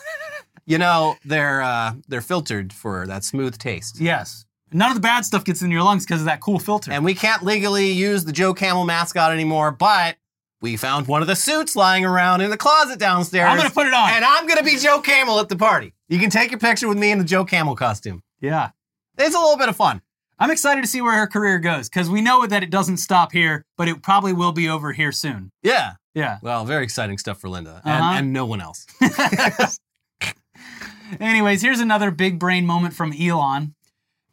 You 0.66 0.78
know 0.78 1.16
they're 1.26 1.62
uh, 1.64 1.94
they're 2.08 2.22
filtered 2.22 2.72
for 2.72 3.08
that 3.08 3.24
smooth 3.24 3.58
taste, 3.58 4.00
Yes. 4.00 4.46
None 4.72 4.90
of 4.92 4.96
the 4.96 5.02
bad 5.02 5.26
stuff 5.26 5.44
gets 5.44 5.64
in 5.64 5.72
your 5.72 5.82
lungs 5.82 6.06
because 6.06 6.20
of 6.22 6.26
that 6.26 6.42
cool 6.42 6.60
filter. 6.60 6.92
and 6.92 7.04
we 7.04 7.16
can't 7.16 7.42
legally 7.42 7.90
use 7.92 8.24
the 8.24 8.32
Joe 8.32 8.54
Camel 8.54 8.86
mascot 8.86 9.32
anymore. 9.32 9.72
But 9.72 10.18
we 10.62 10.78
found 10.78 11.08
one 11.08 11.24
of 11.24 11.28
the 11.28 11.36
suits 11.36 11.76
lying 11.76 12.06
around 12.06 12.42
in 12.42 12.52
the 12.52 12.58
closet 12.58 13.00
downstairs. 13.00 13.50
I'm 13.50 13.58
gonna 13.58 13.72
put 13.72 13.88
it 13.88 13.94
on. 13.96 14.12
and 14.12 14.24
I'm 14.24 14.46
gonna 14.46 14.62
be 14.62 14.78
Joe 14.78 15.02
Camel 15.02 15.40
at 15.40 15.50
the 15.50 15.56
party. 15.56 15.96
You 16.08 16.20
can 16.20 16.30
take 16.30 16.52
your 16.52 16.60
picture 16.60 16.88
with 16.88 17.00
me 17.00 17.10
in 17.12 17.18
the 17.18 17.24
Joe 17.24 17.46
Camel 17.46 17.76
costume. 17.76 18.22
yeah. 18.40 18.70
It's 19.18 19.36
a 19.36 19.40
little 19.40 19.58
bit 19.58 19.68
of 19.70 19.76
fun. 19.76 20.02
I'm 20.40 20.52
excited 20.52 20.82
to 20.82 20.88
see 20.88 21.02
where 21.02 21.16
her 21.18 21.28
career 21.28 21.60
goes 21.60 21.90
because 21.90 22.10
we 22.10 22.22
know 22.22 22.46
that 22.46 22.64
it 22.64 22.70
doesn't 22.70 22.98
stop 22.98 23.32
here, 23.34 23.66
but 23.78 23.88
it 23.90 24.02
probably 24.02 24.32
will 24.34 24.54
be 24.54 24.70
over 24.70 24.94
here 24.94 25.12
soon. 25.12 25.52
Yeah. 25.64 25.94
Yeah. 26.16 26.38
Well, 26.42 26.66
very 26.66 26.84
exciting 26.84 27.18
stuff 27.18 27.40
for 27.40 27.50
Linda 27.50 27.82
and, 27.84 28.02
Uh-huh. 28.04 28.14
and 28.20 28.34
no 28.34 28.46
one 28.46 28.62
else. 28.62 28.86
Anyways, 31.20 31.62
here's 31.62 31.80
another 31.80 32.12
big 32.12 32.40
brain 32.40 32.66
moment 32.66 32.94
from 32.94 33.14
Elon. 33.14 33.74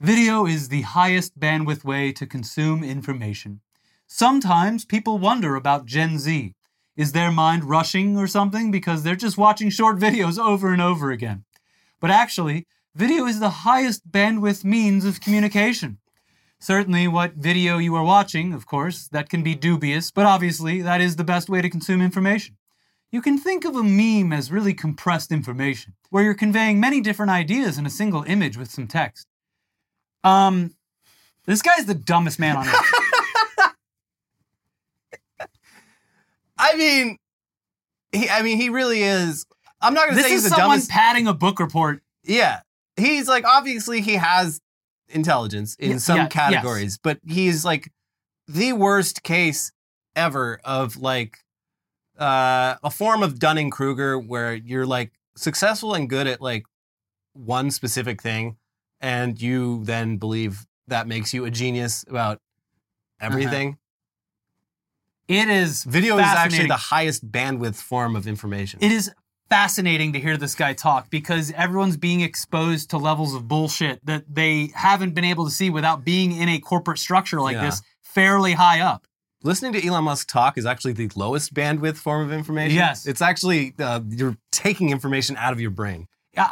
Video 0.00 0.46
is 0.46 0.68
the 0.68 0.82
highest 0.82 1.38
bandwidth 1.40 1.84
way 1.84 2.12
to 2.12 2.26
consume 2.26 2.84
information. 2.84 3.60
Sometimes 4.06 4.84
people 4.84 5.18
wonder 5.18 5.56
about 5.56 5.86
Gen 5.86 6.18
Z. 6.18 6.52
Is 6.96 7.12
their 7.12 7.30
mind 7.32 7.64
rushing 7.64 8.16
or 8.16 8.26
something 8.26 8.70
because 8.70 9.02
they're 9.02 9.16
just 9.16 9.36
watching 9.38 9.70
short 9.70 9.98
videos 9.98 10.38
over 10.38 10.72
and 10.72 10.80
over 10.80 11.10
again? 11.10 11.44
But 12.00 12.10
actually, 12.10 12.66
video 12.96 13.26
is 13.26 13.40
the 13.40 13.50
highest 13.50 14.10
bandwidth 14.10 14.64
means 14.64 15.04
of 15.04 15.20
communication. 15.20 15.98
Certainly, 16.58 17.08
what 17.08 17.34
video 17.34 17.76
you 17.76 17.94
are 17.94 18.02
watching, 18.02 18.54
of 18.54 18.66
course, 18.66 19.08
that 19.08 19.28
can 19.28 19.42
be 19.42 19.54
dubious, 19.54 20.10
but 20.10 20.24
obviously, 20.24 20.80
that 20.80 21.02
is 21.02 21.16
the 21.16 21.24
best 21.24 21.50
way 21.50 21.60
to 21.60 21.68
consume 21.68 22.00
information. 22.00 22.56
You 23.12 23.20
can 23.20 23.38
think 23.38 23.66
of 23.66 23.76
a 23.76 23.82
meme 23.82 24.32
as 24.32 24.50
really 24.50 24.72
compressed 24.72 25.30
information, 25.30 25.92
where 26.08 26.24
you're 26.24 26.34
conveying 26.34 26.80
many 26.80 27.02
different 27.02 27.30
ideas 27.30 27.76
in 27.76 27.84
a 27.84 27.90
single 27.90 28.22
image 28.22 28.56
with 28.56 28.70
some 28.70 28.86
text. 28.86 29.26
Um, 30.24 30.74
this 31.44 31.60
guy's 31.60 31.84
the 31.84 31.94
dumbest 31.94 32.38
man 32.38 32.56
on 32.56 32.66
earth. 32.66 32.92
I 36.58 36.74
mean, 36.76 37.18
he, 38.12 38.30
I 38.30 38.40
mean, 38.40 38.56
he 38.56 38.70
really 38.70 39.02
is. 39.02 39.44
I'm 39.82 39.92
not 39.92 40.06
gonna 40.06 40.16
this 40.16 40.26
say 40.26 40.32
is 40.32 40.42
he's 40.42 40.50
the 40.50 40.56
someone 40.56 40.80
padding 40.88 41.26
a 41.26 41.34
book 41.34 41.60
report. 41.60 42.00
yeah, 42.24 42.60
he's 42.96 43.28
like 43.28 43.44
obviously 43.44 44.00
he 44.00 44.14
has 44.14 44.60
intelligence 45.08 45.76
in 45.78 45.90
Yeah, 45.92 45.96
some 45.98 46.16
yeah, 46.16 46.22
yes. 46.24 46.32
categories, 46.32 46.98
but 47.02 47.18
he's 47.26 47.64
like 47.64 47.90
the 48.48 48.72
worst 48.72 49.22
case 49.22 49.72
ever 50.14 50.60
of 50.64 50.96
like 50.96 51.38
uh, 52.18 52.76
a 52.82 52.90
form 52.90 53.22
of 53.22 53.38
Dunning 53.38 53.70
Kruger 53.70 54.18
where 54.18 54.54
you're 54.54 54.86
like 54.86 55.12
successful 55.36 55.94
and 55.94 56.08
good 56.08 56.26
at 56.26 56.40
like 56.40 56.64
one 57.34 57.70
specific 57.70 58.22
thing, 58.22 58.56
and 59.00 59.40
you 59.40 59.84
then 59.84 60.16
believe 60.16 60.66
that 60.88 61.06
makes 61.06 61.34
you 61.34 61.44
a 61.44 61.50
genius 61.50 62.04
about 62.08 62.38
Uh-huh. 63.20 63.26
everything. 63.32 63.78
It 65.28 65.48
is 65.48 65.82
Video 65.84 66.18
is 66.18 66.24
actually 66.24 66.68
the 66.68 66.76
highest 66.76 67.30
bandwidth 67.30 67.74
form 67.76 68.14
of 68.14 68.26
information. 68.26 68.78
It 68.80 68.92
is 68.92 69.10
fascinating 69.48 70.12
to 70.12 70.20
hear 70.20 70.36
this 70.36 70.54
guy 70.54 70.72
talk 70.72 71.10
because 71.10 71.52
everyone's 71.52 71.96
being 71.96 72.20
exposed 72.20 72.90
to 72.90 72.98
levels 72.98 73.34
of 73.34 73.46
bullshit 73.48 74.04
that 74.04 74.24
they 74.32 74.70
haven't 74.74 75.14
been 75.14 75.24
able 75.24 75.44
to 75.44 75.50
see 75.50 75.70
without 75.70 76.04
being 76.04 76.32
in 76.32 76.48
a 76.48 76.58
corporate 76.58 76.98
structure 76.98 77.40
like 77.40 77.54
Yeah. 77.54 77.66
this 77.66 77.82
fairly 78.02 78.54
high 78.54 78.80
up. 78.80 79.06
Listening 79.42 79.72
to 79.74 79.86
Elon 79.86 80.04
Musk 80.04 80.28
talk 80.28 80.58
is 80.58 80.66
actually 80.66 80.94
the 80.94 81.10
lowest 81.14 81.54
bandwidth 81.54 81.96
form 81.96 82.22
of 82.26 82.32
information. 82.32 82.74
Yes. 82.76 83.06
It's 83.06 83.22
actually, 83.22 83.74
uh, 83.78 84.00
you're 84.08 84.36
taking 84.50 84.90
information 84.90 85.36
out 85.36 85.52
of 85.52 85.60
your 85.60 85.70
brain. 85.70 86.08
I, 86.38 86.42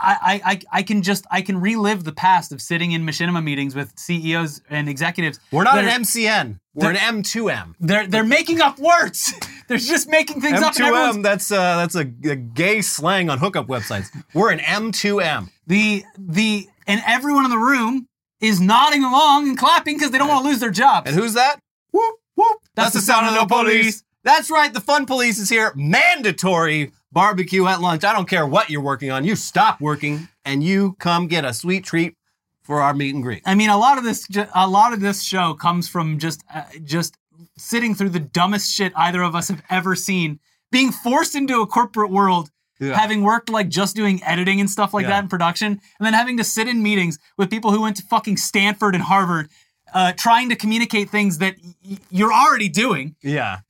I, 0.45 0.51
I, 0.53 0.61
I 0.79 0.83
can 0.83 1.03
just 1.03 1.27
I 1.31 1.43
can 1.43 1.61
relive 1.61 2.05
the 2.05 2.13
past 2.13 2.53
of 2.53 2.63
sitting 2.63 2.93
in 2.93 3.05
machinima 3.05 3.43
meetings 3.45 3.75
with 3.75 3.93
CEOs 3.99 4.63
and 4.71 4.89
executives. 4.89 5.39
We're 5.53 5.65
not 5.65 5.75
that 5.75 5.85
an 5.85 6.03
MCN. 6.03 6.59
We're 6.75 6.93
an 6.93 6.97
M2M. 6.97 7.75
They're 7.81 8.07
they're 8.07 8.25
making 8.25 8.61
up 8.63 8.79
words. 8.79 9.35
they're 9.69 9.79
just 9.79 10.09
making 10.09 10.41
things 10.41 10.61
up. 10.61 10.75
And 10.77 10.87
everyone's 10.87 11.17
M2M, 11.17 11.23
that's, 11.23 11.51
uh, 11.51 11.77
that's 11.77 11.95
a, 11.95 12.11
a 12.31 12.37
gay 12.37 12.81
slang 12.81 13.31
on 13.31 13.39
hookup 13.39 13.67
websites. 13.67 14.09
We're 14.33 14.51
an 14.51 14.61
M2M. 14.61 15.51
the 15.67 16.05
the 16.19 16.69
and 16.87 17.03
everyone 17.07 17.45
in 17.45 17.51
the 17.51 17.59
room 17.59 18.07
is 18.41 18.61
nodding 18.61 19.05
along 19.05 19.49
and 19.49 19.57
clapping 19.57 19.97
because 19.97 20.11
they 20.11 20.19
don't 20.19 20.29
want 20.29 20.45
to 20.45 20.49
lose 20.49 20.61
their 20.61 20.71
jobs. 20.71 21.09
And 21.09 21.19
who's 21.19 21.35
that? 21.35 21.59
Whoop, 21.93 22.17
whoop. 22.35 22.59
That's 22.75 22.93
the 22.93 23.01
sound 23.01 23.27
of 23.27 23.35
the 23.35 23.47
police. 23.47 24.03
That's 24.23 24.51
right, 24.51 24.73
the 24.73 24.81
fun 24.81 25.07
police 25.07 25.39
is 25.39 25.51
here. 25.51 25.73
Mandatory 25.77 26.93
barbecue 27.13 27.67
at 27.67 27.81
lunch. 27.81 28.05
I 28.05 28.13
don't 28.13 28.29
care 28.29 28.47
what 28.47 28.71
you're 28.71 28.81
working 28.81 29.11
on. 29.11 29.25
You 29.25 29.37
stop 29.37 29.81
working 29.81 30.29
and 30.45 30.63
you 30.63 30.97
come 30.99 31.27
get 31.27 31.45
a 31.45 31.53
sweet 31.53 31.85
treat 31.85 32.15
for 32.63 32.81
our 32.81 32.95
meet 32.95 33.15
and 33.15 33.23
greet. 33.23 33.43
I 33.45 33.55
mean, 33.55 33.69
a 33.69 33.79
lot 33.79 33.99
of 33.99 34.05
this, 34.05 34.27
a 34.55 34.69
lot 34.69 34.95
of 34.95 35.01
this 35.01 35.23
show 35.23 35.55
comes 35.55 35.89
from 35.89 36.19
just, 36.19 36.43
uh, 36.53 36.63
just 36.83 37.17
sitting 37.57 37.95
through 37.95 38.11
the 38.11 38.21
dumbest 38.21 38.71
shit 38.73 38.93
either 38.97 39.23
of 39.23 39.35
us 39.35 39.49
have 39.49 39.63
ever 39.71 39.95
seen, 39.95 40.41
being 40.73 40.91
forced 40.93 41.35
into 41.35 41.61
a 41.61 41.67
corporate 41.67 42.11
world, 42.11 42.51
Yeah. 42.81 42.99
having 42.99 43.23
worked 43.23 43.49
like 43.49 43.69
just 43.69 43.95
doing 43.95 44.23
editing 44.25 44.61
and 44.61 44.69
stuff 44.71 44.93
like 44.93 45.05
Yeah. 45.05 45.11
that 45.11 45.25
in 45.25 45.29
production, 45.29 45.73
and 45.73 46.07
then 46.07 46.15
having 46.15 46.37
to 46.39 46.45
sit 46.45 46.67
in 46.69 46.83
meetings 46.83 47.19
with 47.39 47.51
people 47.51 47.71
who 47.71 47.81
went 47.83 47.97
to 47.99 48.03
fucking 48.03 48.37
Stanford 48.39 48.95
and 48.95 49.05
Harvard, 49.05 49.51
uh, 49.93 50.13
trying 50.13 50.49
to 50.49 50.57
communicate 50.57 51.11
things 51.11 51.39
that 51.39 51.57
y- 51.85 51.99
you're 52.11 52.33
already 52.33 52.69
doing. 52.69 53.15
Yeah. 53.23 53.61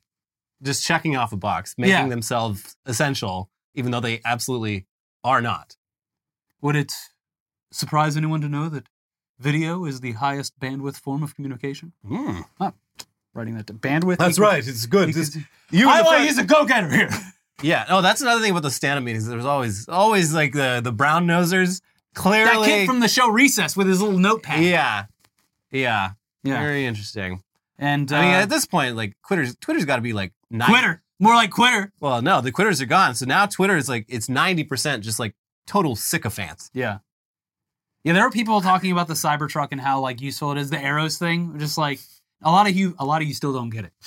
Just 0.63 0.83
checking 0.85 1.17
off 1.17 1.33
a 1.33 1.37
box, 1.37 1.75
making 1.77 1.91
Yeah. 1.93 2.09
themselves 2.09 2.77
essential, 2.87 3.51
even 3.75 3.91
though 3.93 4.01
they 4.01 4.21
absolutely 4.25 4.87
are 5.23 5.43
not. 5.43 5.77
Would 6.63 6.77
it 6.77 6.93
surprise 7.71 8.17
anyone 8.17 8.41
to 8.41 8.49
know 8.49 8.69
that 8.71 8.89
Video 9.37 9.85
is 9.85 9.99
the 10.01 10.13
highest 10.13 10.59
bandwidth 10.61 10.95
form 10.97 11.21
of 11.25 11.35
communication. 11.35 11.93
Mm. 12.07 12.45
Writing 13.35 13.57
that 13.57 13.67
to 13.67 13.75
bandwidth. 13.75 14.19
That's 14.19 14.39
equals- 14.39 14.39
right. 14.39 14.67
It's 14.67 14.87
good. 14.87 15.09
equals- 15.11 15.33
This- 15.33 15.45
you 15.71 15.89
I 15.89 15.99
and 15.99 16.07
the 16.07 16.11
like 16.11 16.23
he's 16.23 16.39
a 16.39 16.45
go-getter 16.45 16.89
here. 16.91 17.11
Yeah. 17.63 17.85
Oh, 17.89 18.03
that's 18.03 18.21
another 18.21 18.41
thing 18.43 18.51
about 18.51 18.65
the 18.65 18.71
stand-up 18.71 19.05
meetings. 19.05 19.27
There's 19.29 19.45
always, 19.45 19.89
always 19.89 20.35
like 20.35 20.53
the 20.53 20.81
the 20.83 20.91
brown 20.93 21.27
nosers. 21.27 21.81
Clearly, 22.15 22.45
that 22.45 22.65
kid 22.65 22.87
from 22.87 22.99
the 23.01 23.07
show 23.09 23.29
Recess 23.29 23.77
with 23.77 23.87
his 23.87 24.03
little 24.03 24.19
notepad. 24.19 24.63
yeah, 24.65 25.05
yeah, 25.71 26.11
Yeah. 26.43 26.61
Very 26.61 26.85
interesting. 26.85 27.43
And 27.79 28.13
uh, 28.13 28.17
I 28.17 28.21
mean, 28.23 28.31
at 28.35 28.49
this 28.51 28.67
point, 28.67 28.97
like 28.97 29.15
Twitter's 29.27 29.57
Twitter's 29.57 29.85
got 29.85 29.97
to 29.97 30.03
be 30.03 30.13
like 30.13 30.33
90, 30.51 30.73
quitter. 30.73 31.03
More 31.21 31.35
like 31.35 31.51
quitter. 31.53 31.93
Well, 32.01 32.21
no, 32.23 32.41
the 32.41 32.51
quitters 32.53 32.81
are 32.83 32.87
gone. 32.87 33.15
So 33.15 33.25
now 33.25 33.47
Twitter 33.47 33.77
is 33.77 33.89
like 33.89 34.05
it's 34.09 34.29
ninety 34.29 34.65
percent 34.65 35.05
just 35.05 35.21
like 35.21 35.35
total 35.67 35.95
sycophants. 35.97 36.71
Yeah. 36.75 36.99
Yeah, 38.03 38.13
there 38.15 38.23
are 38.27 38.31
people 38.31 38.61
talking 38.61 38.93
about 38.93 39.07
the 39.09 39.15
Cybertruck 39.15 39.69
and 39.71 39.81
how 39.81 40.01
like 40.01 40.21
useful 40.21 40.53
it 40.53 40.59
is. 40.59 40.71
The 40.71 40.81
arrows 40.81 41.19
thing, 41.19 41.59
just 41.59 41.79
like 41.79 42.01
a 42.45 42.51
lot 42.51 42.69
of 42.69 42.77
you, 42.77 42.95
a 42.99 43.05
lot 43.05 43.23
of 43.23 43.29
you 43.29 43.35
still 43.35 43.53
don't 43.53 43.71
get 43.71 43.85
it. 43.85 43.93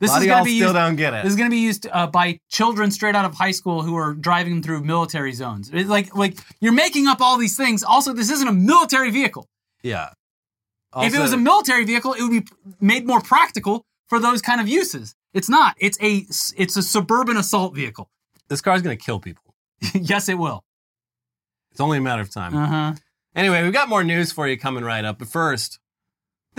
This 0.00 0.16
is 0.16 0.24
gonna 0.24 0.44
be 0.44 0.56
still 0.56 0.68
used. 0.68 0.74
don't 0.74 0.96
get 0.96 1.12
it. 1.12 1.24
This 1.24 1.32
is 1.32 1.36
going 1.36 1.50
to 1.50 1.54
be 1.54 1.60
used 1.60 1.86
uh, 1.92 2.06
by 2.06 2.40
children 2.48 2.90
straight 2.90 3.14
out 3.14 3.26
of 3.26 3.34
high 3.34 3.50
school 3.50 3.82
who 3.82 3.96
are 3.96 4.14
driving 4.14 4.54
them 4.54 4.62
through 4.62 4.82
military 4.82 5.32
zones. 5.32 5.70
It's 5.74 5.90
like, 5.90 6.16
like 6.16 6.38
you're 6.58 6.72
making 6.72 7.06
up 7.06 7.20
all 7.20 7.36
these 7.36 7.54
things. 7.54 7.84
Also, 7.84 8.14
this 8.14 8.30
isn't 8.30 8.48
a 8.48 8.52
military 8.52 9.10
vehicle. 9.10 9.46
yeah. 9.82 10.08
if 11.02 11.14
it 11.14 11.20
was 11.20 11.34
a 11.34 11.36
military 11.36 11.84
vehicle, 11.84 12.14
it 12.14 12.22
would 12.22 12.30
be 12.30 12.44
made 12.80 13.06
more 13.06 13.20
practical 13.20 13.84
for 14.08 14.18
those 14.18 14.40
kind 14.40 14.58
of 14.58 14.68
uses. 14.68 15.14
It's 15.34 15.50
not. 15.50 15.76
It's 15.78 15.98
a 16.00 16.24
it's 16.56 16.78
a 16.78 16.82
suburban 16.82 17.36
assault 17.36 17.74
vehicle. 17.74 18.08
this 18.48 18.62
car's 18.62 18.80
gonna 18.80 18.96
kill 18.96 19.20
people. 19.20 19.54
yes, 19.94 20.30
it 20.30 20.38
will. 20.38 20.64
It's 21.72 21.80
only 21.80 21.98
a 21.98 22.00
matter 22.00 22.22
of 22.22 22.30
time. 22.32 22.56
Uh 22.56 22.66
huh. 22.66 22.94
Anyway, 23.36 23.62
we've 23.62 23.72
got 23.74 23.90
more 23.90 24.02
news 24.02 24.32
for 24.32 24.48
you 24.48 24.56
coming 24.58 24.82
right 24.82 25.04
up. 25.04 25.18
But 25.18 25.28
first, 25.28 25.78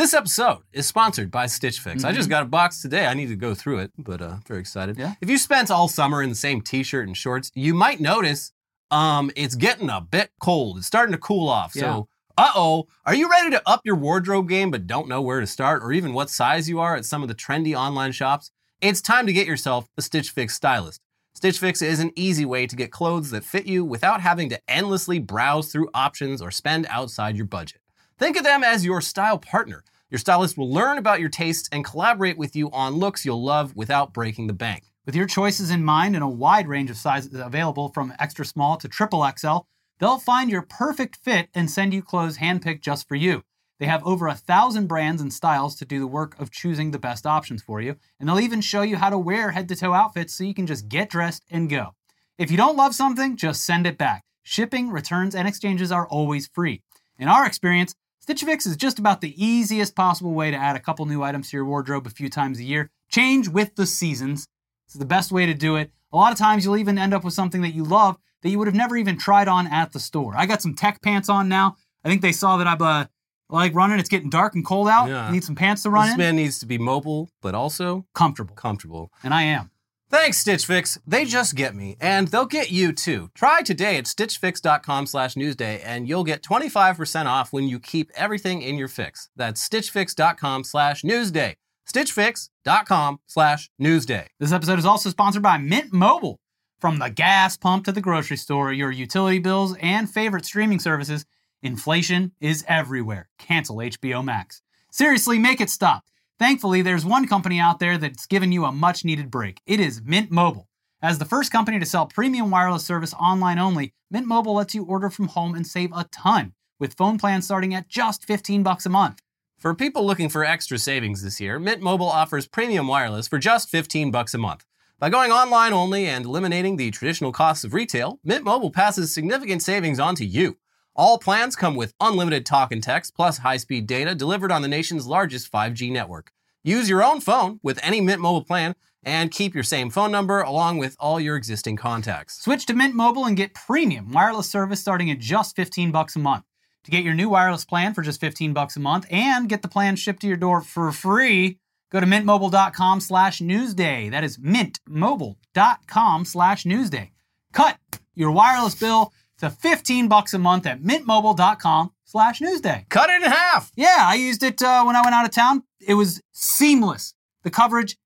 this 0.01 0.15
episode 0.15 0.63
is 0.73 0.87
sponsored 0.87 1.29
by 1.29 1.45
Stitch 1.45 1.79
Fix. 1.79 2.03
I 2.03 2.11
just 2.11 2.27
got 2.27 2.41
a 2.41 2.47
box 2.47 2.81
today. 2.81 3.05
I 3.05 3.13
need 3.13 3.27
to 3.27 3.35
go 3.35 3.53
through 3.53 3.77
it, 3.79 3.91
but 3.99 4.19
uh, 4.19 4.37
very 4.47 4.59
excited. 4.59 4.97
Yeah. 4.97 5.13
If 5.21 5.29
you 5.29 5.37
spent 5.37 5.69
all 5.69 5.87
summer 5.87 6.23
in 6.23 6.29
the 6.29 6.35
same 6.35 6.61
T-shirt 6.61 7.05
and 7.05 7.15
shorts, 7.15 7.51
you 7.53 7.75
might 7.75 7.99
notice 7.99 8.51
um, 8.89 9.29
it's 9.35 9.53
getting 9.53 9.91
a 9.91 10.01
bit 10.01 10.31
cold. 10.39 10.79
It's 10.79 10.87
starting 10.87 11.11
to 11.11 11.19
cool 11.19 11.47
off. 11.47 11.73
So, 11.73 12.07
uh 12.35 12.51
oh, 12.55 12.87
are 13.05 13.13
you 13.13 13.29
ready 13.29 13.51
to 13.51 13.61
up 13.69 13.81
your 13.85 13.95
wardrobe 13.95 14.49
game 14.49 14.71
but 14.71 14.87
don't 14.87 15.07
know 15.07 15.21
where 15.21 15.39
to 15.39 15.45
start 15.45 15.83
or 15.83 15.91
even 15.91 16.13
what 16.13 16.31
size 16.31 16.67
you 16.67 16.79
are 16.79 16.95
at 16.95 17.05
some 17.05 17.21
of 17.21 17.27
the 17.27 17.35
trendy 17.35 17.75
online 17.75 18.11
shops? 18.11 18.49
It's 18.81 19.01
time 19.01 19.27
to 19.27 19.33
get 19.33 19.45
yourself 19.45 19.87
a 19.99 20.01
Stitch 20.01 20.31
Fix 20.31 20.55
stylist. 20.55 20.99
Stitch 21.35 21.59
Fix 21.59 21.79
is 21.79 21.99
an 21.99 22.11
easy 22.15 22.43
way 22.43 22.65
to 22.65 22.75
get 22.75 22.91
clothes 22.91 23.29
that 23.29 23.43
fit 23.43 23.67
you 23.67 23.85
without 23.85 24.21
having 24.21 24.49
to 24.49 24.59
endlessly 24.67 25.19
browse 25.19 25.71
through 25.71 25.91
options 25.93 26.41
or 26.41 26.49
spend 26.49 26.87
outside 26.89 27.37
your 27.37 27.45
budget. 27.45 27.81
Think 28.17 28.35
of 28.35 28.43
them 28.43 28.63
as 28.63 28.83
your 28.83 29.01
style 29.01 29.37
partner. 29.37 29.83
Your 30.12 30.20
stylist 30.20 30.57
will 30.57 30.70
learn 30.70 30.97
about 30.97 31.22
your 31.22 31.30
tastes 31.30 31.70
and 31.72 31.86
collaborate 31.86 32.38
with 32.38 32.53
you 32.53 32.70
on 32.72 32.95
looks 32.95 33.26
you'll 33.26 33.41
love 33.41 33.78
without 33.78 34.14
breaking 34.14 34.47
the 34.47 34.53
bank. 34.53 34.84
With 35.05 35.16
your 35.16 35.26
choices 35.26 35.72
in 35.72 35.86
mind 35.86 36.16
and 36.16 36.24
a 36.24 36.28
wide 36.28 36.68
range 36.68 36.89
of 36.89 36.97
sizes 36.97 37.34
available 37.34 37.88
from 37.88 38.14
extra 38.20 38.43
small 38.43 38.76
to 38.78 38.89
triple 38.89 39.26
XL, 39.38 39.59
they'll 39.99 40.20
find 40.20 40.51
your 40.51 40.64
perfect 40.64 41.16
fit 41.16 41.47
and 41.55 41.72
send 41.72 41.93
you 41.93 42.01
clothes 42.01 42.39
handpicked 42.39 42.82
just 42.82 43.07
for 43.07 43.16
you. 43.16 43.43
They 43.80 43.86
have 43.86 44.05
over 44.05 44.28
a 44.28 44.36
thousand 44.36 44.88
brands 44.88 45.22
and 45.22 45.32
styles 45.32 45.78
to 45.78 45.86
do 45.86 46.01
the 46.01 46.07
work 46.07 46.38
of 46.38 46.51
choosing 46.51 46.91
the 46.91 46.99
best 46.99 47.26
options 47.26 47.64
for 47.64 47.80
you, 47.80 47.95
and 48.20 48.28
they'll 48.28 48.41
even 48.41 48.59
show 48.59 48.82
you 48.82 48.97
how 48.97 49.09
to 49.09 49.18
wear 49.18 49.51
head 49.51 49.70
to 49.70 49.78
toe 49.78 49.93
outfits 49.93 50.36
so 50.36 50.43
you 50.43 50.53
can 50.53 50.68
just 50.68 50.89
get 50.89 51.09
dressed 51.09 51.45
and 51.49 51.70
go. 51.70 51.95
If 52.38 52.51
you 52.51 52.57
don't 52.57 52.76
love 52.76 52.93
something, 52.93 53.38
just 53.38 53.64
send 53.64 53.88
it 53.88 53.97
back. 53.97 54.26
Shipping, 54.43 54.89
returns, 54.89 55.36
and 55.36 55.47
exchanges 55.47 55.89
are 55.89 56.05
always 56.05 56.47
free. 56.47 56.82
In 57.18 57.30
our 57.30 57.45
experience, 57.45 57.95
Stitch 58.32 58.45
Fix 58.45 58.65
is 58.65 58.77
just 58.77 58.97
about 58.97 59.19
the 59.19 59.36
easiest 59.43 59.93
possible 59.93 60.32
way 60.32 60.51
to 60.51 60.55
add 60.55 60.77
a 60.77 60.79
couple 60.79 61.05
new 61.05 61.21
items 61.21 61.49
to 61.49 61.57
your 61.57 61.65
wardrobe 61.65 62.07
a 62.07 62.09
few 62.09 62.29
times 62.29 62.59
a 62.59 62.63
year. 62.63 62.89
Change 63.09 63.49
with 63.49 63.75
the 63.75 63.86
seasons. 63.86 64.47
It's 64.86 64.93
the 64.93 65.03
best 65.03 65.34
way 65.34 65.45
to 65.45 65.53
do 65.53 65.75
it. 65.75 65.91
A 66.13 66.15
lot 66.15 66.32
of 66.32 66.38
times 66.38 66.63
you'll 66.63 66.77
even 66.77 66.97
end 66.97 67.13
up 67.13 67.25
with 67.25 67.34
something 67.34 67.61
that 67.63 67.73
you 67.75 67.84
love 67.84 68.17
that 68.41 68.49
you 68.49 68.57
would 68.57 68.69
have 68.69 68.73
never 68.75 68.95
even 68.95 69.17
tried 69.17 69.49
on 69.49 69.67
at 69.67 69.91
the 69.91 69.99
store. 69.99 70.34
I 70.38 70.45
got 70.45 70.61
some 70.61 70.75
tech 70.75 71.01
pants 71.01 71.27
on 71.27 71.49
now. 71.49 71.75
I 72.05 72.09
think 72.09 72.21
they 72.21 72.32
saw 72.32 72.55
that 72.55 72.67
I'm 72.67 72.82
uh, 72.82 73.05
like 73.49 73.75
running. 73.75 73.99
It's 73.99 74.07
getting 74.07 74.29
dark 74.29 74.55
and 74.55 74.65
cold 74.65 74.88
out. 74.88 75.09
Yeah. 75.09 75.25
I 75.27 75.32
need 75.34 75.43
some 75.43 75.55
pants 75.55 75.84
to 75.84 75.89
run 75.89 76.05
This 76.05 76.13
in. 76.13 76.17
man 76.19 76.38
needs 76.38 76.57
to 76.59 76.65
be 76.65 76.77
mobile, 76.77 77.29
but 77.41 77.53
also 77.53 78.05
Comfortable. 78.15 78.55
comfortable. 78.55 79.11
And 79.25 79.34
I 79.34 79.43
am. 79.43 79.71
Thanks, 80.12 80.39
Stitch 80.39 80.66
Fix. 80.66 80.99
They 81.07 81.24
just 81.24 81.55
get 81.55 81.74
me, 81.74 81.95
and 82.01 82.28
they'll 82.28 82.45
get 82.45 82.70
you 82.70 82.91
too. 82.91 83.30
Try 83.34 83.62
today 83.62 83.95
at 83.95 84.03
stitchfix.com 84.03 85.05
slash 85.05 85.36
newsday, 85.36 85.82
and 85.86 86.05
you'll 86.05 86.26
get 86.26 86.43
25% 86.43 87.28
off 87.28 87.53
when 87.53 87.70
you 87.70 87.80
keep 87.80 88.12
everything 88.14 88.62
in 88.62 88.76
your 88.76 88.89
fix. 88.89 89.30
That's 89.38 89.66
stitchfix.com 89.66 90.66
slash 90.66 91.03
newsday. 91.03 91.55
stitchfix.com 91.88 93.20
slash 93.26 93.70
newsday. 93.82 94.28
This 94.38 94.51
episode 94.51 94.80
is 94.80 94.86
also 94.86 95.09
sponsored 95.09 95.43
by 95.43 95.57
Mint 95.57 95.93
Mobile. 95.93 96.39
From 96.82 96.99
the 96.99 97.09
gas 97.09 97.55
pump 97.55 97.86
to 97.86 97.93
the 97.93 98.01
grocery 98.01 98.38
store, 98.38 98.74
your 98.74 98.91
utility 98.91 99.39
bills, 99.39 99.78
and 99.82 100.09
favorite 100.09 100.45
streaming 100.45 100.80
services, 100.80 101.26
inflation 101.64 102.34
is 102.41 102.66
everywhere. 102.68 103.30
Cancel 103.39 103.78
HBO 103.78 104.22
Max. 104.26 104.62
Seriously, 104.91 105.39
make 105.39 105.62
it 105.62 105.70
stop. 105.70 106.03
Thankfully, 106.41 106.81
there's 106.81 107.05
one 107.05 107.27
company 107.27 107.59
out 107.59 107.77
there 107.77 107.99
that's 107.99 108.25
given 108.25 108.51
you 108.51 108.65
a 108.65 108.71
much 108.71 109.05
needed 109.05 109.29
break. 109.29 109.61
It 109.67 109.79
is 109.79 110.01
Mint 110.03 110.31
Mobile. 110.31 110.67
As 110.99 111.19
the 111.19 111.25
first 111.33 111.51
company 111.51 111.77
to 111.77 111.85
sell 111.85 112.07
premium 112.07 112.49
wireless 112.49 112.83
service 112.83 113.13
online 113.13 113.59
only, 113.59 113.91
Mint 114.09 114.25
Mobile 114.25 114.55
lets 114.55 114.73
you 114.73 114.83
order 114.83 115.11
from 115.11 115.27
home 115.27 115.53
and 115.53 115.67
save 115.67 115.91
a 115.95 116.07
ton, 116.11 116.53
with 116.79 116.95
phone 116.95 117.19
plans 117.19 117.45
starting 117.45 117.75
at 117.75 117.89
just 117.89 118.25
15 118.25 118.63
bucks 118.63 118.87
a 118.87 118.89
month. 118.89 119.19
For 119.59 119.75
people 119.75 120.03
looking 120.03 120.29
for 120.29 120.43
extra 120.43 120.79
savings 120.79 121.21
this 121.21 121.39
year, 121.39 121.59
Mint 121.59 121.79
Mobile 121.79 122.09
offers 122.09 122.47
premium 122.47 122.87
wireless 122.87 123.27
for 123.27 123.37
just 123.37 123.69
15 123.69 124.09
bucks 124.09 124.33
a 124.33 124.39
month. 124.39 124.65
By 124.97 125.09
going 125.09 125.31
online 125.31 125.73
only 125.73 126.07
and 126.07 126.25
eliminating 126.25 126.77
the 126.77 126.89
traditional 126.89 127.31
costs 127.31 127.63
of 127.63 127.75
retail, 127.75 128.19
Mint 128.23 128.43
Mobile 128.43 128.71
passes 128.71 129.13
significant 129.13 129.61
savings 129.61 129.99
on 129.99 130.15
to 130.15 130.25
you. 130.25 130.57
All 130.95 131.17
plans 131.17 131.55
come 131.55 131.75
with 131.75 131.93
unlimited 132.01 132.45
talk 132.45 132.71
and 132.71 132.83
text 132.83 133.15
plus 133.15 133.37
high-speed 133.37 133.87
data 133.87 134.13
delivered 134.13 134.51
on 134.51 134.61
the 134.61 134.67
nation's 134.67 135.07
largest 135.07 135.49
5G 135.51 135.89
network. 135.89 136.31
Use 136.63 136.89
your 136.89 137.01
own 137.03 137.21
phone 137.21 137.59
with 137.63 137.79
any 137.81 138.01
Mint 138.01 138.21
Mobile 138.21 138.43
plan 138.43 138.75
and 139.03 139.31
keep 139.31 139.55
your 139.55 139.63
same 139.63 139.89
phone 139.89 140.11
number 140.11 140.41
along 140.41 140.77
with 140.77 140.97
all 140.99 141.19
your 141.19 141.37
existing 141.37 141.77
contacts. 141.77 142.41
Switch 142.41 142.65
to 142.65 142.73
Mint 142.73 142.93
Mobile 142.93 143.25
and 143.25 143.37
get 143.37 143.53
premium 143.53 144.11
wireless 144.11 144.49
service 144.49 144.81
starting 144.81 145.09
at 145.09 145.19
just 145.19 145.55
15 145.55 145.91
bucks 145.91 146.15
a 146.15 146.19
month. 146.19 146.43
To 146.83 146.91
get 146.91 147.03
your 147.03 147.13
new 147.13 147.29
wireless 147.29 147.63
plan 147.63 147.93
for 147.93 148.01
just 148.01 148.19
15 148.19 148.53
bucks 148.53 148.75
a 148.75 148.79
month 148.79 149.05
and 149.09 149.47
get 149.47 149.61
the 149.61 149.67
plan 149.67 149.95
shipped 149.95 150.21
to 150.21 150.27
your 150.27 150.37
door 150.37 150.61
for 150.61 150.91
free, 150.91 151.57
go 151.89 151.99
to 151.99 152.05
mintmobile.com 152.05 152.99
slash 152.99 153.39
newsday. 153.39 154.11
That 154.11 154.23
is 154.23 154.37
mintmobile.com 154.37 156.25
slash 156.25 156.63
newsday. 156.63 157.11
Cut 157.53 157.77
your 158.13 158.31
wireless 158.31 158.75
bill 158.75 159.13
to 159.41 159.49
15 159.49 160.07
bucks 160.07 160.33
a 160.33 160.39
month 160.39 160.65
at 160.65 160.81
mintmobile.com 160.81 161.91
slash 162.05 162.39
newsday. 162.39 162.87
Cut 162.89 163.09
it 163.09 163.21
in 163.23 163.31
half! 163.31 163.71
Yeah, 163.75 163.97
I 163.99 164.15
used 164.15 164.43
it 164.43 164.61
uh, 164.61 164.83
when 164.83 164.95
I 164.95 165.01
went 165.01 165.13
out 165.13 165.25
of 165.25 165.31
town. 165.31 165.63
It 165.79 165.95
was 165.95 166.21
seamless. 166.31 167.13
The 167.43 167.51
coverage 167.51 167.97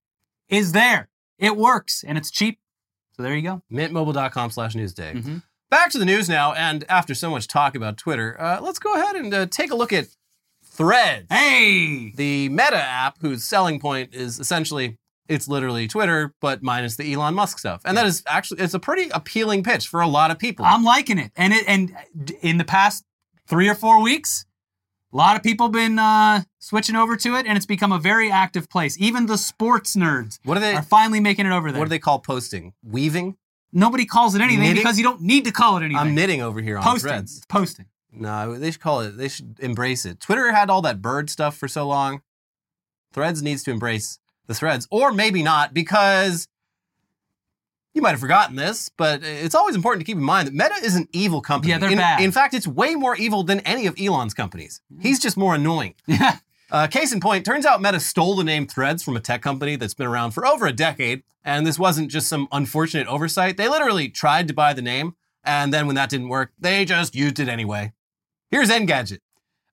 is 0.49 0.71
there. 0.71 1.09
It 1.37 1.57
works 1.57 2.03
and 2.05 2.17
it's 2.17 2.31
cheap. 2.31 2.59
So 3.15 3.23
there 3.23 3.35
you 3.35 3.41
go. 3.41 3.61
mintmobile.com 3.71 4.51
slash 4.51 4.73
newsday. 4.73 5.13
Mhm. 5.13 5.43
Back 5.69 5.89
to 5.91 5.97
the 5.97 6.05
news 6.05 6.29
now, 6.29 6.53
and 6.53 6.85
after 6.89 7.15
so 7.15 7.29
much 7.29 7.47
talk 7.47 7.75
about 7.75 7.97
Twitter, 7.97 8.39
uh, 8.39 8.59
let's 8.61 8.79
go 8.79 8.93
ahead 8.93 9.15
and 9.15 9.33
uh, 9.33 9.45
take 9.47 9.71
a 9.71 9.75
look 9.75 9.91
at 9.91 10.07
Threads. 10.63 11.27
Hey! 11.29 12.11
the 12.15 12.49
Meta 12.49 12.75
app, 12.77 13.17
whose 13.21 13.43
selling 13.45 13.79
point 13.79 14.13
is 14.13 14.39
essentially 14.39 14.97
it's 15.27 15.47
literally 15.47 15.87
Twitter, 15.87 16.33
but 16.39 16.61
minus 16.61 16.95
the 16.95 17.11
Elon 17.13 17.33
Musk 17.33 17.59
stuff. 17.59 17.81
And 17.85 17.97
that 17.97 18.05
is 18.05 18.23
actually 18.27 18.61
it's 18.61 18.73
a 18.73 18.79
pretty 18.79 19.09
appealing 19.09 19.63
pitch 19.63 19.87
for 19.87 20.01
a 20.01 20.07
lot 20.07 20.31
of 20.31 20.39
people. 20.39 20.65
I'm 20.65 20.83
liking 20.83 21.17
it. 21.17 21.31
And 21.35 21.53
it 21.53 21.65
and 21.67 21.95
in 22.41 22.57
the 22.57 22.65
past 22.65 23.03
three 23.47 23.67
or 23.67 23.75
four 23.75 24.01
weeks, 24.01 24.45
a 25.13 25.17
lot 25.17 25.35
of 25.35 25.43
people 25.43 25.69
been 25.69 25.97
uh, 25.97 26.43
switching 26.59 26.95
over 26.95 27.15
to 27.15 27.35
it, 27.35 27.45
and 27.45 27.55
it's 27.55 27.65
become 27.65 27.91
a 27.91 27.99
very 27.99 28.29
active 28.29 28.69
place. 28.69 28.99
Even 28.99 29.27
the 29.27 29.37
sports 29.37 29.95
nerds 29.95 30.39
what 30.43 30.57
are 30.57 30.59
they 30.59 30.73
are 30.73 30.83
finally 30.83 31.19
making 31.19 31.45
it 31.45 31.51
over 31.51 31.71
there. 31.71 31.79
what 31.79 31.85
do 31.85 31.89
they 31.89 31.99
call 31.99 32.19
posting? 32.19 32.73
Weaving? 32.83 33.37
Nobody 33.71 34.05
calls 34.05 34.35
it 34.35 34.41
anything 34.41 34.61
Knitting? 34.61 34.75
because 34.75 34.97
you 34.97 35.03
don't 35.03 35.21
need 35.21 35.45
to 35.45 35.51
call 35.51 35.77
it 35.77 35.81
anything. 35.81 35.97
I'm 35.97 36.15
knitting 36.15 36.41
over 36.41 36.61
here 36.61 36.77
on 36.77 36.83
posting. 36.83 37.09
Threads. 37.09 37.37
It's 37.37 37.45
posting. 37.45 37.87
No, 38.11 38.57
they 38.57 38.71
should 38.71 38.79
call 38.79 39.01
it. 39.01 39.17
They 39.17 39.27
should 39.27 39.57
embrace 39.59 40.05
it. 40.05 40.21
Twitter 40.21 40.51
had 40.53 40.69
all 40.69 40.81
that 40.83 41.01
bird 41.01 41.29
stuff 41.29 41.57
for 41.57 41.67
so 41.67 41.85
long. 41.87 42.21
Threads 43.11 43.41
needs 43.41 43.63
to 43.63 43.71
embrace 43.71 44.19
the 44.47 44.53
threads, 44.53 44.87
or 44.91 45.11
maybe 45.11 45.43
not, 45.43 45.73
because 45.73 46.47
you 47.93 48.01
might 48.01 48.11
have 48.11 48.19
forgotten 48.19 48.55
this, 48.57 48.89
but 48.89 49.23
it's 49.23 49.55
always 49.55 49.75
important 49.75 50.01
to 50.01 50.05
keep 50.05 50.17
in 50.17 50.23
mind 50.23 50.47
that 50.47 50.53
Meta 50.53 50.85
is 50.85 50.95
an 50.95 51.07
evil 51.13 51.41
company. 51.41 51.71
Yeah, 51.71 51.79
they're 51.79 51.91
in, 51.91 51.97
bad. 51.97 52.21
In 52.21 52.31
fact, 52.31 52.53
it's 52.53 52.67
way 52.67 52.93
more 52.93 53.15
evil 53.15 53.43
than 53.43 53.61
any 53.61 53.87
of 53.87 53.95
Elon's 53.99 54.33
companies. 54.33 54.81
He's 54.99 55.19
just 55.19 55.37
more 55.37 55.55
annoying. 55.55 55.95
Yeah. 56.07 56.37
Uh, 56.71 56.87
case 56.87 57.13
in 57.13 57.19
point, 57.19 57.45
turns 57.45 57.63
out 57.63 57.79
Meta 57.79 57.99
stole 57.99 58.35
the 58.35 58.43
name 58.43 58.65
Threads 58.65 59.03
from 59.03 59.15
a 59.15 59.19
tech 59.19 59.43
company 59.43 59.75
that's 59.75 59.93
been 59.93 60.07
around 60.07 60.31
for 60.31 60.47
over 60.47 60.65
a 60.65 60.73
decade, 60.73 61.21
and 61.43 61.65
this 61.65 61.77
wasn't 61.77 62.09
just 62.09 62.27
some 62.27 62.47
unfortunate 62.51 63.05
oversight. 63.05 63.55
They 63.55 63.69
literally 63.69 64.09
tried 64.09 64.47
to 64.47 64.53
buy 64.53 64.73
the 64.73 64.81
name, 64.81 65.15
and 65.43 65.71
then 65.71 65.85
when 65.85 65.95
that 65.95 66.09
didn't 66.09 66.27
work, 66.27 66.53
they 66.59 66.83
just 66.83 67.13
used 67.13 67.39
it 67.39 67.47
anyway. 67.47 67.93
Here's 68.49 68.69
Engadget. 68.69 69.19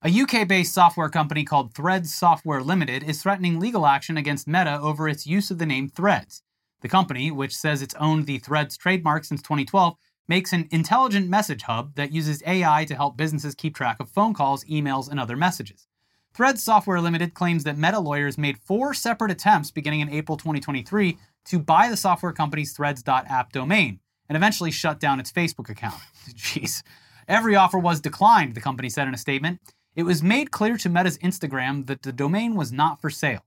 A 0.05 0.11
UK 0.11 0.48
based 0.48 0.74
software 0.74 1.09
company 1.09 1.44
called 1.44 1.74
Threads 1.74 2.12
Software 2.12 2.61
Limited 2.61 3.05
is 3.05 3.22
threatening 3.22 3.61
legal 3.61 3.86
action 3.86 4.16
against 4.16 4.48
Meta 4.48 4.80
over 4.80 5.09
its 5.09 5.28
use 5.28 5.53
of 5.53 5.59
the 5.59 5.66
name 5.66 5.88
Threads. 5.88 6.42
The 6.80 6.88
company, 6.88 7.30
which 7.30 7.55
says 7.55 7.82
it's 7.82 7.94
owned 7.94 8.26
the 8.26 8.38
Threads 8.38 8.76
trademark 8.76 9.24
since 9.24 9.40
2012, 9.42 9.94
makes 10.26 10.53
an 10.53 10.66
intelligent 10.72 11.28
message 11.28 11.62
hub 11.62 11.94
that 11.94 12.11
uses 12.11 12.42
AI 12.44 12.84
to 12.86 12.96
help 12.96 13.16
businesses 13.16 13.55
keep 13.55 13.76
track 13.76 13.98
of 14.00 14.09
phone 14.09 14.34
calls, 14.34 14.64
emails, 14.64 15.09
and 15.09 15.20
other 15.20 15.36
messages. 15.36 15.86
Threads 16.34 16.64
Software 16.64 17.00
Limited 17.00 17.32
claims 17.34 17.62
that 17.62 17.78
Meta 17.78 18.00
lawyers 18.00 18.36
made 18.36 18.59
four 18.59 18.94
separate 18.94 19.30
attempts 19.30 19.70
beginning 19.70 20.00
in 20.00 20.11
April 20.11 20.36
2023 20.36 21.16
to 21.44 21.61
buy 21.61 21.88
the 21.88 21.96
software 21.96 22.32
company's 22.32 22.72
threads.app 22.72 23.53
domain 23.53 24.00
and 24.28 24.34
eventually 24.34 24.72
shut 24.72 24.98
down 24.98 25.20
its 25.20 25.30
Facebook 25.30 25.70
account. 25.70 26.03
Jeez. 26.34 26.82
Every 27.28 27.55
offer 27.55 27.78
was 27.78 28.00
declined, 28.00 28.57
the 28.57 28.61
company 28.61 28.90
said 28.90 29.07
in 29.07 29.14
a 29.14 29.18
statement. 29.18 29.61
It 29.95 30.05
was 30.05 30.22
made 30.22 30.51
clear 30.51 30.76
to 30.78 30.88
Meta's 30.88 31.18
Instagram 31.18 31.86
that 31.86 32.03
the 32.03 32.12
domain 32.12 32.55
was 32.55 32.72
not 32.72 33.01
for 33.01 33.11
sale. 33.11 33.45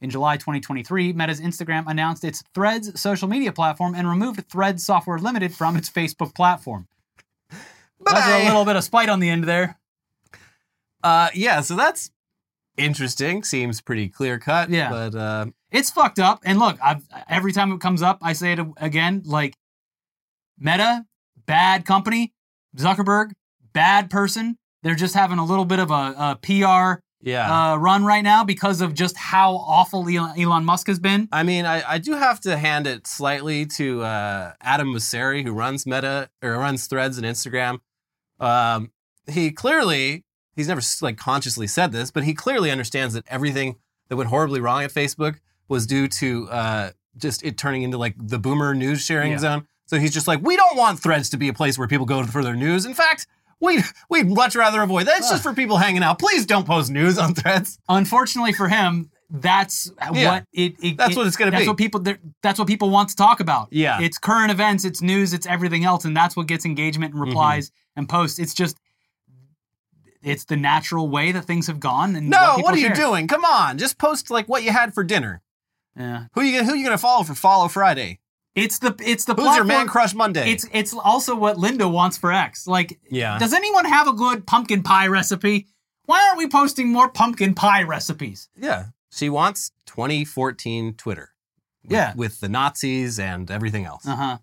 In 0.00 0.10
July 0.10 0.36
2023, 0.36 1.12
Meta's 1.12 1.40
Instagram 1.40 1.84
announced 1.88 2.22
its 2.22 2.42
Threads 2.54 3.00
social 3.00 3.26
media 3.26 3.52
platform 3.52 3.94
and 3.96 4.08
removed 4.08 4.48
Threads 4.48 4.84
Software 4.84 5.18
Limited 5.18 5.52
from 5.52 5.76
its 5.76 5.90
Facebook 5.90 6.34
platform. 6.34 6.86
That's 8.04 8.28
a 8.28 8.44
little 8.46 8.64
bit 8.64 8.76
of 8.76 8.84
spite 8.84 9.08
on 9.08 9.18
the 9.18 9.28
end 9.28 9.44
there. 9.44 9.76
Uh, 11.02 11.30
yeah, 11.34 11.60
so 11.62 11.74
that's 11.74 12.12
interesting. 12.76 13.42
Seems 13.42 13.80
pretty 13.80 14.08
clear 14.08 14.38
cut. 14.38 14.70
Yeah. 14.70 14.90
But 14.90 15.14
uh, 15.16 15.46
It's 15.72 15.90
fucked 15.90 16.20
up. 16.20 16.40
And 16.44 16.60
look, 16.60 16.78
I've, 16.80 17.02
every 17.28 17.52
time 17.52 17.72
it 17.72 17.80
comes 17.80 18.00
up, 18.00 18.18
I 18.22 18.34
say 18.34 18.52
it 18.52 18.60
again. 18.76 19.22
Like, 19.24 19.56
Meta, 20.56 21.04
bad 21.44 21.84
company. 21.84 22.32
Zuckerberg, 22.76 23.32
bad 23.72 24.10
person. 24.10 24.58
They're 24.82 24.94
just 24.94 25.14
having 25.14 25.38
a 25.38 25.44
little 25.44 25.64
bit 25.64 25.78
of 25.78 25.90
a, 25.90 25.94
a 25.94 26.38
PR 26.42 27.00
yeah. 27.20 27.72
uh, 27.72 27.76
run 27.76 28.04
right 28.04 28.22
now 28.22 28.44
because 28.44 28.80
of 28.80 28.94
just 28.94 29.16
how 29.16 29.54
awful 29.54 30.08
Elon, 30.08 30.40
Elon 30.40 30.64
Musk 30.64 30.86
has 30.86 30.98
been. 30.98 31.28
I 31.32 31.42
mean, 31.42 31.66
I, 31.66 31.82
I 31.94 31.98
do 31.98 32.12
have 32.12 32.40
to 32.40 32.56
hand 32.56 32.86
it 32.86 33.06
slightly 33.06 33.66
to 33.66 34.02
uh, 34.02 34.52
Adam 34.60 34.88
Mosseri, 34.94 35.42
who 35.42 35.52
runs 35.52 35.86
Meta 35.86 36.30
or 36.42 36.52
runs 36.52 36.86
Threads 36.86 37.18
and 37.18 37.26
Instagram. 37.26 37.78
Um, 38.40 38.92
he 39.28 39.50
clearly, 39.50 40.24
he's 40.54 40.68
never 40.68 40.80
like 41.02 41.16
consciously 41.16 41.66
said 41.66 41.92
this, 41.92 42.10
but 42.10 42.24
he 42.24 42.34
clearly 42.34 42.70
understands 42.70 43.14
that 43.14 43.24
everything 43.28 43.76
that 44.08 44.16
went 44.16 44.30
horribly 44.30 44.60
wrong 44.60 44.84
at 44.84 44.92
Facebook 44.92 45.36
was 45.68 45.86
due 45.86 46.08
to 46.08 46.48
uh, 46.50 46.90
just 47.16 47.44
it 47.44 47.58
turning 47.58 47.82
into 47.82 47.98
like 47.98 48.14
the 48.16 48.38
boomer 48.38 48.74
news 48.74 49.02
sharing 49.04 49.32
Yeah. 49.32 49.38
zone. 49.38 49.66
So 49.86 49.98
he's 49.98 50.12
just 50.12 50.28
like, 50.28 50.40
we 50.42 50.54
don't 50.56 50.76
want 50.76 51.00
Threads 51.00 51.30
to 51.30 51.36
be 51.36 51.48
a 51.48 51.52
place 51.54 51.78
where 51.78 51.88
people 51.88 52.06
go 52.06 52.22
for 52.24 52.44
their 52.44 52.54
news. 52.56 52.84
In 52.84 52.92
fact, 52.94 53.26
we 53.60 53.82
we'd 54.08 54.28
much 54.30 54.54
rather 54.56 54.82
avoid 54.82 55.06
that. 55.06 55.18
It's 55.18 55.30
just 55.30 55.42
for 55.42 55.52
people 55.54 55.76
hanging 55.78 56.02
out. 56.02 56.18
Please 56.18 56.46
don't 56.46 56.66
post 56.66 56.90
news 56.90 57.18
on 57.18 57.34
Threads. 57.34 57.78
Unfortunately 57.88 58.52
for 58.52 58.68
him, 58.68 59.10
that's 59.30 59.90
Yeah. 60.12 60.30
what 60.32 60.44
it, 60.52 60.74
it- 60.82 60.96
That's 60.96 61.12
it- 61.12 61.16
what 61.16 61.26
it's 61.26 61.36
gonna 61.36 61.50
that's 61.50 61.64
be. 61.64 61.68
what 61.68 61.76
people 61.76 62.02
that's 62.42 62.58
what 62.58 62.68
people 62.68 62.90
want 62.90 63.08
to 63.10 63.16
talk 63.16 63.40
about. 63.40 63.68
Yeah. 63.70 64.00
it's 64.00 64.16
current 64.18 64.50
events, 64.50 64.84
it's 64.84 65.02
news, 65.02 65.32
it's 65.32 65.46
everything 65.46 65.84
else, 65.84 66.04
and 66.04 66.16
that's 66.16 66.36
what 66.36 66.46
gets 66.46 66.64
engagement 66.64 67.12
Mm-hmm. 67.14 67.22
and 67.22 67.30
replies 67.30 67.70
and 67.96 68.08
posts. 68.08 68.38
It's 68.38 68.54
just 68.54 68.78
it's 70.22 70.44
the 70.46 70.56
natural 70.56 71.08
way 71.08 71.30
that 71.32 71.44
things 71.44 71.66
have 71.68 71.78
gone. 71.80 72.16
And 72.16 72.28
No, 72.28 72.54
people 72.56 72.62
what 72.64 72.74
are 72.74 72.78
you 72.78 72.92
doing? 72.94 73.28
Come 73.28 73.44
on, 73.44 73.78
just 73.78 73.98
post 73.98 74.30
like 74.30 74.48
what 74.48 74.62
you 74.64 74.72
had 74.72 74.92
for 74.94 75.04
dinner. 75.04 75.42
Yeah. 75.96 76.24
Who 76.34 76.42
you 76.42 76.64
who 76.64 76.74
you 76.74 76.84
gonna 76.84 76.98
follow 76.98 77.22
for 77.24 77.34
Follow 77.34 77.68
Friday? 77.68 78.18
It's 78.58 78.78
the 78.78 78.94
it's 79.00 79.24
the 79.24 79.34
Who's 79.34 79.54
your 79.56 79.64
man 79.64 79.86
crush 79.86 80.14
Monday? 80.14 80.50
It's 80.52 80.66
it's 80.72 80.92
also 80.94 81.34
what 81.36 81.58
Linda 81.58 81.88
wants 81.88 82.18
for 82.18 82.32
X. 82.32 82.66
Like, 82.66 82.98
Yeah. 83.10 83.38
does 83.38 83.52
anyone 83.52 83.84
have 83.84 84.08
a 84.08 84.12
good 84.12 84.46
pumpkin 84.46 84.82
pie 84.82 85.06
recipe? 85.06 85.66
Why 86.06 86.26
aren't 86.26 86.38
we 86.38 86.48
posting 86.48 86.88
more 86.92 87.08
pumpkin 87.08 87.54
pie 87.54 87.82
recipes? 87.82 88.48
yeah. 88.56 88.86
She 89.10 89.30
wants 89.30 89.70
2014 89.86 90.94
Twitter. 90.94 91.30
With, 91.82 91.92
Yeah. 91.92 92.12
with 92.14 92.40
the 92.40 92.48
Nazis 92.48 93.18
and 93.18 93.50
everything 93.50 93.84
else. 93.86 94.06
Uh 94.06 94.16
huh. 94.16 94.38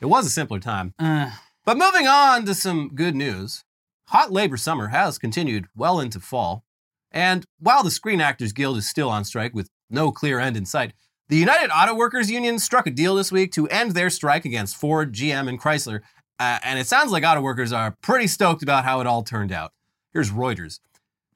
It 0.00 0.06
was 0.06 0.26
a 0.26 0.30
simpler 0.30 0.58
time. 0.60 0.94
Uh, 0.98 1.30
But 1.66 1.76
moving 1.78 2.06
on 2.06 2.44
to 2.46 2.54
some 2.54 2.88
good 2.94 3.14
news. 3.14 3.64
Hot 4.08 4.30
labor 4.32 4.56
summer 4.56 4.88
has 4.88 5.18
continued 5.18 5.66
well 5.74 6.00
into 6.00 6.20
fall. 6.20 6.64
And 7.10 7.44
while 7.58 7.82
the 7.82 7.90
Screen 7.90 8.20
Actors 8.20 8.52
Guild 8.52 8.76
is 8.78 8.88
still 8.88 9.08
on 9.10 9.24
strike 9.24 9.54
with 9.54 9.68
no 9.90 10.10
clear 10.12 10.40
end 10.40 10.56
in 10.56 10.66
sight, 10.66 10.92
the 11.28 11.36
United 11.36 11.70
Auto 11.70 11.94
Workers 11.94 12.30
Union 12.30 12.58
struck 12.58 12.86
a 12.86 12.90
deal 12.90 13.14
this 13.14 13.32
week 13.32 13.50
to 13.52 13.66
end 13.68 13.92
their 13.92 14.10
strike 14.10 14.44
against 14.44 14.76
Ford, 14.76 15.14
GM, 15.14 15.48
and 15.48 15.60
Chrysler. 15.60 16.00
Uh, 16.38 16.58
and 16.62 16.78
it 16.78 16.86
sounds 16.86 17.12
like 17.12 17.24
auto 17.24 17.40
workers 17.40 17.72
are 17.72 17.96
pretty 18.02 18.26
stoked 18.26 18.62
about 18.62 18.84
how 18.84 19.00
it 19.00 19.06
all 19.06 19.22
turned 19.22 19.52
out. 19.52 19.72
Here's 20.12 20.30
Reuters. 20.30 20.80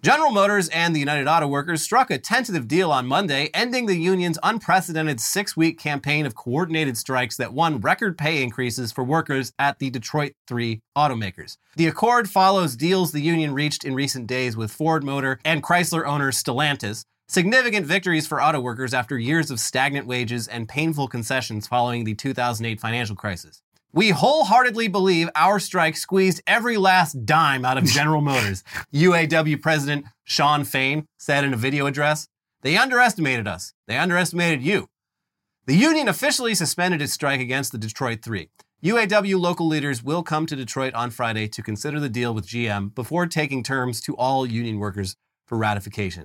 General 0.01 0.31
Motors 0.31 0.69
and 0.69 0.95
the 0.95 1.01
United 1.01 1.27
Auto 1.27 1.49
Workers 1.49 1.83
struck 1.83 2.11
a 2.11 2.19
tentative 2.19 2.69
deal 2.69 2.93
on 2.93 3.07
Monday, 3.07 3.51
ending 3.53 3.87
the 3.87 3.97
union's 3.97 4.39
unprecedented 4.45 5.21
six 5.21 5.57
week 5.57 5.79
campaign 5.79 6.25
of 6.25 6.37
coordinated 6.37 6.97
strikes 6.97 7.37
that 7.37 7.53
won 7.53 7.81
record 7.81 8.17
pay 8.17 8.43
increases 8.43 8.93
for 8.93 9.03
workers 9.03 9.53
at 9.59 9.81
the 9.81 9.91
Detroit 9.91 10.35
3 10.47 10.81
automakers. 10.97 11.57
The 11.77 11.89
accord 11.89 12.31
follows 12.31 12.77
deals 12.77 13.11
the 13.11 13.21
union 13.21 13.55
reached 13.55 13.83
in 13.83 13.95
recent 13.95 14.29
days 14.29 14.57
with 14.57 14.71
Ford 14.71 15.03
Motor 15.03 15.41
and 15.45 15.65
Chrysler 15.65 16.07
owner 16.07 16.31
Stellantis. 16.31 17.05
Significant 17.31 17.85
victories 17.85 18.27
for 18.27 18.43
auto 18.43 18.59
workers 18.59 18.95
after 18.95 19.19
years 19.19 19.51
of 19.51 19.61
stagnant 19.61 20.07
wages 20.07 20.49
and 20.49 20.67
painful 20.67 21.09
concessions 21.09 21.67
following 21.67 22.05
the 22.05 22.15
2008 22.15 22.81
financial 22.81 23.15
crisis. 23.15 23.61
We 23.93 24.11
wholeheartedly 24.11 24.89
believe 24.89 25.29
our 25.35 25.61
strike 25.61 25.99
squeezed 25.99 26.41
every 26.47 26.79
last 26.79 27.27
dime 27.27 27.67
out 27.67 27.77
of 27.77 27.85
General 27.99 28.23
Motors, 28.23 28.65
UAW 28.95 29.61
President 29.61 30.07
Shawn 30.25 30.65
Fain 30.65 31.05
said 31.19 31.45
in 31.45 31.53
a 31.53 31.59
video 31.59 31.85
address. 31.85 32.29
They 32.63 32.79
underestimated 32.79 33.47
us. 33.47 33.75
They 33.87 33.99
underestimated 33.99 34.63
you. 34.63 34.89
The 35.67 35.77
union 35.77 36.09
officially 36.09 36.55
suspended 36.55 37.03
its 37.03 37.13
strike 37.13 37.41
against 37.41 37.73
the 37.73 37.79
Detroit 37.79 38.23
Three. 38.23 38.49
UAW 38.83 39.39
local 39.39 39.67
leaders 39.67 40.03
will 40.03 40.23
come 40.23 40.47
to 40.47 40.57
Detroit 40.57 40.95
on 40.95 41.11
Friday 41.11 41.47
to 41.49 41.63
consider 41.63 42.01
the 42.01 42.09
deal 42.09 42.33
with 42.33 42.47
GM 42.47 42.95
before 42.95 43.27
taking 43.27 43.63
terms 43.63 44.01
to 44.01 44.17
all 44.17 44.47
union 44.47 44.79
workers 44.79 45.15
for 45.45 45.59
ratification. 45.59 46.25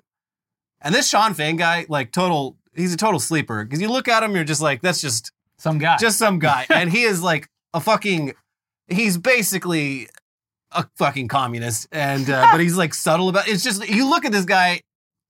And 0.83 0.93
this 0.93 1.07
Shawn 1.09 1.33
Fain 1.33 1.55
guy, 1.55 1.85
like 1.89 2.11
total, 2.11 2.57
he's 2.75 2.93
a 2.93 2.97
total 2.97 3.19
sleeper 3.19 3.63
because 3.63 3.81
you 3.81 3.89
look 3.89 4.07
at 4.07 4.21
him, 4.21 4.35
you're 4.35 4.43
just 4.43 4.61
like, 4.61 4.81
that's 4.81 5.01
just 5.01 5.31
some 5.57 5.77
guy. 5.77 5.95
just 5.97 6.17
some 6.19 6.39
guy, 6.39 6.65
and 6.73 6.91
he 6.91 7.03
is 7.03 7.21
like 7.23 7.47
a 7.73 7.79
fucking. 7.79 8.33
He's 8.87 9.17
basically 9.17 10.09
a 10.71 10.85
fucking 10.97 11.29
communist, 11.29 11.87
and 11.91 12.29
uh, 12.29 12.47
but 12.51 12.59
he's 12.59 12.75
like 12.77 12.93
subtle 12.93 13.29
about. 13.29 13.47
It's 13.47 13.63
just 13.63 13.87
you 13.87 14.09
look 14.09 14.25
at 14.25 14.31
this 14.31 14.45
guy. 14.45 14.81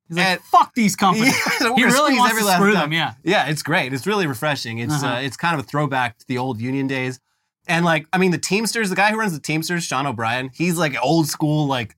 He's 0.10 0.18
like, 0.18 0.26
and- 0.28 0.42
fuck 0.42 0.74
these 0.76 0.96
companies. 0.96 1.34
Yeah, 1.62 1.76
he 1.76 1.84
really 1.86 2.16
wants 2.18 2.32
every 2.32 2.44
to 2.44 2.52
screw 2.56 2.74
them. 2.74 2.92
Yeah. 2.92 3.14
Yeah, 3.24 3.46
it's 3.48 3.64
great. 3.64 3.94
It's 3.94 4.06
really 4.06 4.28
refreshing. 4.28 4.80
It's 4.80 4.92
Uh-huh. 5.04 5.16
uh, 5.16 5.20
it's 5.22 5.38
kind 5.38 5.58
of 5.58 5.66
a 5.66 5.68
throwback 5.68 6.18
to 6.18 6.26
the 6.28 6.38
old 6.40 6.60
union 6.60 6.88
days. 6.88 7.20
And 7.68 7.86
like, 7.86 8.06
I 8.12 8.18
mean, 8.18 8.32
the 8.32 8.38
Teamsters, 8.38 8.90
the 8.90 8.96
guy 8.98 9.12
who 9.12 9.18
runs 9.18 9.32
the 9.34 9.40
Teamsters, 9.40 9.86
Sean 9.86 10.06
O'Brien, 10.06 10.50
he's 10.54 10.78
like 10.78 10.96
old 11.02 11.28
school, 11.28 11.68
like, 11.68 11.96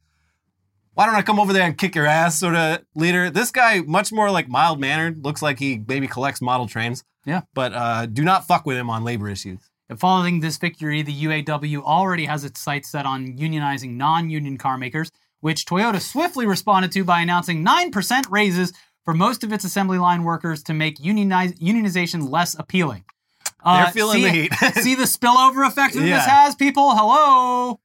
why 0.95 1.05
don't 1.05 1.15
I 1.15 1.21
come 1.21 1.39
over 1.39 1.53
there 1.53 1.63
and 1.63 1.77
kick 1.77 1.93
your 1.95 2.07
ass 2.07 2.39
sort 2.39 2.55
of 2.55 2.79
leader. 2.95 3.29
This 3.29 3.51
guy, 3.51 3.81
much 3.81 4.11
more 4.11 4.31
like 4.31 4.47
mild 4.49 4.79
mannered, 4.79 5.23
looks 5.23 5.41
like 5.41 5.59
he 5.59 5.81
maybe 5.87 6.07
collects 6.07 6.41
model 6.41 6.67
trains. 6.67 7.03
Yeah. 7.25 7.41
But 7.53 7.73
uh, 7.73 8.05
do 8.07 8.23
not 8.23 8.47
fuck 8.47 8.65
with 8.65 8.77
him 8.77 8.89
on 8.89 9.03
labor 9.03 9.29
issues. 9.29 9.59
And 9.89 9.99
Following 9.99 10.39
this 10.39 10.57
victory, 10.57 11.01
the 11.03 11.23
UAW 11.25 11.83
already 11.83 12.25
has 12.25 12.43
its 12.43 12.59
sights 12.59 12.89
set 12.89 13.05
on 13.05 13.37
unionizing 13.37 13.91
non 13.97 14.29
union 14.29 14.57
car 14.57 14.77
makers, 14.77 15.11
which 15.41 15.65
Toyota 15.65 16.01
swiftly 16.01 16.45
responded 16.47 16.91
to 16.93 17.03
by 17.03 17.19
announcing 17.21 17.63
9% 17.63 18.31
raises 18.31 18.73
for 19.03 19.13
most 19.13 19.43
of 19.43 19.53
its 19.53 19.63
assembly 19.63 19.99
line 19.99 20.23
workers 20.23 20.63
to 20.63 20.73
make 20.73 20.99
unionize, 20.99 21.53
unionization 21.59 22.27
less 22.29 22.55
appealing. 22.57 23.03
Uh, 23.63 23.83
They're 23.83 23.91
feeling 23.93 24.17
see, 24.17 24.23
the 24.23 24.31
heat. 24.31 24.53
see 24.81 24.95
the 24.95 25.03
spillover 25.17 25.67
effect 25.67 25.93
that 25.95 26.01
Yeah. 26.05 26.17
this 26.17 26.25
has, 26.25 26.55
people? 26.55 26.95
Hello. 26.95 27.79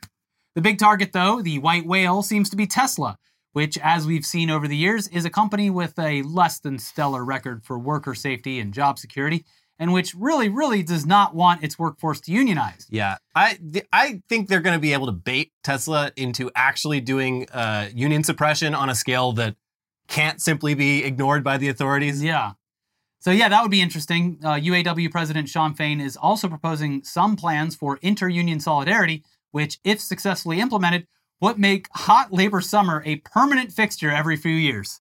The 0.61 0.65
big 0.65 0.79
target, 0.79 1.15
though, 1.15 1.41
the 1.41 1.59
white 1.59 1.87
whale, 1.87 2.23
seems 2.23 2.51
to 2.51 2.57
be 2.57 2.67
Tesla, 2.67 3.17
which, 3.53 3.79
as 3.79 4.07
we've 4.07 4.27
seen 4.27 4.51
over 4.51 4.69
the 4.69 4.77
years, 4.77 5.09
is 5.09 5.25
a 5.25 5.31
company 5.31 5.71
with 5.71 5.99
a 5.99 6.21
less 6.21 6.61
than 6.61 6.79
stellar 6.79 7.25
record 7.25 7.65
for 7.65 7.79
worker 7.79 8.15
safety 8.15 8.61
and 8.61 8.75
job 8.75 8.99
security, 8.99 9.47
and 9.79 9.91
which 9.95 10.15
really, 10.15 10.51
really 10.51 10.83
does 10.83 11.07
not 11.07 11.35
want 11.35 11.65
its 11.65 11.79
workforce 11.79 12.21
to 12.21 12.33
unionize. 12.33 12.87
Yeah, 12.91 13.17
I 13.35 13.59
th- 13.73 13.87
I 13.91 14.21
think 14.29 14.49
they're 14.49 14.61
going 14.61 14.77
to 14.77 14.81
be 14.81 14.93
able 14.93 15.07
to 15.07 15.13
bait 15.13 15.51
Tesla 15.65 16.13
into 16.15 16.51
actually 16.55 17.01
doing 17.01 17.49
uh, 17.55 17.89
union 17.95 18.23
suppression 18.23 18.75
on 18.75 18.91
a 18.91 18.95
scale 18.95 19.33
that 19.33 19.57
can't 20.09 20.43
simply 20.43 20.75
be 20.75 21.05
ignored 21.05 21.43
by 21.43 21.57
the 21.57 21.69
authorities. 21.69 22.23
Yeah. 22.23 22.53
So 23.21 23.31
yeah, 23.31 23.49
that 23.49 23.63
would 23.63 23.71
be 23.71 23.81
interesting. 23.81 24.41
Uh, 24.45 24.57
UAW 24.57 25.11
President 25.11 25.49
Shawn 25.49 25.73
Fain 25.73 26.03
is 26.03 26.19
also 26.19 26.49
proposing 26.49 27.03
some 27.03 27.35
plans 27.35 27.77
for 27.77 27.99
inter-union 28.03 28.61
solidarity, 28.61 29.25
which, 29.51 29.79
if 29.85 30.01
successfully 30.01 30.61
implemented, 30.61 31.07
would 31.41 31.59
make 31.59 31.89
hot 31.93 32.33
labor 32.33 32.61
summer 32.61 33.03
a 33.05 33.17
permanent 33.17 33.73
fixture 33.73 34.11
every 34.11 34.37
few 34.37 34.53
years. 34.53 35.01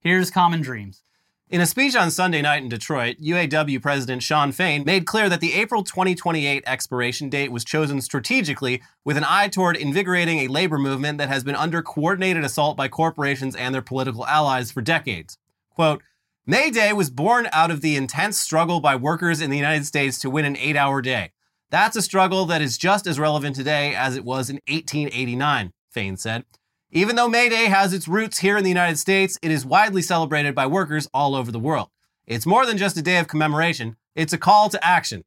Here's 0.00 0.30
Common 0.30 0.60
Dreams. 0.60 1.02
In 1.50 1.60
a 1.60 1.66
speech 1.66 1.96
on 1.96 2.12
Sunday 2.12 2.42
night 2.42 2.62
in 2.62 2.68
Detroit, 2.68 3.16
UAW 3.20 3.82
President 3.82 4.22
Shawn 4.22 4.52
Fain 4.52 4.84
made 4.84 5.04
clear 5.04 5.28
that 5.28 5.40
the 5.40 5.54
April 5.54 5.82
2028 5.82 6.62
expiration 6.64 7.28
date 7.28 7.50
was 7.50 7.64
chosen 7.64 8.00
strategically 8.00 8.80
with 9.04 9.16
an 9.16 9.24
eye 9.26 9.48
toward 9.48 9.76
invigorating 9.76 10.38
a 10.38 10.48
labor 10.48 10.78
movement 10.78 11.18
that 11.18 11.28
has 11.28 11.42
been 11.42 11.56
under 11.56 11.82
coordinated 11.82 12.44
assault 12.44 12.76
by 12.76 12.86
corporations 12.86 13.56
and 13.56 13.74
their 13.74 13.82
political 13.82 14.24
allies 14.26 14.70
for 14.70 14.80
decades. 14.80 15.38
Quote, 15.70 16.02
May 16.46 16.70
Day 16.70 16.92
was 16.92 17.10
born 17.10 17.48
out 17.52 17.72
of 17.72 17.80
the 17.80 17.96
intense 17.96 18.38
struggle 18.38 18.80
by 18.80 18.94
workers 18.94 19.40
in 19.40 19.50
the 19.50 19.58
United 19.58 19.86
States 19.86 20.20
to 20.20 20.30
win 20.30 20.44
an 20.44 20.56
eight 20.56 20.76
hour 20.76 21.02
day. 21.02 21.32
That's 21.70 21.96
a 21.96 22.02
struggle 22.02 22.46
that 22.46 22.62
is 22.62 22.76
just 22.76 23.06
as 23.06 23.20
relevant 23.20 23.54
today 23.54 23.94
as 23.94 24.16
it 24.16 24.24
was 24.24 24.50
in 24.50 24.56
1889, 24.66 25.72
Fain 25.92 26.16
said. 26.16 26.44
Even 26.90 27.14
though 27.14 27.28
May 27.28 27.48
Day 27.48 27.66
has 27.66 27.92
its 27.92 28.08
roots 28.08 28.40
here 28.40 28.56
in 28.56 28.64
the 28.64 28.70
United 28.70 28.98
States, 28.98 29.38
it 29.40 29.52
is 29.52 29.64
widely 29.64 30.02
celebrated 30.02 30.52
by 30.52 30.66
workers 30.66 31.08
all 31.14 31.36
over 31.36 31.52
the 31.52 31.60
world. 31.60 31.88
It's 32.26 32.46
more 32.46 32.66
than 32.66 32.76
just 32.76 32.96
a 32.96 33.02
day 33.02 33.18
of 33.18 33.28
commemoration, 33.28 33.96
it's 34.16 34.32
a 34.32 34.38
call 34.38 34.68
to 34.70 34.84
action. 34.84 35.22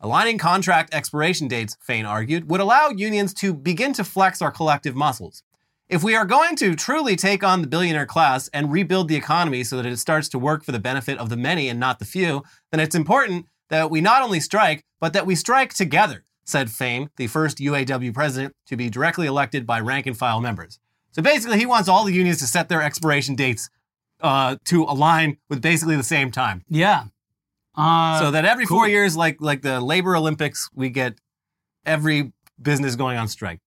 Aligning 0.00 0.36
contract 0.36 0.94
expiration 0.94 1.48
dates, 1.48 1.78
Fain 1.80 2.04
argued, 2.04 2.50
would 2.50 2.60
allow 2.60 2.90
unions 2.90 3.32
to 3.34 3.54
begin 3.54 3.94
to 3.94 4.04
flex 4.04 4.42
our 4.42 4.50
collective 4.50 4.94
muscles. 4.94 5.42
If 5.88 6.04
we 6.04 6.14
are 6.14 6.26
going 6.26 6.56
to 6.56 6.76
truly 6.76 7.16
take 7.16 7.42
on 7.42 7.62
the 7.62 7.66
billionaire 7.66 8.06
class 8.06 8.48
and 8.48 8.70
rebuild 8.70 9.08
the 9.08 9.16
economy 9.16 9.64
so 9.64 9.76
that 9.76 9.86
it 9.86 9.96
starts 9.96 10.28
to 10.28 10.38
work 10.38 10.62
for 10.62 10.72
the 10.72 10.78
benefit 10.78 11.18
of 11.18 11.30
the 11.30 11.36
many 11.36 11.68
and 11.68 11.80
not 11.80 11.98
the 11.98 12.04
few, 12.04 12.42
then 12.70 12.80
it's 12.80 12.94
important 12.94 13.46
that 13.70 13.90
we 13.90 14.00
not 14.00 14.22
only 14.22 14.40
strike, 14.40 14.84
but 15.00 15.12
that 15.14 15.26
we 15.26 15.34
strike 15.34 15.72
together, 15.72 16.24
said 16.44 16.70
Fain, 16.70 17.08
the 17.16 17.26
first 17.26 17.58
UAW 17.58 18.12
president 18.12 18.54
to 18.66 18.76
be 18.76 18.90
directly 18.90 19.26
elected 19.26 19.66
by 19.66 19.80
rank 19.80 20.06
and 20.06 20.16
file 20.16 20.40
members. 20.40 20.78
So 21.12 21.22
basically, 21.22 21.58
he 21.58 21.66
wants 21.66 21.88
all 21.88 22.04
the 22.04 22.12
unions 22.12 22.38
to 22.38 22.46
set 22.46 22.68
their 22.68 22.82
expiration 22.82 23.34
dates 23.34 23.70
uh, 24.20 24.56
to 24.66 24.84
align 24.84 25.38
with 25.48 25.62
basically 25.62 25.96
the 25.96 26.02
same 26.02 26.30
time, 26.30 26.64
Yeah. 26.68 27.04
Uh, 27.76 28.18
so 28.18 28.30
that 28.32 28.44
every 28.44 28.66
cool. 28.66 28.78
four 28.78 28.88
years, 28.88 29.16
like 29.16 29.40
like 29.40 29.62
the 29.62 29.80
Labor 29.80 30.14
Olympics, 30.16 30.68
we 30.74 30.90
get 30.90 31.14
every 31.86 32.32
business 32.60 32.96
going 32.96 33.16
on 33.16 33.28
strike. 33.28 33.60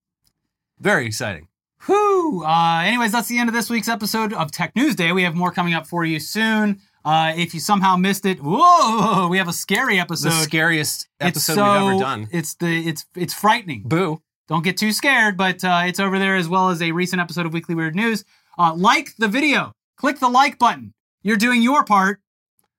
Very 0.78 1.06
exciting. 1.06 1.48
Whew. 1.86 2.44
Uh, 2.46 2.82
anyways, 2.84 3.12
that's 3.12 3.28
the 3.28 3.38
end 3.38 3.48
of 3.48 3.54
this 3.54 3.68
week's 3.70 3.88
episode 3.88 4.32
of 4.32 4.50
Tech 4.52 4.76
News 4.76 4.94
Day. 4.94 5.12
We 5.12 5.22
have 5.24 5.34
more 5.34 5.50
coming 5.50 5.74
up 5.74 5.86
for 5.86 6.04
you 6.04 6.20
soon. 6.20 6.80
Uh, 7.04 7.34
if 7.36 7.52
you 7.52 7.60
somehow 7.60 7.96
missed 7.96 8.24
it, 8.24 8.38
whoa, 8.42 9.28
we 9.28 9.36
have 9.38 9.48
a 9.48 9.52
scary 9.52 10.00
episode. 10.00 10.30
the 10.30 10.42
scariest 10.42 11.06
It's 11.20 11.36
episode 11.48 11.54
so- 11.56 11.72
we've 11.84 11.92
ever 11.92 12.00
done. 12.00 12.28
It's 12.32 12.54
the 12.54 12.88
it's 12.88 13.04
it's 13.14 13.34
frightening. 13.34 13.82
Boo. 13.84 14.22
Don't 14.48 14.62
get 14.64 14.76
too 14.76 14.92
scared, 14.92 15.36
but 15.36 15.64
uh, 15.64 15.82
it's 15.86 15.98
over 15.98 16.18
there 16.18 16.36
as 16.36 16.48
well 16.48 16.68
as 16.68 16.82
a 16.82 16.92
recent 16.92 17.20
episode 17.20 17.46
of 17.46 17.52
Weekly 17.54 17.74
Weird 17.74 17.94
News. 17.94 18.24
Uh, 18.58 18.74
like 18.74 19.16
the 19.16 19.28
video, 19.28 19.72
click 19.96 20.18
the 20.18 20.28
like 20.28 20.58
button. 20.58 20.92
You're 21.22 21.36
doing 21.38 21.62
your 21.62 21.82
part. 21.84 22.20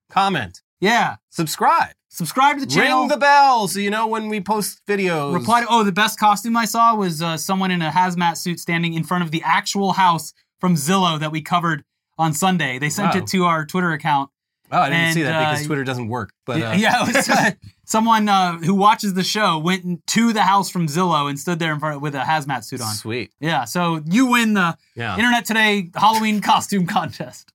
Comment. 0.09 0.61
Yeah. 0.80 1.15
Subscribe. 1.30 1.93
Subscribe 2.09 2.59
to 2.59 2.65
the 2.65 2.71
channel. 2.71 3.01
Ring 3.01 3.07
the 3.09 3.17
bell 3.17 3.67
so 3.67 3.80
you 3.80 3.89
know 3.89 4.07
when 4.07 4.30
we 4.30 4.39
post 4.39 4.80
videos. 4.88 5.34
Reply 5.34 5.61
to, 5.61 5.67
oh, 5.69 5.84
the 5.84 5.91
best 5.91 6.19
costume 6.19 6.55
I 6.55 6.65
saw 6.65 6.95
was 6.95 7.21
uh, 7.21 7.36
someone 7.38 7.71
in 7.71 7.82
a 7.82 7.89
hazmat 7.89 8.38
suit 8.38 8.59
standing 8.59 8.93
in 8.93 9.03
front 9.03 9.23
of 9.23 9.32
the 9.32 9.41
actual 9.43 9.93
house 9.93 10.34
from 10.59 10.76
Zillow 10.76 11.19
that 11.19 11.32
we 11.32 11.41
covered 11.41 11.84
on 12.18 12.34
Sunday. 12.34 12.80
They 12.80 12.89
sent 12.89 13.13
Wow. 13.13 13.22
it 13.22 13.28
to 13.28 13.45
our 13.45 13.66
Twitter 13.66 13.91
account. 13.91 14.30
Oh, 14.72 14.80
I 14.80 14.86
didn't 14.89 15.01
and, 15.01 15.13
see 15.13 15.22
that 15.24 15.36
uh, 15.36 15.51
because 15.51 15.66
Twitter 15.68 15.84
doesn't 15.84 16.07
work. 16.07 16.34
But 16.45 16.61
uh, 16.61 16.74
yeah, 16.76 17.03
it 17.07 17.16
was, 17.16 17.30
uh, 17.30 17.51
someone 17.86 18.28
uh, 18.28 18.57
who 18.57 18.74
watches 18.74 19.13
the 19.13 19.24
show 19.24 19.59
went 19.59 20.05
to 20.07 20.34
the 20.34 20.41
house 20.41 20.70
from 20.72 20.88
Zillow 20.88 21.30
and 21.30 21.39
stood 21.39 21.59
there 21.59 21.72
in 21.72 21.80
front 21.80 22.01
with 22.01 22.16
a 22.16 22.22
hazmat 22.22 22.63
suit 22.63 22.82
on. 22.82 22.93
sweet. 22.95 23.32
Yeah, 23.39 23.66
so 23.66 24.01
you 24.05 24.26
win 24.26 24.53
the 24.55 24.76
Yeah. 24.95 25.16
Internet 25.18 25.45
Today 25.45 25.91
Halloween 25.95 26.41
costume 26.41 26.88
contest. 26.97 27.51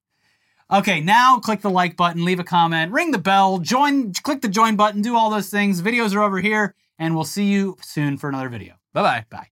Okay, 0.73 1.01
now 1.01 1.41
click 1.41 1.63
the 1.63 1.71
like 1.71 1.97
button, 1.97 2.25
leave 2.25 2.39
a 2.39 2.45
comment, 2.45 2.93
ring 2.93 3.11
the 3.11 3.19
bell, 3.19 3.59
join, 3.59 4.13
click 4.13 4.41
the 4.41 4.49
join 4.49 4.77
button, 4.77 5.03
do 5.03 5.17
all 5.17 5.29
those 5.31 5.51
things. 5.51 5.83
Videos 5.83 6.15
are 6.15 6.23
over 6.23 6.39
here, 6.41 6.77
and 6.97 7.17
we'll 7.17 7.25
see 7.25 7.47
you 7.47 7.77
soon 7.83 8.19
for 8.19 8.29
another 8.29 8.49
video. 8.49 8.75
Bye 8.93 9.03
bye. 9.03 9.25
Bye. 9.31 9.47